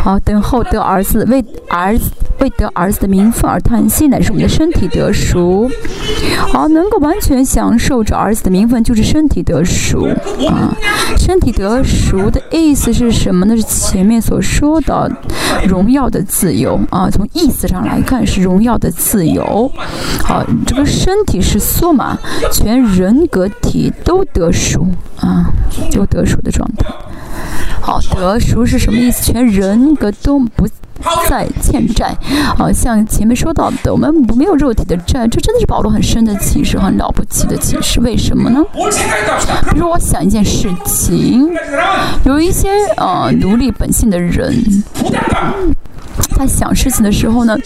[0.03, 2.11] 好，等候得儿子，为儿子
[2.41, 5.71] 为得儿子的名分而叹息，乃是我们的身体得熟。
[6.53, 10.09] 好，能够完全享受着儿子的名分，就是身体得熟
[10.49, 10.75] 啊。
[11.19, 13.57] 身体得熟的意思是什么呢？
[13.57, 15.11] 是前面所说的
[15.67, 17.11] 荣耀的自由啊。
[17.11, 19.71] 从意思上来看，是荣耀的自由。
[20.25, 22.19] 好，这个身体是缩嘛，
[22.51, 24.87] 全人格体都得熟
[25.19, 25.53] 啊，
[25.91, 26.87] 就得熟的状态。
[27.91, 29.33] 好，得赎是什么意思？
[29.33, 30.65] 全人格都不
[31.29, 32.17] 再欠债，
[32.57, 38.01] 好像前面说到的，我们没有肉体的债，这真的是保罗很深的启示，很了不起的启示。
[38.01, 38.65] 为什么呢？
[39.73, 41.51] 比如我想一件事情，
[42.23, 44.55] 有一些呃奴隶本性的人。
[46.37, 47.57] 他想事情的时候呢，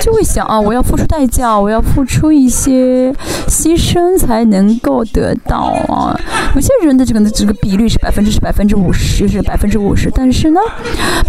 [0.00, 3.12] 就会想啊，我要付出代价，我要付出一些
[3.48, 6.18] 牺牲才能够得到啊。
[6.54, 10.60] 有些人的这个这个比率是百分之是百分之五十，是百分之五十，但是呢，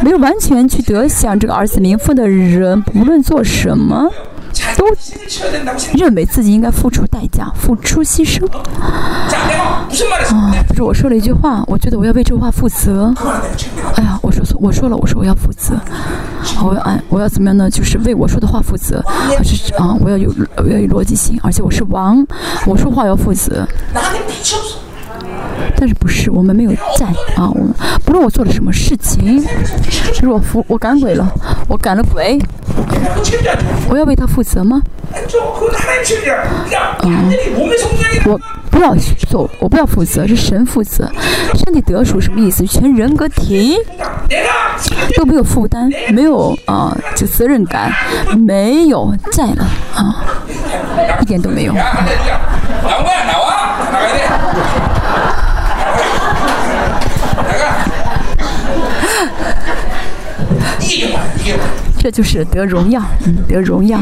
[0.01, 4.09] 没有完全去得享这个儿子名分的人，不论做什么。
[4.77, 4.85] 都
[5.97, 8.45] 认为自己应该付出代价，付出牺牲。
[8.79, 9.87] 啊，
[10.67, 13.13] 不是我说了一句话，我觉得我要为这话负责。
[13.95, 15.75] 哎呀，我说错，我说了，我说我要负责。
[16.63, 17.69] 我要按，我要怎么样呢？
[17.69, 19.03] 就是为我说的话负责。
[19.05, 22.25] 还是啊，我要有，我要有逻辑性，而且我是王，
[22.65, 23.67] 我说话要负责。
[25.79, 27.05] 但是不是我们没有在
[27.35, 27.47] 啊？
[27.53, 27.71] 我们
[28.03, 29.45] 不论我做了什么事情，
[30.11, 31.31] 就是我服我赶鬼了，
[31.67, 32.37] 我赶了鬼，
[33.87, 34.81] 我要为他负责吗？
[37.03, 37.31] 嗯，
[38.25, 38.39] 我
[38.69, 38.93] 不要
[39.29, 41.09] 做，我不要负责，是神负责。
[41.53, 42.65] 身体得属什么意思？
[42.65, 43.77] 全人格体
[45.15, 47.91] 都没有负担，没有啊，就责任感，
[48.37, 50.25] 没有在了啊，
[51.21, 51.73] 一点都没有。
[61.99, 63.99] 这就是得荣耀，嗯，得荣耀。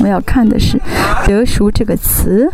[0.00, 0.80] 我要看的是
[1.26, 2.50] “得赎”这个词。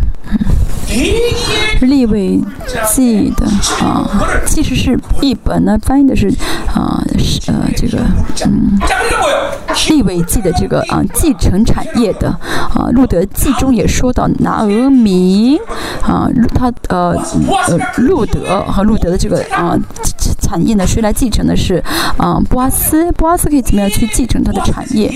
[1.80, 2.40] 立位
[2.88, 3.46] 记的
[3.84, 4.08] 啊，
[4.46, 6.28] 其实是译本呢，翻译的是
[6.74, 7.98] 啊，是呃这个
[8.46, 8.78] 嗯，
[9.88, 12.28] 立位记的这个啊继承产业的
[12.74, 15.58] 啊，路德记中也说到拿俄米
[16.02, 17.14] 啊，他呃
[17.68, 19.78] 呃路德和路德的这个啊
[20.40, 20.86] 产业呢？
[20.86, 21.82] 谁来继承的是
[22.16, 22.40] 啊？
[22.48, 25.12] 波阿斯，波阿斯可以怎么样去继承他的产业？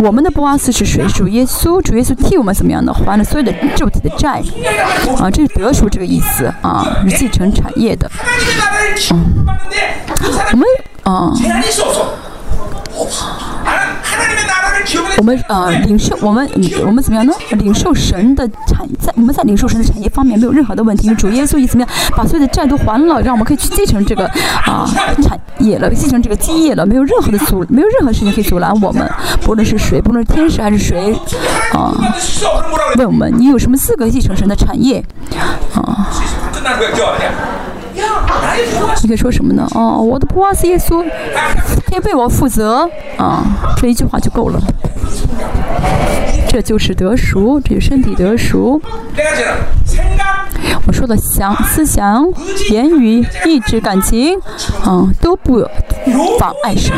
[0.00, 1.04] 我们的波阿斯是谁？
[1.08, 4.42] 主耶稣，主耶稣替我们怎么样的还了所有的肉体的债
[5.14, 5.30] 啊？
[5.30, 8.10] 这是得赎这个意思啊，是继承产业的。
[9.12, 9.46] 嗯，
[10.52, 10.66] 我们
[11.02, 11.32] 啊。
[15.18, 16.48] 我们呃领受我们
[16.84, 17.32] 我们怎么样呢？
[17.50, 21.14] 领受神的产在我们在领受神的产业方面没有任何的问题。
[21.14, 24.26] 主耶稣以怎么样把所有的债都还了，让我们可以去继承这个
[24.64, 24.86] 啊
[25.22, 29.10] 产业了，继承这个基业了，没有任何的阻，没有任何事情可以阻拦我们。
[29.42, 31.14] 不论是谁，不论是天使还是谁
[31.72, 31.94] 啊，
[32.96, 35.02] 问我们你有什么资格继承神的产业
[35.74, 36.08] 啊？
[39.02, 39.66] 你可以说什么呢？
[39.74, 41.04] 哦，我的普瓦斯耶稣，
[41.86, 43.44] 可以为我负责啊，
[43.76, 44.60] 这一句话就够了。
[46.48, 48.80] 这就是得熟，这是身体得熟。
[50.86, 52.24] 我说的想思想、
[52.70, 54.38] 言语、意志、感情，
[54.84, 55.66] 啊，都不
[56.38, 56.94] 妨碍神。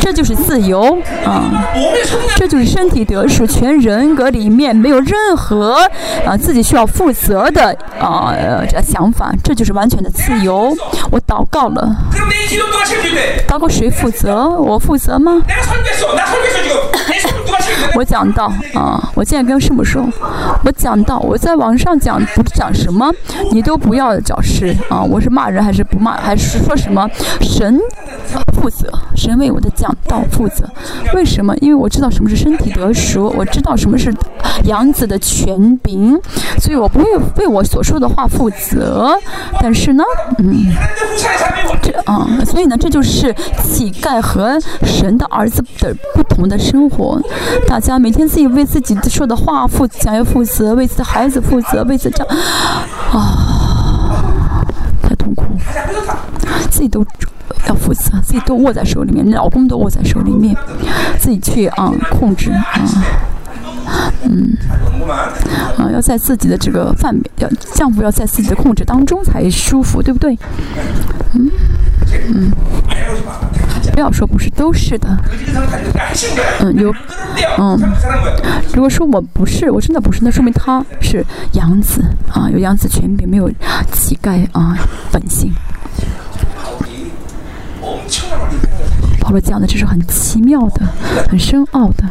[0.00, 1.64] 这就是自由，啊，
[2.36, 5.78] 这就是身体得赎，全人格里面没有任何
[6.26, 8.34] 啊自己需要负责的啊
[8.68, 10.74] 这想法，这就是完全的自由。
[11.10, 11.96] 我祷告了，
[13.46, 14.48] 祷告谁负责？
[14.48, 15.42] 我负责吗？
[17.94, 20.06] 我讲到啊，我现在跟师母说，
[20.64, 23.12] 我讲到我在网上讲不讲什么，
[23.50, 25.02] 你都不要找事啊！
[25.02, 27.08] 我是骂人还是不骂，还是说什么
[27.40, 27.80] 神
[28.60, 30.68] 负责，神为我的讲道负责？
[31.14, 31.56] 为什么？
[31.58, 34.14] 因为我知道什么是身体得赎，我知道什么是
[34.64, 36.18] 杨子的权柄，
[36.60, 37.04] 所以我不会
[37.36, 39.14] 为我所说的话负责。
[39.60, 40.04] 但是呢，
[40.38, 40.66] 嗯，
[41.82, 47.20] 这啊，所以呢，这就是乞丐和神的儿子的不同的生活。
[47.66, 52.24] 大家每天自己为自己说的话负想要负责，为自己的孩子负责，为自己这
[53.16, 54.24] 啊，
[55.02, 55.44] 太痛苦，
[56.70, 57.04] 自己都
[57.68, 60.56] 要负责，自己都握在手里面，老公都握在手里面，
[61.18, 64.56] 自己去啊控制啊，嗯，
[65.76, 70.38] 啊要在自己的这个范围，要丈夫要在自己的控制当中才舒服，对不对？
[71.34, 71.50] 嗯
[72.34, 72.52] 嗯。
[73.92, 75.08] 不要说不是，都是的。
[76.60, 76.94] 嗯，有，
[77.58, 77.76] 嗯，
[78.72, 82.00] 如果说我不是，我真的不是，那说明他是养子
[82.32, 83.50] 啊，有养子权柄，没有
[83.92, 84.78] 乞丐啊
[85.10, 85.52] 本性。
[89.20, 90.86] 保罗讲的这是很奇妙的，
[91.28, 92.04] 很深奥的，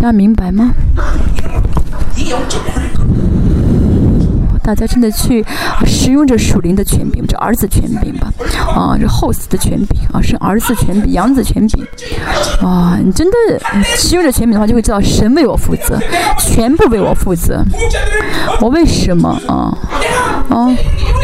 [0.00, 0.72] 大家明白吗？
[4.62, 5.44] 大家真的去
[5.84, 8.32] 使用着属灵的权柄，这儿子权柄吧，
[8.74, 11.84] 啊，这 host 的权柄啊，是儿子权柄、养子权柄，
[12.60, 13.34] 啊，你真的
[13.96, 15.98] 使用着权柄的话，就会知道神为我负责，
[16.38, 17.64] 全部为我负责。
[18.60, 19.76] 我为什么啊
[20.48, 20.68] 啊？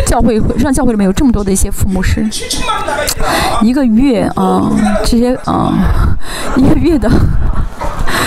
[0.07, 2.29] 教会上教会里面有这么多的一些父母师，
[3.63, 4.71] 一个月啊，
[5.05, 5.73] 这些啊，
[6.57, 7.09] 一个月的。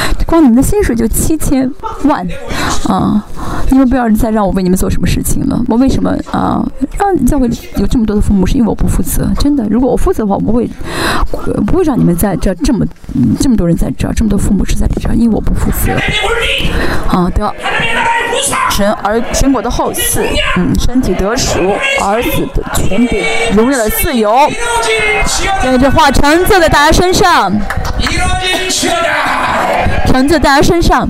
[0.28, 1.70] 光你们的薪水就七千
[2.04, 2.26] 万，
[2.88, 3.26] 啊！
[3.70, 5.62] 你们不要再让我为你们做什么事情了。
[5.68, 6.66] 我为什么啊？
[6.98, 9.30] 让教会有这么多的父母，是因为我不负责。
[9.40, 10.70] 真的，如果我负责的话，我不会
[11.66, 12.86] 不会让你们在这这么
[13.40, 15.94] 这么多人在这，这么多父母是在这，因为我不负责。
[17.08, 17.54] 好的，
[18.70, 20.26] 神儿神国的后嗣，
[20.58, 21.60] 嗯，身体得赎，
[22.02, 23.24] 儿子的权柄，
[23.56, 24.34] 荣耀的自由，
[25.62, 27.52] 将这话成就在大家身上。
[30.08, 31.10] 橙子在他身上。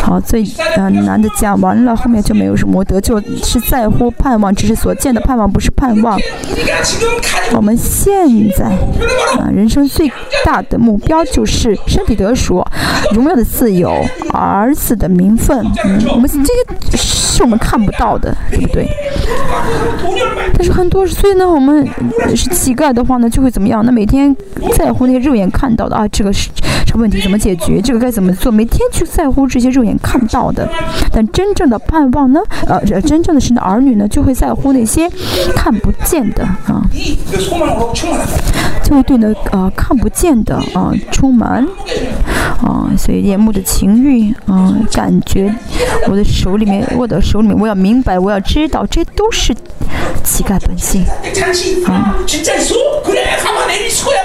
[0.00, 0.44] 好，最
[0.76, 6.18] 呃难的讲完了，后面就没有什么得救，是在乎盼望，只是所见的盼望，不是盼望。
[7.54, 8.12] 我们现
[8.56, 8.64] 在
[9.38, 10.10] 啊，人生最
[10.44, 12.64] 大的目标就是身体得赎，
[13.12, 13.92] 荣耀的自由，
[14.32, 15.64] 儿子的名分。
[15.84, 18.88] 嗯，我们这些是我们看不到的，对不对？
[20.54, 21.86] 但是很多，所以呢，我们
[22.34, 23.84] 是乞丐的话呢，就会怎么样？
[23.84, 24.34] 那每天
[24.76, 26.48] 在乎那些肉眼看到的啊，这个是。
[26.84, 27.80] 这个问题怎么解决？
[27.80, 28.51] 这个该怎么做？
[28.52, 30.68] 每天去在乎这些肉眼看到的，
[31.10, 32.40] 但真正的盼望呢？
[32.66, 35.08] 呃，真正的是儿女呢，就会在乎那些
[35.56, 36.82] 看不见的啊，
[38.82, 41.66] 就会对呢呃看不见的啊充满
[42.62, 45.54] 啊，所以眼目的情欲啊，感觉
[46.08, 49.54] 我的手里面，我的手里面，我要明白，我要知道，这都是
[50.22, 51.04] 乞丐本性
[51.86, 52.16] 啊。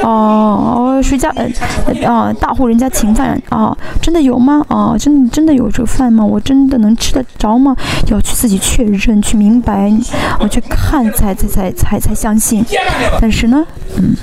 [0.03, 2.33] 哦，谁家呃啊？
[2.33, 3.75] 大户人家请饭啊，
[4.07, 4.63] 真的有吗？
[4.69, 6.23] 啊，真真的有这个饭吗？
[6.23, 7.75] 我真的能吃得着吗？
[8.07, 9.91] 要去自己确认，去明白，
[10.39, 12.63] 我去看才才才才才相信。
[13.19, 13.65] 但是呢，
[13.97, 14.15] 嗯。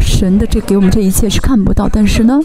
[0.00, 2.38] 神的这给我们这一切是看不到，但是呢，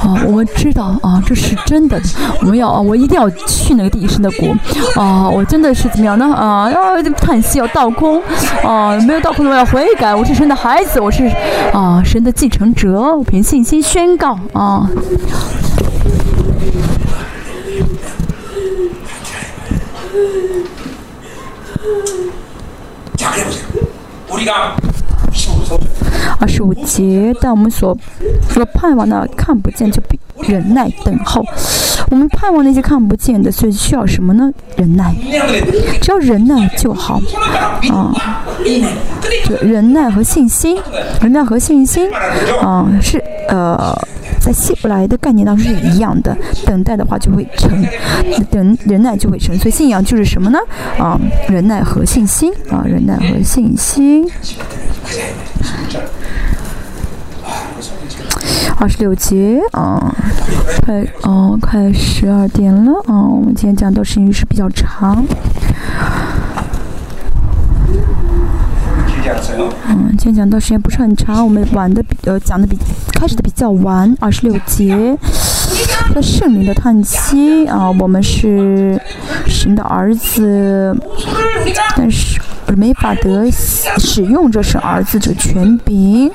[0.00, 2.00] 啊，我们知道啊，这是真的。
[2.40, 4.56] 我们要啊，我一定要去那个第一神的国
[5.00, 5.28] 啊！
[5.28, 6.32] 我真的是怎么样呢？
[6.34, 8.22] 啊，要叹息，要倒空
[8.64, 8.96] 啊！
[9.06, 10.14] 没有倒空的，我要悔改。
[10.14, 11.26] 我是神的孩子，我是
[11.72, 14.87] 啊神的继承者，我凭信心宣告啊。
[26.40, 27.96] 二十五节，但我们所
[28.50, 31.44] 所盼望的看不见，就比忍耐等候。
[32.10, 34.50] 我们盼望那些看不见的，所以需要什么呢？
[34.76, 35.14] 忍耐，
[36.00, 37.20] 只要忍耐就好
[37.90, 38.14] 啊。
[39.44, 40.80] 就，忍耐和信心，
[41.20, 42.08] 忍耐和信心
[42.62, 43.94] 啊，是呃，
[44.40, 46.36] 在希伯来的概念当中是一样的。
[46.64, 47.84] 等待的话就会成，
[48.50, 49.56] 等忍耐就会成。
[49.58, 50.58] 所以信仰就是什么呢？
[50.98, 54.28] 啊，忍耐和信心啊，忍耐和信心。
[58.80, 60.14] 二十六节啊，
[60.84, 63.26] 快哦，快十二点了啊！
[63.26, 65.24] 我们今天讲到时间是比较长。
[69.88, 72.76] 嗯，今天讲到时间不是很长，我们晚的比呃讲的比
[73.12, 74.16] 开始的比较晚。
[74.20, 75.16] 二十六节，
[76.14, 79.00] 在圣灵的叹息啊，我们是
[79.46, 80.96] 神的儿子，
[81.96, 82.40] 但是。
[82.76, 86.30] 没法得使用这是儿子这权柄，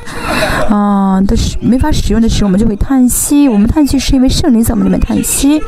[0.67, 3.47] 啊，但是没法使用的时候，我们就会叹息。
[3.47, 5.61] 我们叹息是因为圣灵在我们里面叹息。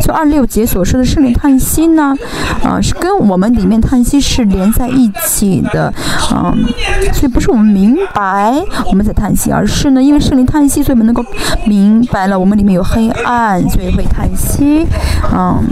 [0.00, 2.16] 就二六节所说的圣灵叹息呢，
[2.62, 5.92] 啊，是跟我们里面叹息是连在一起的，
[6.30, 6.54] 啊，
[7.12, 8.54] 所以不是我们明白
[8.86, 11.24] 我们在叹息，而是呢，因为圣灵叹息，所以我们能够
[11.66, 13.21] 明白了我们里面有黑暗，
[13.70, 14.86] 所以会叹息，
[15.32, 15.64] 嗯，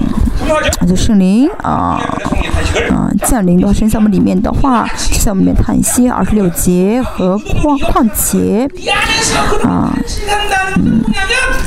[0.89, 2.01] 就圣灵啊，
[2.91, 4.31] 啊，降临到身在我们里面。
[4.41, 4.89] 的话，
[5.23, 8.67] 在我们里面叹息二十六节和况况且
[9.65, 9.93] 啊，
[10.77, 11.03] 嗯，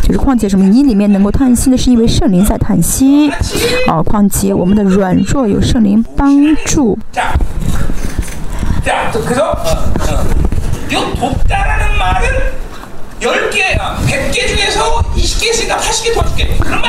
[0.01, 0.65] 就是况且什么？
[0.65, 3.29] 你里面能够叹息的是因为圣灵在叹息
[3.87, 6.33] 啊，况且我们的软弱有圣灵帮
[6.65, 6.97] 助。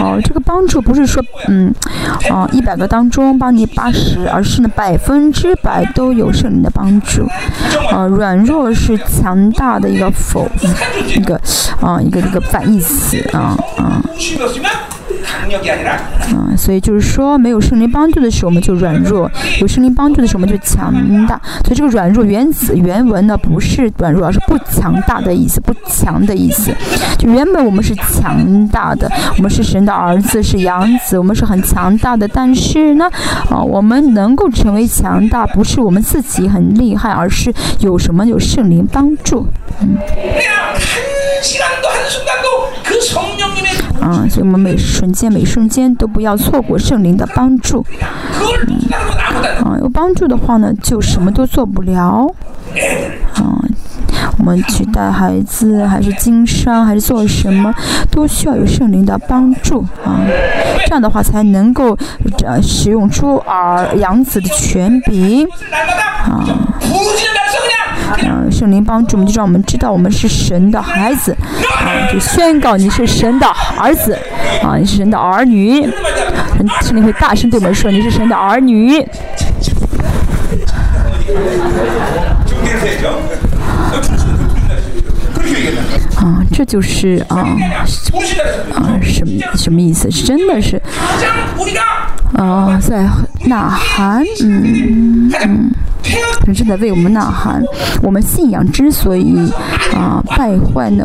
[0.01, 1.73] 哦，这个帮助不是说，嗯，
[2.31, 7.27] 哦，一百个当中帮你八十，而是呢百分之百都有圣灵的帮助。
[7.91, 10.51] 啊，软弱是强大的一个否，
[11.15, 11.41] 一个
[11.81, 14.03] 啊，一个一个反义词啊啊。
[16.33, 19.29] 嗯，所以就是说，没有圣灵帮助的时候，我们就软弱；
[19.61, 20.93] 有圣灵帮助的时候，我们就强
[21.27, 21.41] 大。
[21.65, 26.73] 所以这个软弱原子原文呢，不是软弱，而是不强大的意思，不强的意思。
[27.19, 32.27] 就原本我们是强大的，我们是神的儿子，是养子，我们是很强大的。
[32.29, 33.09] 但是呢，
[33.51, 39.47] 啊，我们能够成为强大，不是我们自己很厉害，而是有什么有圣灵帮助。
[39.81, 39.97] 嗯。
[44.01, 47.85] 啊，所以我们每瞬间每瞬间都不要错过圣灵的帮助。
[48.67, 48.77] 嗯
[49.65, 52.27] 啊，有帮助的话呢，就什么都做不了。
[53.35, 53.59] 啊，
[54.39, 57.73] 我们去带孩子，还是经商，还是做什么，
[58.11, 59.81] 都需要有圣灵的帮助。
[60.05, 60.21] 啊，
[60.87, 61.97] 这样的话才能够
[62.45, 65.47] 呃使用出儿养子的权柄。
[66.25, 66.45] 啊。
[68.23, 71.37] 嗯圣灵帮助我们，就让我们知道我们是神的孩子，
[71.77, 73.47] 啊，就宣告你是神的
[73.79, 74.17] 儿子，
[74.63, 75.83] 啊，你是神的儿女，
[76.83, 78.99] 圣灵会大声对我们说你是神的儿女。
[86.17, 87.39] 啊，这就是啊
[88.75, 90.09] 啊什么什么意思？
[90.11, 90.81] 真的是
[92.35, 93.07] 啊，在
[93.47, 95.71] 呐喊，嗯嗯。
[96.47, 97.63] 人正在为我们呐喊，
[98.03, 99.35] 我们信仰之所以
[99.95, 101.05] 啊败坏呢，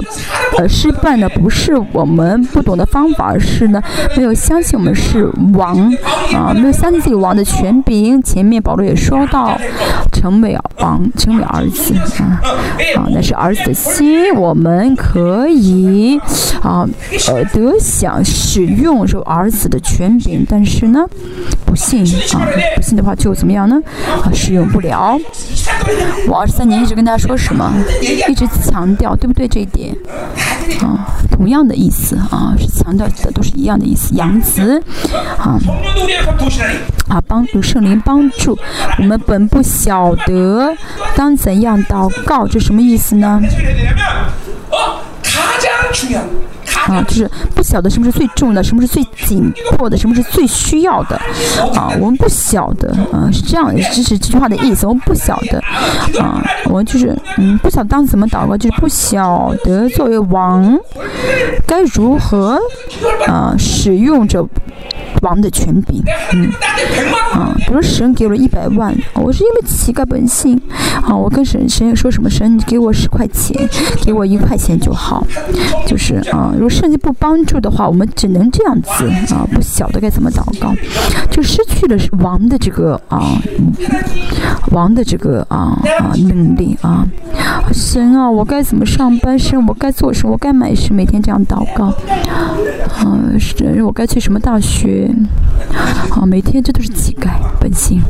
[0.58, 3.82] 呃失败呢，不是我们不懂的方法，而是呢
[4.16, 5.92] 没有相信我们是王
[6.34, 8.22] 啊，没有相信自己王的权柄。
[8.22, 9.58] 前面保罗也说到，
[10.12, 12.42] 成为王，成为儿子啊
[12.98, 16.20] 啊，那是儿子的心，我们可以
[16.62, 16.86] 啊
[17.28, 21.06] 呃得享使用这儿子的权柄，但是呢
[21.66, 22.04] 不信
[22.34, 23.80] 啊不信的话就怎么样呢
[24.24, 24.90] 啊使用不了。
[24.90, 25.18] 了，
[26.28, 27.72] 我二十三年一直跟大家说什么，
[28.02, 29.48] 一直强调，对不对？
[29.48, 29.96] 这一点，
[30.82, 34.14] 啊，同样的意思啊，是强调的都是一样的意思。
[34.16, 34.82] 杨子，
[35.38, 35.60] 啊，
[37.08, 38.58] 啊，帮助圣灵帮助
[38.98, 40.74] 我们，本不晓得
[41.16, 43.42] 当怎样祷告，这什么意思呢？
[46.90, 51.16] 啊，就是不晓得什么是最重的，什么是最紧迫的，什么是最需要的，
[51.76, 55.60] 啊，我们不晓得，啊，是这样，这是这句话的意思，我们不晓得，
[56.20, 60.78] 啊，我们就是嗯，不晓当怎么祷告，就是不晓得作为王
[61.68, 62.60] 该如何
[63.28, 64.48] 啊使用着。
[65.22, 66.02] 王的权柄，
[66.34, 66.50] 嗯，
[67.34, 70.60] 啊，比如神给了一百万，我是因为乞丐本性，
[71.04, 73.68] 啊，我跟神神说什么，神给我十块钱，
[74.02, 75.26] 给我一块钱就好，
[75.86, 78.90] 就是啊，如果圣经不帮助的话，我们只能这样子
[79.36, 80.74] 啊，不晓得该怎么祷告，
[81.30, 83.38] 就失去了王的这个啊，
[84.72, 87.06] 王的这个啊啊能力啊，
[87.74, 89.38] 神啊，我该怎么上班？
[89.38, 90.32] 神，我该做什么？
[90.32, 90.96] 我该买什么？
[91.00, 95.14] 每天这样祷告，啊，神，我该去什么大学？
[96.10, 98.02] 好，每天这都是乞丐本性。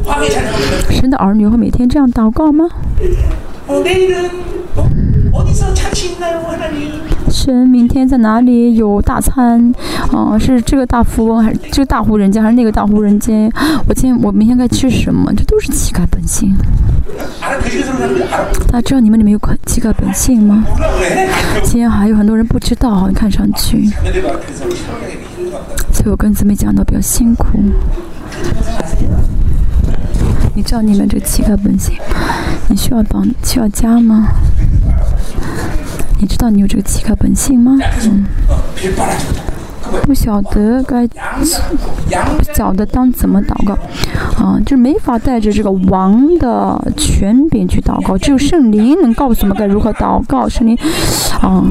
[0.92, 2.66] 神的儿女会每天这样祷告吗？
[7.30, 9.74] 神明天在哪里有大餐？
[10.12, 13.32] 啊，是这个大富翁还是这个大户人家还是那个大户人家？
[13.88, 15.32] 我今天我明天该吃什么？
[15.36, 16.56] 这都是乞丐本性。
[18.72, 20.66] 大家知道你们里面有乞丐本性吗？
[21.64, 23.88] 今天还有很多人不知道，好像看上去。
[25.94, 27.46] 所以我跟姊妹讲的比较辛苦。
[30.60, 31.96] 你知道你们这个乞丐本性，
[32.68, 34.28] 你需要帮需要加吗？
[36.20, 37.78] 你知道你有这个乞丐本性吗？
[38.04, 38.26] 嗯。
[40.04, 43.74] 不晓得该，不晓得当怎么祷告，
[44.44, 50.48] 啊，就是没法带着这个王的权柄去祷告，只有圣灵能告诉我们该如何祷告。
[50.50, 50.78] 圣灵，
[51.42, 51.64] 啊，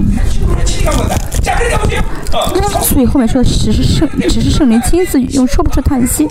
[2.83, 6.25] 所以后面说的只是圣，只是圣灵亲自用说不出叹息，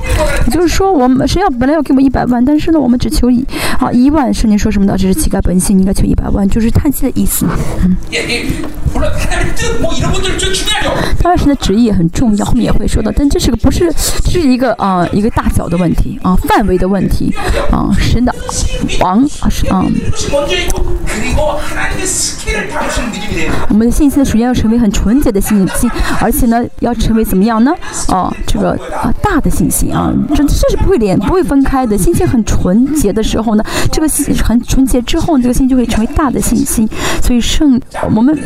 [0.45, 3.45] 也就是说我们神要本来要给我们一百万，但是呢，我们只求一
[3.79, 4.33] 啊一万。
[4.33, 4.95] 圣灵说什么呢？
[4.97, 7.45] 这是乞丐本性，应该求一百万，就是叹息的意思。
[7.83, 7.97] 嗯。
[11.21, 13.11] 当然，神的旨也很重要，后面也会说到。
[13.15, 13.91] 但这是个不是，
[14.23, 17.33] 这是一个啊，一个大小的问题啊，范围的问题
[17.71, 18.33] 啊，神的
[18.99, 19.85] 王啊是啊。
[23.69, 25.89] 我们的信心首先要成为很纯洁的信心，
[26.21, 27.71] 而且呢，要成为怎么样呢？
[28.09, 31.97] 哦，这个啊大的信心啊，这这是不会连不会分开的。
[31.97, 36.87] 信心很纯洁的时候呢，这个信很纯洁之后，这个心就会成为大的信心。
[37.21, 37.79] 所以圣
[38.15, 38.37] 我们。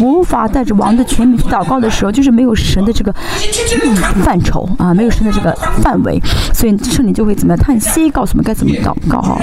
[0.00, 3.14] 无法带着王的权柄去祷告的时候，就是没有神的这个
[4.24, 5.52] 范畴啊，没有神的这个
[5.82, 6.20] 范围，
[6.52, 9.38] 所以圣灵就会怎么样叹息，告诉我们该怎么祷告哈。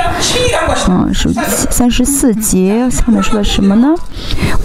[0.89, 1.29] 嗯，是
[1.69, 3.93] 三十四节下面说的什么呢？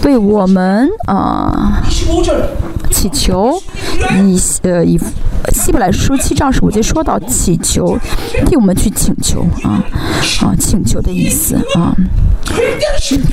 [0.03, 1.81] 为我们啊
[2.91, 3.61] 祈求，
[4.25, 4.99] 以呃以
[5.51, 7.97] 希伯来书七章十五节说到祈求，
[8.45, 9.83] 替我们去请求啊
[10.41, 11.95] 啊请求的意思啊。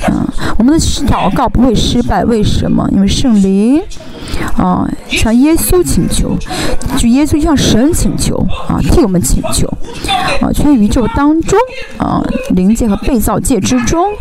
[0.07, 2.87] 啊，我们的祷告不会失败，为什么？
[2.91, 3.81] 因为圣灵
[4.57, 6.37] 啊，向耶稣请求，
[6.97, 8.35] 就耶稣向神请求
[8.67, 9.67] 啊，替我们请求
[10.41, 11.57] 啊，全宇宙当中
[11.97, 14.13] 啊，灵界和被造界之中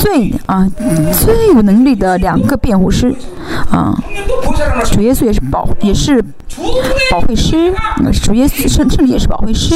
[0.00, 0.68] 最啊
[1.12, 3.14] 最有能力的两个辩护师
[3.70, 3.96] 啊，
[4.84, 6.22] 主耶稣也是保也是
[7.10, 7.72] 保惠师，
[8.22, 9.74] 主耶稣圣圣也是保惠师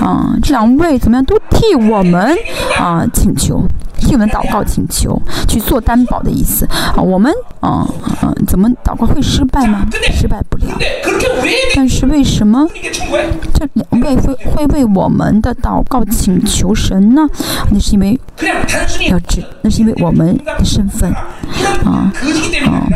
[0.00, 2.36] 啊，这两位怎么样都替我们。
[2.78, 3.64] 啊，请求。
[3.98, 7.00] 替我们祷告请求，去做担保的意思啊。
[7.00, 7.81] 我们啊
[8.20, 9.86] 啊，怎么祷告会失败吗？
[10.12, 10.66] 失败不了。
[11.74, 12.66] 但是为什么
[13.54, 17.26] 这两位会会为我们的祷告请求神呢？
[17.70, 18.18] 那是因为
[19.08, 21.28] 要知，那是因为我们的身份啊
[21.84, 22.12] 啊，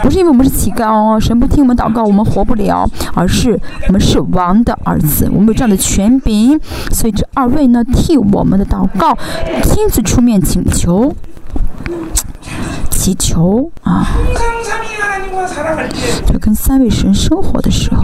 [0.02, 3.58] 不是因为我们是乞丐哦，神不听我们祷告，我们活不了，而是
[3.88, 6.58] 我们是王的儿子，我们有这样的权柄，
[6.92, 9.16] 所以这二位呢替我们的祷告
[9.62, 11.14] 亲自出面请求。
[12.90, 14.08] 祈求啊，
[16.26, 18.02] 就跟三位神生活的时候，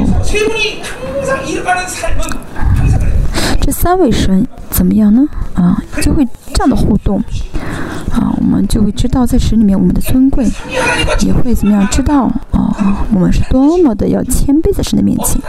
[3.61, 5.23] 这三位神怎么样呢？
[5.55, 7.19] 啊，就会这样的互动
[8.13, 10.47] 啊，我们就会知道在神里面我们的尊贵，
[11.21, 15.41] 也会怎么样知道啊，我们是多么的要谦卑在神的面前。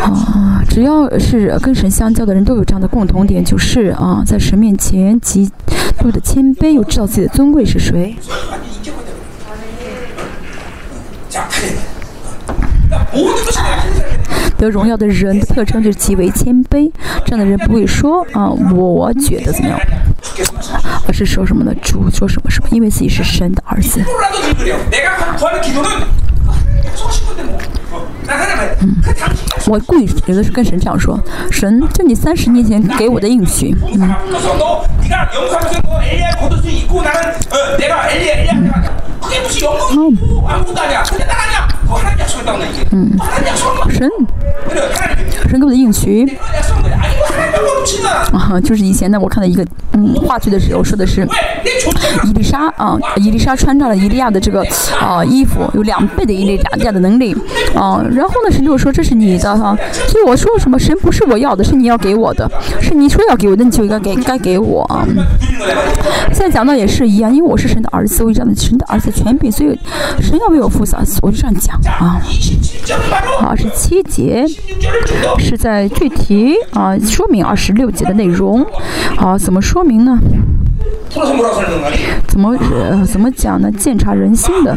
[0.00, 5.46] 啊，只要是跟神相交的人都有这样的共同点，就是啊，在神面前极
[5.98, 8.16] 度的谦卑，又知道自己的尊贵是谁。
[14.56, 16.90] 得荣耀的人的特征就极为谦卑，
[17.26, 19.78] 这样的人不会说啊，我觉得怎么样，
[21.06, 21.74] 而是说什么呢？
[21.82, 24.02] 主说什么什么，因为自己是神的儿子。
[28.80, 28.96] 嗯，
[29.66, 31.18] 我故意有的是跟神这样说，
[31.50, 34.14] 神，就你三十年前给我的应许，嗯。
[42.90, 43.16] 嗯，
[43.88, 44.10] 神，
[45.48, 46.38] 神给我的应许。
[48.32, 51.26] 啊，就是以前呢，我看到一个嗯话剧的时候，说的是
[52.24, 54.64] 伊丽莎啊，伊丽莎穿上了伊利亚的这个
[55.00, 57.34] 啊衣服，有两倍的伊利亚的能力
[57.74, 58.02] 啊。
[58.10, 59.76] 然后呢，神就说这是你的哈，
[60.08, 62.50] 所以我说什么神不是我要的，是你要给我的，
[62.80, 65.06] 是你说要给我的，你就应该给该给我啊。
[66.32, 69.78] 现在讲到也是一样，因为我是神的儿子，我讲的神的儿子权柄，所以
[70.20, 72.20] 神要为我负责，我就这样讲啊。
[73.40, 74.44] 好，是七节，
[75.38, 78.64] 是在具体啊说明二十六节的内容。
[79.16, 80.18] 好，怎么说明呢？
[82.26, 83.70] 怎么呃怎么讲呢？
[83.72, 84.74] 鉴察人心的，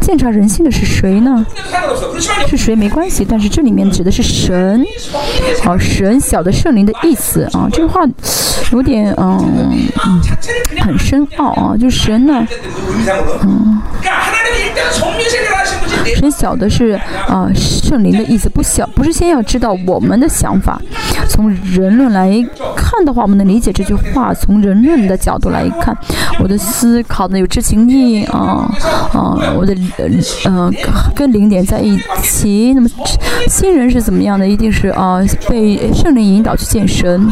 [0.00, 1.44] 鉴察人心的是谁呢？
[2.46, 4.84] 是谁没关系，但是这里面指的是神，
[5.62, 7.68] 好神小的圣灵的意思啊。
[7.72, 8.02] 这句话
[8.72, 9.90] 有点嗯
[10.80, 12.46] 很深奥啊，就神呢，
[13.42, 13.80] 嗯。
[16.16, 20.80] 神晓的是啊，圣灵的意思不小，不是先要知道我们的想法。
[21.28, 22.30] 从人论来
[22.76, 24.32] 看的话，我们能理解这句话。
[24.34, 25.96] 从人论的角度来看，
[26.40, 28.68] 我的思考呢有知情意啊
[29.12, 29.74] 啊，我的
[30.44, 30.70] 呃
[31.14, 32.72] 跟零点在一起。
[32.74, 32.88] 那么
[33.48, 34.46] 新人是怎么样的？
[34.46, 37.28] 一定是啊被圣灵引导去见神。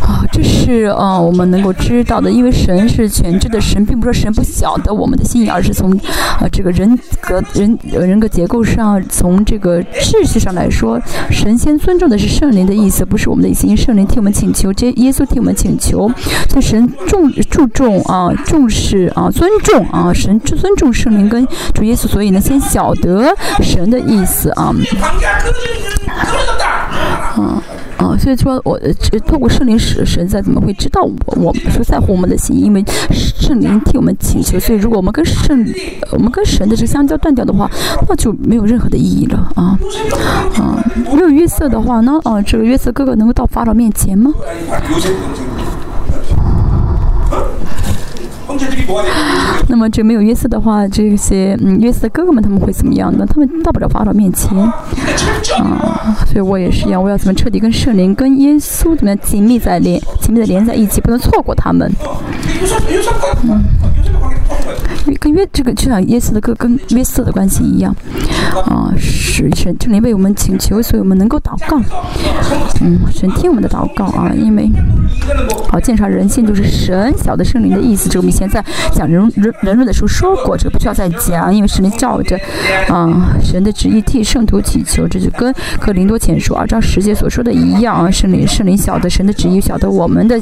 [0.00, 5.92] 啊，这是啊，我们能够知道的，因为神是全知的神，并不是神不晓得我们的心意，而是从
[6.38, 11.00] 啊这个人格人人格结构上，从这个秩序上来说，
[11.30, 13.66] 神仙尊重的是圣灵的意思，不是我们的意思。
[13.66, 16.10] 因为圣灵替我们请求，这耶稣替我们请求，
[16.50, 23.32] 所以神重注重啊，重视啊，尊重啊，神尊重圣灵跟主耶稣，所以呢，先晓得
[23.62, 24.74] 神的意思啊。
[27.38, 27.62] 嗯。
[27.96, 35.62] 啊，所以说我这透过圣灵使神在怎么会知道我我们说在乎我们的心，因为圣灵替我们请求，所以如果我们跟圣
[36.10, 37.70] 我们跟神的这个相交断掉的话，
[38.08, 39.78] 那就没有任何的意义了啊
[40.56, 40.82] 啊！
[41.12, 44.32] 没有约瑟的话呢啊，这个约瑟哥哥能够到法老面前吗？
[49.68, 53.26] 那么这没有约瑟的话，这些嗯约瑟的哥哥们他们会怎么样呢？
[53.26, 54.72] 他们到不了法老面前 啊，
[56.26, 61.90] 所以我也是一样，我要怎么彻底跟圣灵、跟耶稣怎么样紧密在连、紧密的连在一起，不能错过他们。
[63.44, 63.64] 嗯。
[65.18, 67.94] 跟约这个就像耶稣的哥跟约瑟的关系一样，
[68.66, 71.80] 啊，是神圣灵为我们请求，所以我们能够祷告，
[72.80, 74.70] 嗯，神听我们的祷告啊，因为，
[75.68, 78.62] 好，鉴察人性就是神小的圣灵的意思，这个我们以前在
[78.92, 82.38] 讲人人人论的时候说过，这个不需要再讲，因为神灵照着
[82.88, 85.50] 啊神的旨意替圣徒祈求，这就跟
[85.80, 90.38] 和林多前书二章十节所说的一样啊，圣灵圣灵晓得神的旨意，晓得我们的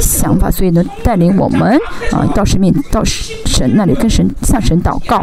[0.00, 1.78] 想法，所以能带领我们
[2.10, 3.84] 啊到神面到神那。
[3.84, 5.18] 里跟神向神祷告。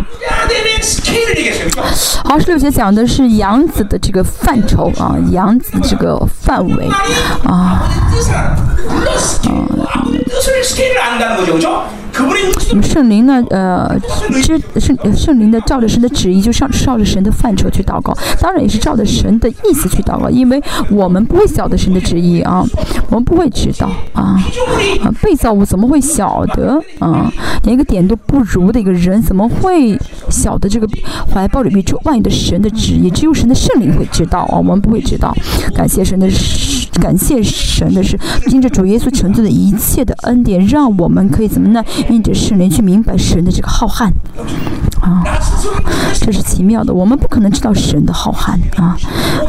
[2.24, 6.88] 好，十六节讲的是杨子的这个范畴啊，杨子这个范围
[7.44, 7.90] 啊，
[9.50, 9.68] 嗯。
[12.82, 13.44] 圣灵呢？
[13.50, 13.98] 呃，
[14.44, 18.16] 知圣圣灵的照着神的旨意，就上照着神的范畴去祷告。
[18.40, 22.64] 当然也是照着神的意思去祷告，因为我们不会晓得神的旨意啊，
[23.10, 24.36] 我们不会知道啊
[25.02, 27.32] 啊，被造物怎么会晓得啊？
[27.64, 29.98] 连一个点都不如的一个人，怎么会
[30.30, 30.88] 晓得这个
[31.34, 33.10] 怀抱里面住万有的神的旨意？
[33.10, 35.36] 只有神的圣灵会知道啊，我们不会知道。
[35.74, 36.28] 感谢神的，
[37.02, 41.84] 感谢神的是，因着主耶稣成就的一切的恩典，让我们可以怎么呢？
[42.10, 44.12] 因着圣灵去明白神的这个浩瀚，
[45.02, 45.24] 啊，
[46.20, 46.94] 这是奇妙的。
[46.94, 48.98] 我们不可能知道神的浩瀚啊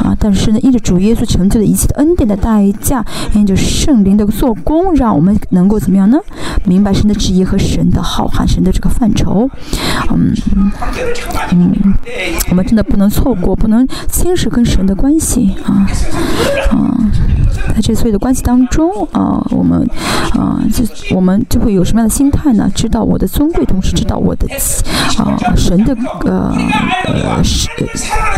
[0.02, 0.16] 啊！
[0.18, 3.04] 但是呢，因着主耶稣成就的一切的恩典的代价，
[3.34, 6.18] 因着圣灵的做工，让我们能够怎么样呢？
[6.64, 9.48] 明白神的旨意和神的浩瀚，神的这个范畴。
[10.10, 10.32] 嗯
[11.50, 11.94] 嗯，
[12.50, 15.86] 我们真的不能错过，不能轻视跟神的关系啊
[16.70, 16.96] 啊！
[17.74, 19.88] 在这所有的关系当中啊，我们
[20.32, 20.84] 啊，就
[21.14, 22.52] 我们就会有什么样的心态？
[22.52, 24.46] 呢，知道我的尊贵，同时知道我的
[25.18, 26.54] 啊神的呃
[27.06, 27.68] 呃是，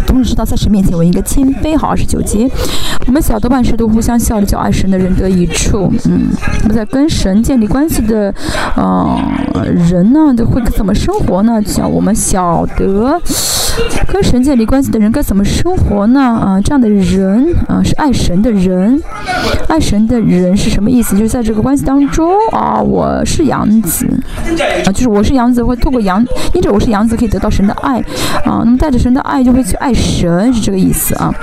[0.07, 1.77] 同时知道在神面前我应该谦卑。
[1.77, 2.49] 好，二十九节，
[3.07, 5.93] 我们晓得万事都互相效力，叫爱神的人得益处。
[6.05, 6.29] 嗯，
[6.63, 8.35] 我们在跟神建立关系的
[8.77, 9.19] 呃
[9.91, 11.61] 人呢，就会怎么生活呢？
[11.63, 13.21] 叫我们晓得。
[14.09, 16.21] 跟神建立关系的人该怎么生活呢？
[16.21, 19.03] 啊，这样的人啊是爱神的人，
[19.69, 21.17] 爱神的人是什么意思？
[21.17, 24.07] 就是在这个关系当中啊，我是养子
[24.87, 27.99] 啊，就是我是养子，会透过养，因着我是养子可以得到神的爱
[28.45, 31.35] 啊，那么带着神的爱就会去爱神，是这个意思啊。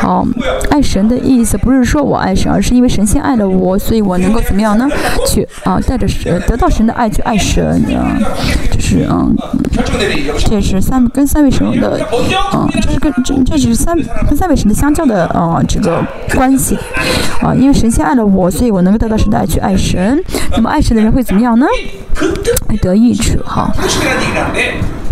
[0.00, 0.26] 好，
[0.70, 4.88] 爱神的意思不是说我爱神，而是因为神先爱了我，所以我能够怎么样呢？
[5.26, 8.16] 去啊，带着神得到神的爱去爱神啊，
[8.70, 9.34] 就是嗯，
[10.38, 11.98] 这是三跟三位神的，
[12.52, 13.96] 嗯，这是跟这这只是三
[14.28, 16.04] 跟三位神的相交的啊这个
[16.34, 16.78] 关系
[17.42, 20.22] 啊，因为神先爱了我，所以我能够得到神的爱去爱神。
[20.52, 21.66] 那么爱神的人会怎么样呢？
[22.82, 23.72] 得益处哈。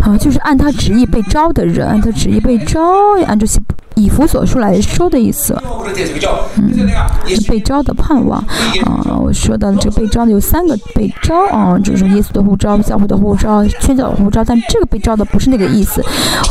[0.01, 2.81] 啊，就是按他旨意被招的人，按他旨意被招，
[3.27, 3.59] 按这些。
[3.99, 5.61] 以弗所书来说的意思，
[6.57, 6.73] 嗯，
[7.27, 8.39] 是被招的盼望
[8.85, 16.01] 啊，我说到的这个被招的有三个被招啊，就是耶稣的呼召、教会的呼召、宣教的呼召，但这个被招的不是那个意思，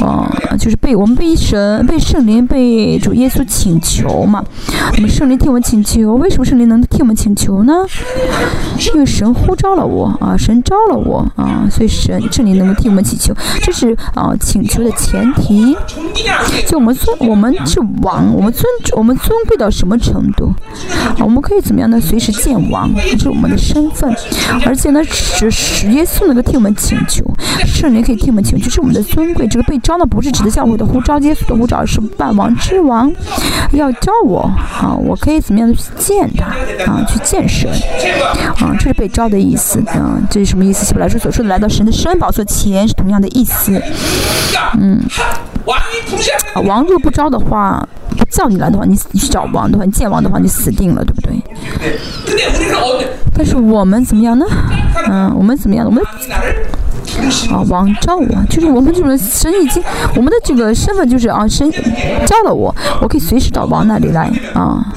[0.01, 0.29] 啊，
[0.59, 4.43] 就是被我们被神、被圣灵、被主耶稣请求嘛。
[4.95, 7.73] 那么圣灵替我们请求，为什么圣灵能替我们请求呢？
[8.93, 15.73] 因为神呼召了我啊，神招了我啊，所以神圣灵能够替我们祈求，这是啊请求的前提。
[16.67, 17.36] 就我们说我。
[17.37, 20.51] 我们是王，我们尊我们尊贵到什么程度？
[21.19, 22.01] 我们可以怎么样呢？
[22.01, 24.11] 随时见王，这是我们的身份。
[24.65, 27.23] 而且呢，使使耶稣能够替我们请求，
[27.63, 29.47] 圣灵可以替我们请求，是我们的尊贵。
[29.47, 33.13] 这个被招呢，不是指的教会的呼召，耶稣的呼召，而是万王之王
[33.73, 34.39] 要招我
[34.81, 34.95] 啊！
[34.95, 37.05] 我可以怎么样的去见他啊？
[37.07, 37.69] 去见神
[38.57, 38.73] 啊？
[38.79, 40.19] 这是被招的意思啊！
[40.27, 40.83] 这是什么意思？
[40.87, 43.79] 希伯来书所说的来到神的身宝座前是同样的意思。
[44.79, 44.99] 嗯。
[46.53, 47.87] 啊，王若不招的话，
[48.17, 51.41] 不叫你来的话，你你去找王的话，你见王的话，你死定了，对不对？
[53.33, 54.45] 但是我们怎么样呢？
[55.09, 55.85] 嗯，我们怎么样？
[55.85, 56.03] 我们
[57.51, 59.81] 啊，王招我，就是我们这种神已经，
[60.15, 61.69] 我们的这个身份就是啊，神
[62.25, 64.93] 招了我，我可以随时到王那里来啊。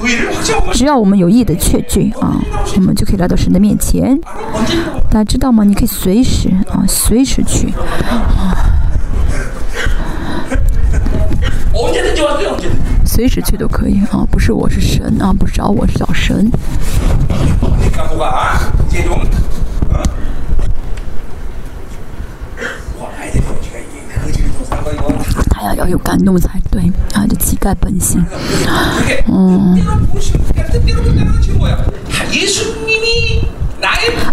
[0.73, 2.35] 只要我们有意的确据啊，
[2.75, 4.19] 我们就可以来到神的面前。
[5.09, 5.63] 大家知道吗？
[5.63, 7.73] 你可以随时啊，随时去
[8.09, 8.80] 啊。
[13.13, 16.49] 随时去都可以啊，不是我是神啊，不是找我是找神。
[25.49, 26.81] 他要要有感动才对
[27.13, 28.23] 啊，这乞丐本性。
[29.27, 29.77] 嗯。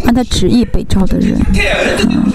[0.05, 2.33] 按他旨意被召的人，嗯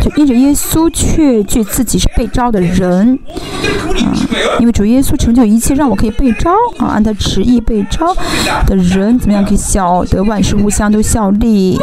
[0.00, 3.18] 就因着耶稣确据自己是被召的人，
[4.02, 4.16] 啊，
[4.58, 8.16] 因为主耶稣成就一切，让我可以被召啊，按他旨意被召
[8.66, 11.78] 的人，怎么样可以晓得万事互相都效力？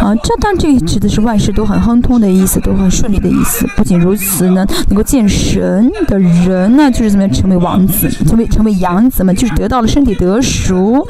[0.00, 3.64] 啊，这但这指的是万事都很亨通的意思，都很顺利的意思。
[3.76, 11.06] 不仅如此呢，能够见神的人呢，就是怎么样成为王子，成为成为养子们，就是得到了身体得熟，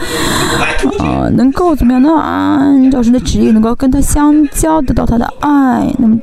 [0.98, 2.10] 啊，能够怎么样呢？
[2.18, 6.18] 按照神的职业，能够跟他相交，得到他的爱，那么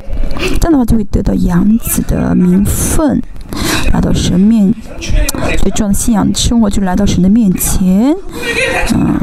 [0.59, 3.21] 这样的话就会得到养子的名分。
[3.93, 4.73] 来到神面，
[5.59, 8.15] 最重要的信仰生活就来到神的面前，
[8.93, 9.19] 嗯，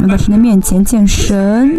[0.00, 1.78] 来到神的面前见神，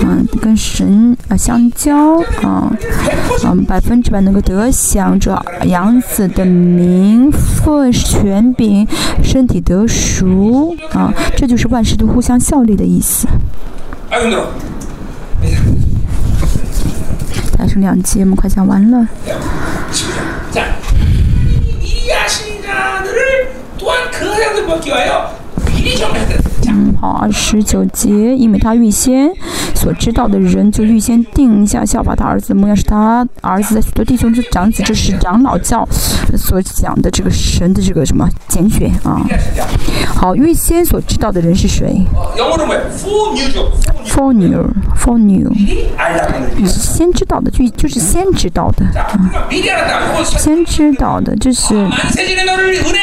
[0.00, 2.72] 嗯，跟神啊相交啊，
[3.44, 8.86] 嗯，百分之百能够得享着养子的名分、权柄、
[9.22, 13.26] 身体得赎啊，这就是万事都互相效力的意思。
[17.58, 19.06] 还剩两节，我们快讲完了。
[20.58, 20.76] 자,
[21.64, 26.47] 이, 이 야신자들을 또한 그 사람들 먹기 위하여 미리 정해야 된다.
[27.00, 29.30] 好，十九节，因为他预先
[29.74, 32.48] 所知道的人，就预先定下效法他儿子。
[32.48, 35.86] 的模样，是他儿子的许多弟兄之长子，这是长老教
[36.36, 39.20] 所讲的这个神的这个什么拣选啊。
[40.14, 42.04] 好，预先所知道的人是谁
[44.06, 45.52] ？For new，for new，
[46.66, 48.86] 先知道的就就是先知道的，
[50.24, 51.76] 先知道的，这是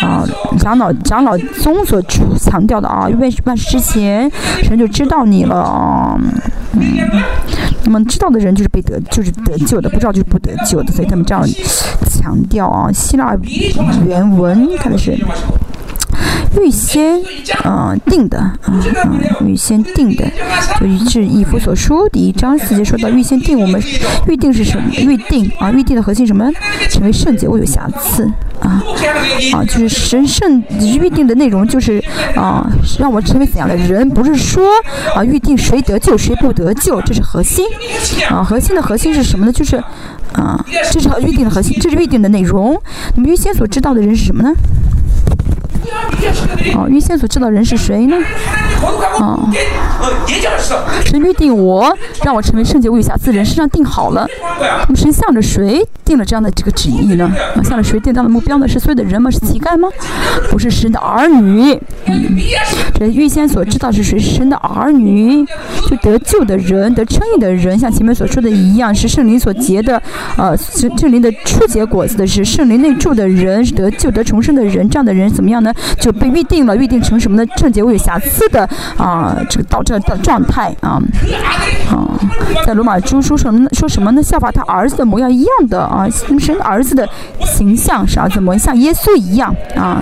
[0.02, 0.26] 啊，
[0.60, 2.02] 长老长老宗所
[2.40, 4.30] 强调的啊，因为万事之前
[4.64, 6.20] 神就知道你了，
[6.74, 6.82] 嗯，
[7.84, 11.48] 那么知道的人就是被得就是得救的，不知道就是不得救的，所以他们这样
[12.10, 13.38] 强调啊，希腊
[14.06, 15.18] 原文看的是。
[16.62, 17.22] 预先
[17.64, 18.60] 嗯定的啊
[19.46, 20.26] 预先定的，
[20.80, 23.82] 就是以弗所书第一章四节说到预先定我们
[24.28, 24.90] 预定是什么？
[24.98, 26.50] 预定啊预定的核心什么？
[26.90, 28.26] 成为圣洁，我有瑕疵
[28.60, 28.82] 啊
[29.54, 32.04] 啊就是神圣预定的内容就是
[32.36, 34.10] 啊让我成为怎样的人？
[34.10, 34.66] 不是说
[35.16, 37.66] 啊预定谁得救谁不得救，这是核心
[38.30, 39.52] 啊核心的核心是什么呢？
[39.52, 39.76] 就是
[40.34, 42.82] 啊这是预定的核心，这是预定的内容。
[43.16, 44.54] 那么预先所知道的人是什么呢？
[46.76, 48.16] 哦，预先所知道人是谁呢？
[49.20, 49.50] 哦，
[51.06, 54.28] 神预定我，让我成为圣洁无瑕疵人，身上定好了。
[54.60, 57.32] 那么神向着谁定了这样的这个旨意呢？
[57.56, 58.68] 啊，向着谁定这样的目标呢？
[58.68, 59.30] 是所有的人吗？
[59.32, 59.88] 是乞丐吗？
[60.50, 61.80] 不是神的儿女。
[62.06, 62.38] 嗯，
[62.94, 64.20] 这预先所知道是谁？
[64.20, 65.46] 是神的儿女，
[65.90, 70.02] 就得救的人，得称义的人，像前面所说的一样，是圣灵所结的，
[70.38, 75.74] 呃，圣圣灵的初结果子的是圣灵内住的人，是得救得重生的人，这样的人怎么样呢？
[76.00, 77.52] 就被预定了，预定成什么呢？
[77.58, 81.02] 圣洁无有瑕疵的啊，这个到这的状态啊
[81.90, 82.08] 啊，
[82.66, 83.68] 在罗马书说什么？
[83.74, 84.22] 说什么呢？
[84.22, 86.08] 效法他儿子的模样一样的啊，
[86.40, 87.08] 神儿子的
[87.42, 90.02] 形象是儿子模，像耶稣一样啊。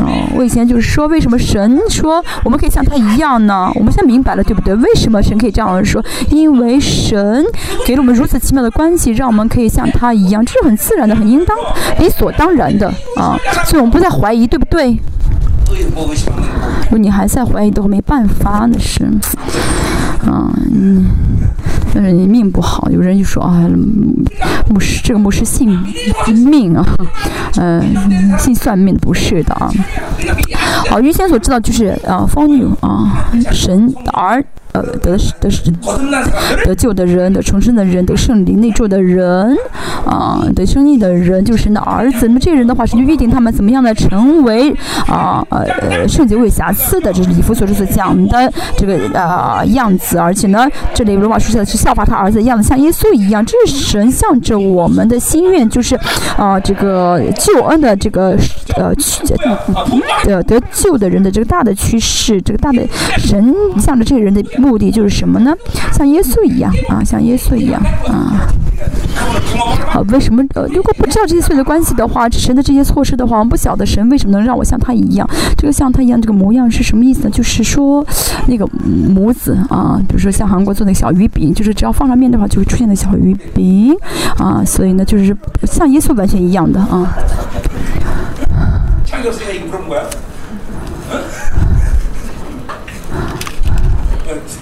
[0.00, 3.70] 哦，我以前就是说，为什么神说我们可以像他一样呢？
[3.74, 4.74] 我们现在明白了，对不对？
[4.76, 6.02] 为什么神可以这样说？
[6.30, 7.44] 因为神
[7.86, 11.56] 给了我们如此奇妙的关系，让我们可以像他一样，这是很自然的，很应当、
[11.98, 13.38] 理所当然的啊。
[13.66, 14.69] 所以我们不再怀疑，对不？
[14.70, 15.00] 对。
[16.82, 19.08] 如果你还在怀疑，都没办法，那是，
[20.26, 21.06] 嗯，
[21.94, 23.68] 但是你命不好，有人就说啊，
[24.68, 25.68] 牧师这个牧师信
[26.46, 26.84] 命啊，
[27.56, 27.82] 嗯，
[28.38, 29.70] 信算命不是的啊。
[30.88, 34.44] 好，预先所知道就是啊，方女啊，神儿。
[34.72, 35.50] 呃，得得
[36.64, 39.52] 得救的人，得重生的人，得圣灵内住的人，
[40.06, 42.28] 啊，得生意的人，就是神的儿子。
[42.28, 44.70] 那么这个人的话，神就预定他们怎么样的成为
[45.08, 50.18] 啊啊呃圣洁无瑕疵的，这是以弗所书所讲的这个呃样子。
[50.18, 53.44] 而且呢，这里罗马书写的是效法他儿子一样的，像耶稣一样。
[53.44, 55.98] 这是神向着我们的心愿，就是
[56.36, 58.36] 啊这个救恩的这个
[58.76, 58.92] 呃
[60.26, 62.82] 呃得救的人的这个大的趋势，这个大的
[63.18, 64.40] 神向着这个人的。
[64.58, 65.54] 目的就是什么呢？
[65.92, 68.46] 像耶稣一样啊，像耶稣一样啊。
[69.88, 75.29] 好，为什么呃，如果不知道这些所有的关系的话，神的这些措施的话，我们不晓得神为什么能让我像他一样。
[75.57, 77.29] 这个像他一样这个模样是什么意思呢？
[77.29, 78.05] 就是说
[78.47, 83.95] 那个母子啊，比如说像韩国做那个小鱼饼，就是只要放上面的话，就会出现那小鱼饼
[84.37, 84.63] 啊。
[84.65, 87.07] 所以呢，就是像耶稣完全一样的啊。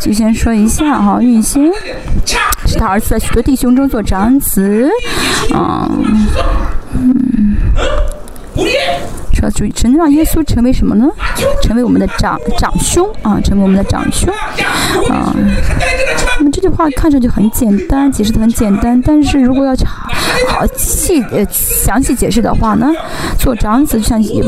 [0.00, 1.70] 就先说一下哈，运星
[2.66, 4.88] 是他儿子在许多弟兄中做长子，
[5.54, 6.04] 嗯，
[6.94, 7.56] 嗯。
[9.34, 11.08] 说主神让耶稣成为什么呢？
[11.62, 14.32] 成为我们的长长兄啊，成为我们的长兄
[15.10, 15.34] 啊。
[16.38, 19.74] 那么这句话看上去很简单，解释的很简单，但是如果要
[20.48, 22.90] 好细呃详细解释的话呢，
[23.38, 24.42] 做长子就像以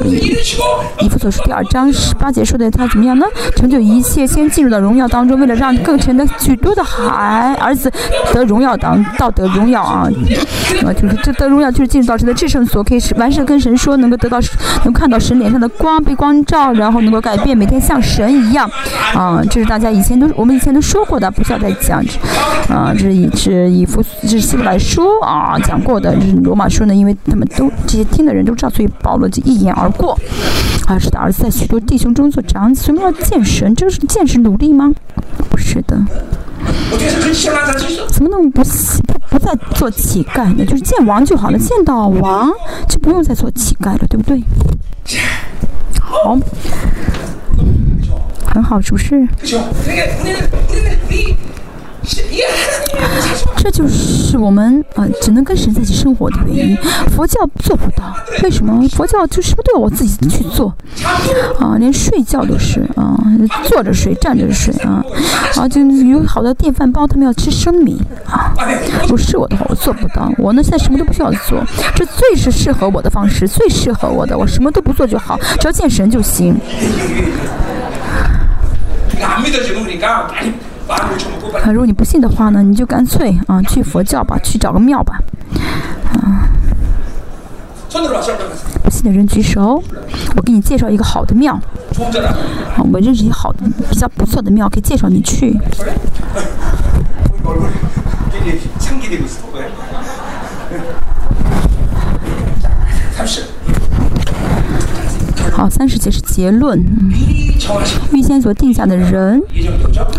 [1.01, 3.27] 以弗所书第二章十八节说的，他怎么样呢？
[3.57, 7.91] 成就一切，先进入到荣耀当中，为了让更成的许多的孩儿子
[8.33, 10.09] 得荣耀当道德荣耀啊，
[10.85, 14.39] 啊就是这得荣耀就是进入到神的至圣所，可以是完事跟神说，能够得到。
[14.85, 18.71] 能看到神脸上的光，被光照，然后能够改变，每天像神一样，
[19.15, 22.01] 啊，这是大家以前都我们以前都说过的，不需要再讲，
[22.69, 30.19] 啊，这是以是以弗这是希伯来书啊讲过的，这是罗马书呢，因为他们都这些听的人都知道，所以保罗就一言而过，
[30.87, 33.75] 啊，是的儿子在许多弟兄中做长子，什么要见神？
[33.75, 34.93] 这是见神努力吗？
[35.51, 35.99] 不是的。
[38.11, 40.65] 怎么能不不不再做乞丐呢？
[40.65, 42.51] 就是见王就好了，见到王
[42.89, 44.43] 就不用再做乞丐了，对不对？
[46.01, 46.39] 好，
[48.47, 49.27] 很好，是不是？
[53.57, 56.77] 这就是我们啊，只能跟神在一起生活的原因。
[57.11, 58.15] 佛教做不到，
[58.45, 58.87] 为什么？
[58.91, 60.73] 佛教就什么都要我自己去做，
[61.59, 63.19] 啊，连睡觉都是啊，
[63.65, 65.05] 坐着睡，站着睡啊，
[65.57, 68.55] 啊，就有好多电饭煲，他们要吃生米啊。
[69.09, 70.31] 不是我的话，我做不到。
[70.39, 71.61] 我呢，现在什么都不需要做，
[71.95, 76.57] 这最是适合我的方式，最适合我的，我什么都不做就好，只要见神就行。
[80.89, 85.19] 啊，如果你不信的话呢，你就干脆啊去佛教吧，去找个庙吧，
[86.15, 86.49] 啊。
[88.83, 89.83] 不信的人举手，
[90.37, 91.55] 我给你介绍一个好的庙。
[91.55, 91.61] 啊，
[92.93, 93.61] 我认识一好的、
[93.91, 95.59] 比较不错的庙，可以介绍你去。
[105.57, 106.79] 好，三十节是结论。
[108.13, 109.41] 预先所定下的人，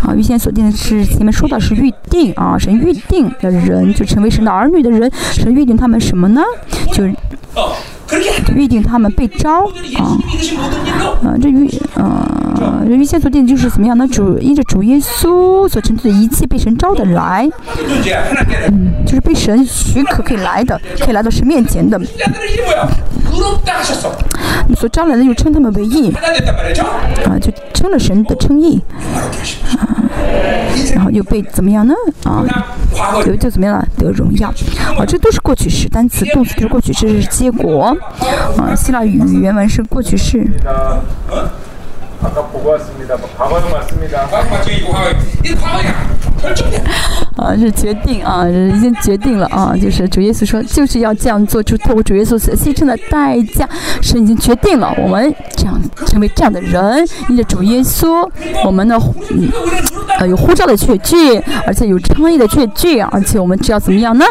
[0.02, 6.42] 啊，预先所定的是前面说的是预定啊，神预定的人就成为神的儿女的人，神预定他们什么呢？
[6.92, 7.04] 就
[8.54, 9.66] 预定他们被招
[9.96, 10.16] 啊，
[11.22, 14.06] 啊，这预，呃，预先所定就是怎么样呢？
[14.08, 17.48] 主依着主耶稣所成就的一切被神招的来，
[18.70, 21.98] 嗯，就是被神许可可以来的，可以来到神面前的。
[24.66, 26.10] 你所招来的就称他们为义，
[27.26, 28.80] 啊，就称了神的称义，
[29.76, 30.07] 啊，
[30.94, 31.94] 然后又被怎么样呢？
[32.24, 32.44] 啊，
[33.26, 33.86] 又就怎么样了？
[33.96, 34.48] 得荣耀，
[34.96, 37.96] 啊，这都是过去式，单词、动词就是过去式，是结果，
[38.56, 40.46] 啊，希腊语原文是过去式。
[47.38, 53.68] 啊，是决定啊，已经决定了啊，就是主耶稣说，就是要这样做，就透过主耶稣所牺牲的代价，
[54.02, 58.28] 神已经决定了，我们这样成为这样的人，因着主耶稣，
[58.64, 58.96] 我们的，
[59.30, 59.48] 嗯，
[60.18, 64.24] 呃，有呼召的确据，而且有称义的确据，而且我们只要怎么样呢？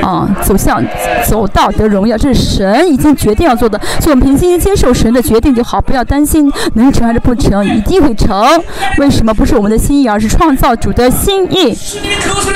[0.00, 0.80] 啊，走向
[1.26, 8.32] 走到得荣耀，这是神已经决定要做的，所以我们平心接受神的决定就好，不要担心能成还是不成，一定会成。
[8.98, 11.76] 为什么不是我们的心意，而是创造主的心意？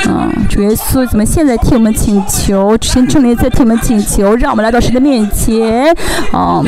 [0.05, 2.77] 啊，主耶稣怎么现在替我们请求？
[2.77, 5.91] 之前圣灵在替我们请求，让我们来到神的面前。
[6.31, 6.61] 啊，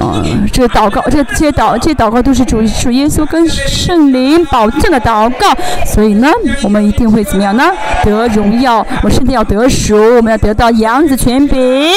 [0.00, 5.54] 啊，这个祷告，这这些祷，这些祷告都是主主耶稣跟圣灵保证的祷告。
[5.84, 6.28] 所以呢，
[6.62, 7.64] 我们一定会怎么样呢？
[8.04, 11.92] 得荣耀，我们身体要得赎，我们要得到羊子权柄。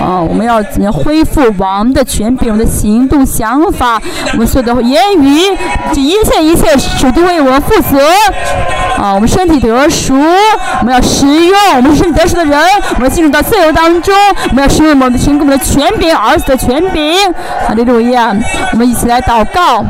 [0.00, 2.50] 啊，我们要怎么样恢复王的权柄？
[2.50, 4.00] 我们的行动、想法，
[4.32, 5.40] 我们所有的言语，
[5.92, 7.98] 这一切一切，主都为我们负责。
[8.96, 12.60] 啊，我们身体得得赎，我们要使用我们身体得赎的人，
[12.96, 14.14] 我们进入到自由当中，
[14.50, 17.16] 我们要使用我们的神给我们的权柄，儿子的权柄。
[17.66, 18.34] 哈利路亚！
[18.72, 19.84] 我们一起来祷告。